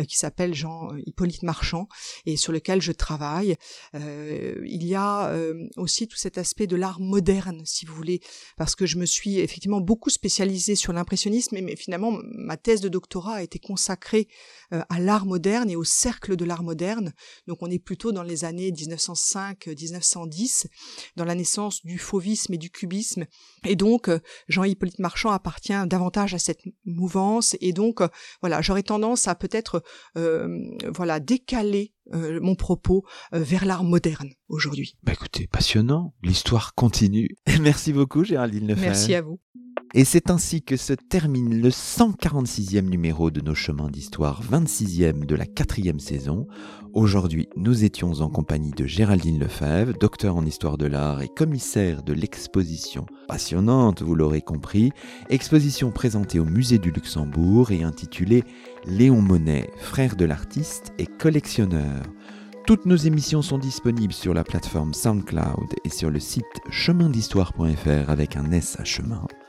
qui 0.09 0.17
s'appelle 0.17 0.53
Jean 0.53 0.89
Hippolyte 1.05 1.43
Marchand 1.43 1.87
et 2.25 2.35
sur 2.35 2.51
lequel 2.51 2.81
je 2.81 2.91
travaille. 2.91 3.55
il 3.93 4.85
y 4.85 4.95
a 4.95 5.33
aussi 5.77 6.07
tout 6.07 6.17
cet 6.17 6.37
aspect 6.37 6.67
de 6.67 6.75
l'art 6.75 6.99
moderne, 6.99 7.61
si 7.65 7.85
vous 7.85 7.95
voulez, 7.95 8.19
parce 8.57 8.75
que 8.75 8.85
je 8.85 8.97
me 8.97 9.05
suis 9.05 9.39
effectivement 9.39 9.68
effectivement 9.69 9.81
beaucoup 9.81 10.09
spécialisé 10.09 10.75
sur 10.75 10.93
l'impressionnisme, 10.93 11.57
mais, 11.61 11.75
finalement 11.75 12.17
ma 12.23 12.57
thèse 12.57 12.81
de 12.81 12.89
doctorat 12.89 13.35
a 13.35 13.43
été 13.43 13.59
consacrée 13.59 14.27
euh, 14.73 14.81
à 14.89 14.99
l'art 14.99 15.27
moderne 15.27 15.69
et 15.69 15.75
au 15.75 15.83
cercle 15.83 16.35
de 16.35 16.43
l'art 16.45 16.63
moderne. 16.63 17.13
Donc 17.47 17.59
on 17.61 17.69
est 17.69 17.77
plutôt 17.79 18.11
dans 18.11 18.23
les 18.23 18.45
années 18.45 18.71
1905-1910, 18.71 20.65
dans 21.15 21.25
la 21.25 21.35
naissance 21.35 21.85
du 21.85 21.99
fauvisme 21.99 22.53
et 22.53 22.57
du 22.57 22.71
cubisme. 22.71 23.25
Et 23.65 23.75
donc 23.75 24.09
euh, 24.09 24.19
Jean-Hippolyte 24.47 24.99
Marchand 24.99 25.29
appartient 25.29 25.87
davantage 25.87 26.33
à 26.33 26.39
cette 26.39 26.61
mouvance. 26.85 27.55
Et 27.61 27.71
donc 27.71 28.01
voilà, 28.41 28.61
j'aurais 28.61 28.83
tendance 28.83 29.27
à 29.27 29.35
peut-être 29.35 29.83
voilà 30.15 31.19
décaler 31.19 31.93
euh, 32.13 32.39
mon 32.41 32.55
propos 32.55 33.03
euh, 33.33 33.39
vers 33.39 33.65
l'art 33.65 33.83
moderne 33.83 34.29
aujourd'hui. 34.47 34.97
Bah 35.03 35.13
écoutez, 35.13 35.45
passionnant, 35.45 36.15
l'histoire 36.23 36.73
continue. 36.73 37.37
Merci 37.61 37.93
beaucoup 37.93 38.23
Géraldine 38.23 38.67
Lefebvre. 38.67 38.81
Merci 38.81 39.13
à 39.13 39.21
vous. 39.21 39.39
Et 39.95 40.05
c'est 40.05 40.29
ainsi 40.29 40.61
que 40.61 40.77
se 40.77 40.93
termine 40.93 41.61
le 41.61 41.69
146e 41.69 42.87
numéro 42.87 43.31
de 43.31 43.41
nos 43.41 43.55
chemins 43.55 43.89
d'histoire, 43.89 44.43
26e 44.43 45.25
de 45.25 45.33
la 45.33 45.47
quatrième 45.47 45.99
saison. 45.99 46.47
Aujourd'hui, 46.93 47.49
nous 47.57 47.83
étions 47.83 48.21
en 48.21 48.29
compagnie 48.29 48.69
de 48.69 48.85
Géraldine 48.85 49.39
Lefebvre, 49.39 49.97
docteur 49.99 50.35
en 50.35 50.45
histoire 50.45 50.77
de 50.77 50.85
l'art 50.85 51.23
et 51.23 51.27
commissaire 51.27 52.03
de 52.03 52.13
l'exposition 52.13 53.07
passionnante, 53.27 54.03
vous 54.03 54.13
l'aurez 54.13 54.41
compris, 54.41 54.91
exposition 55.31 55.89
présentée 55.89 56.39
au 56.39 56.45
musée 56.45 56.77
du 56.77 56.91
Luxembourg 56.91 57.71
et 57.71 57.81
intitulée 57.81 58.43
Léon 58.85 59.23
Monet, 59.23 59.71
frère 59.79 60.15
de 60.15 60.25
l'artiste 60.25 60.93
et 60.99 61.07
collectionneur. 61.07 62.03
Toutes 62.67 62.85
nos 62.85 62.95
émissions 62.95 63.41
sont 63.41 63.57
disponibles 63.57 64.13
sur 64.13 64.35
la 64.35 64.43
plateforme 64.43 64.93
SoundCloud 64.93 65.73
et 65.83 65.89
sur 65.89 66.11
le 66.11 66.19
site 66.19 66.45
chemindhistoire.fr 66.69 68.09
avec 68.09 68.35
un 68.37 68.51
S 68.51 68.79
à 68.79 68.83
chemin. 68.83 69.25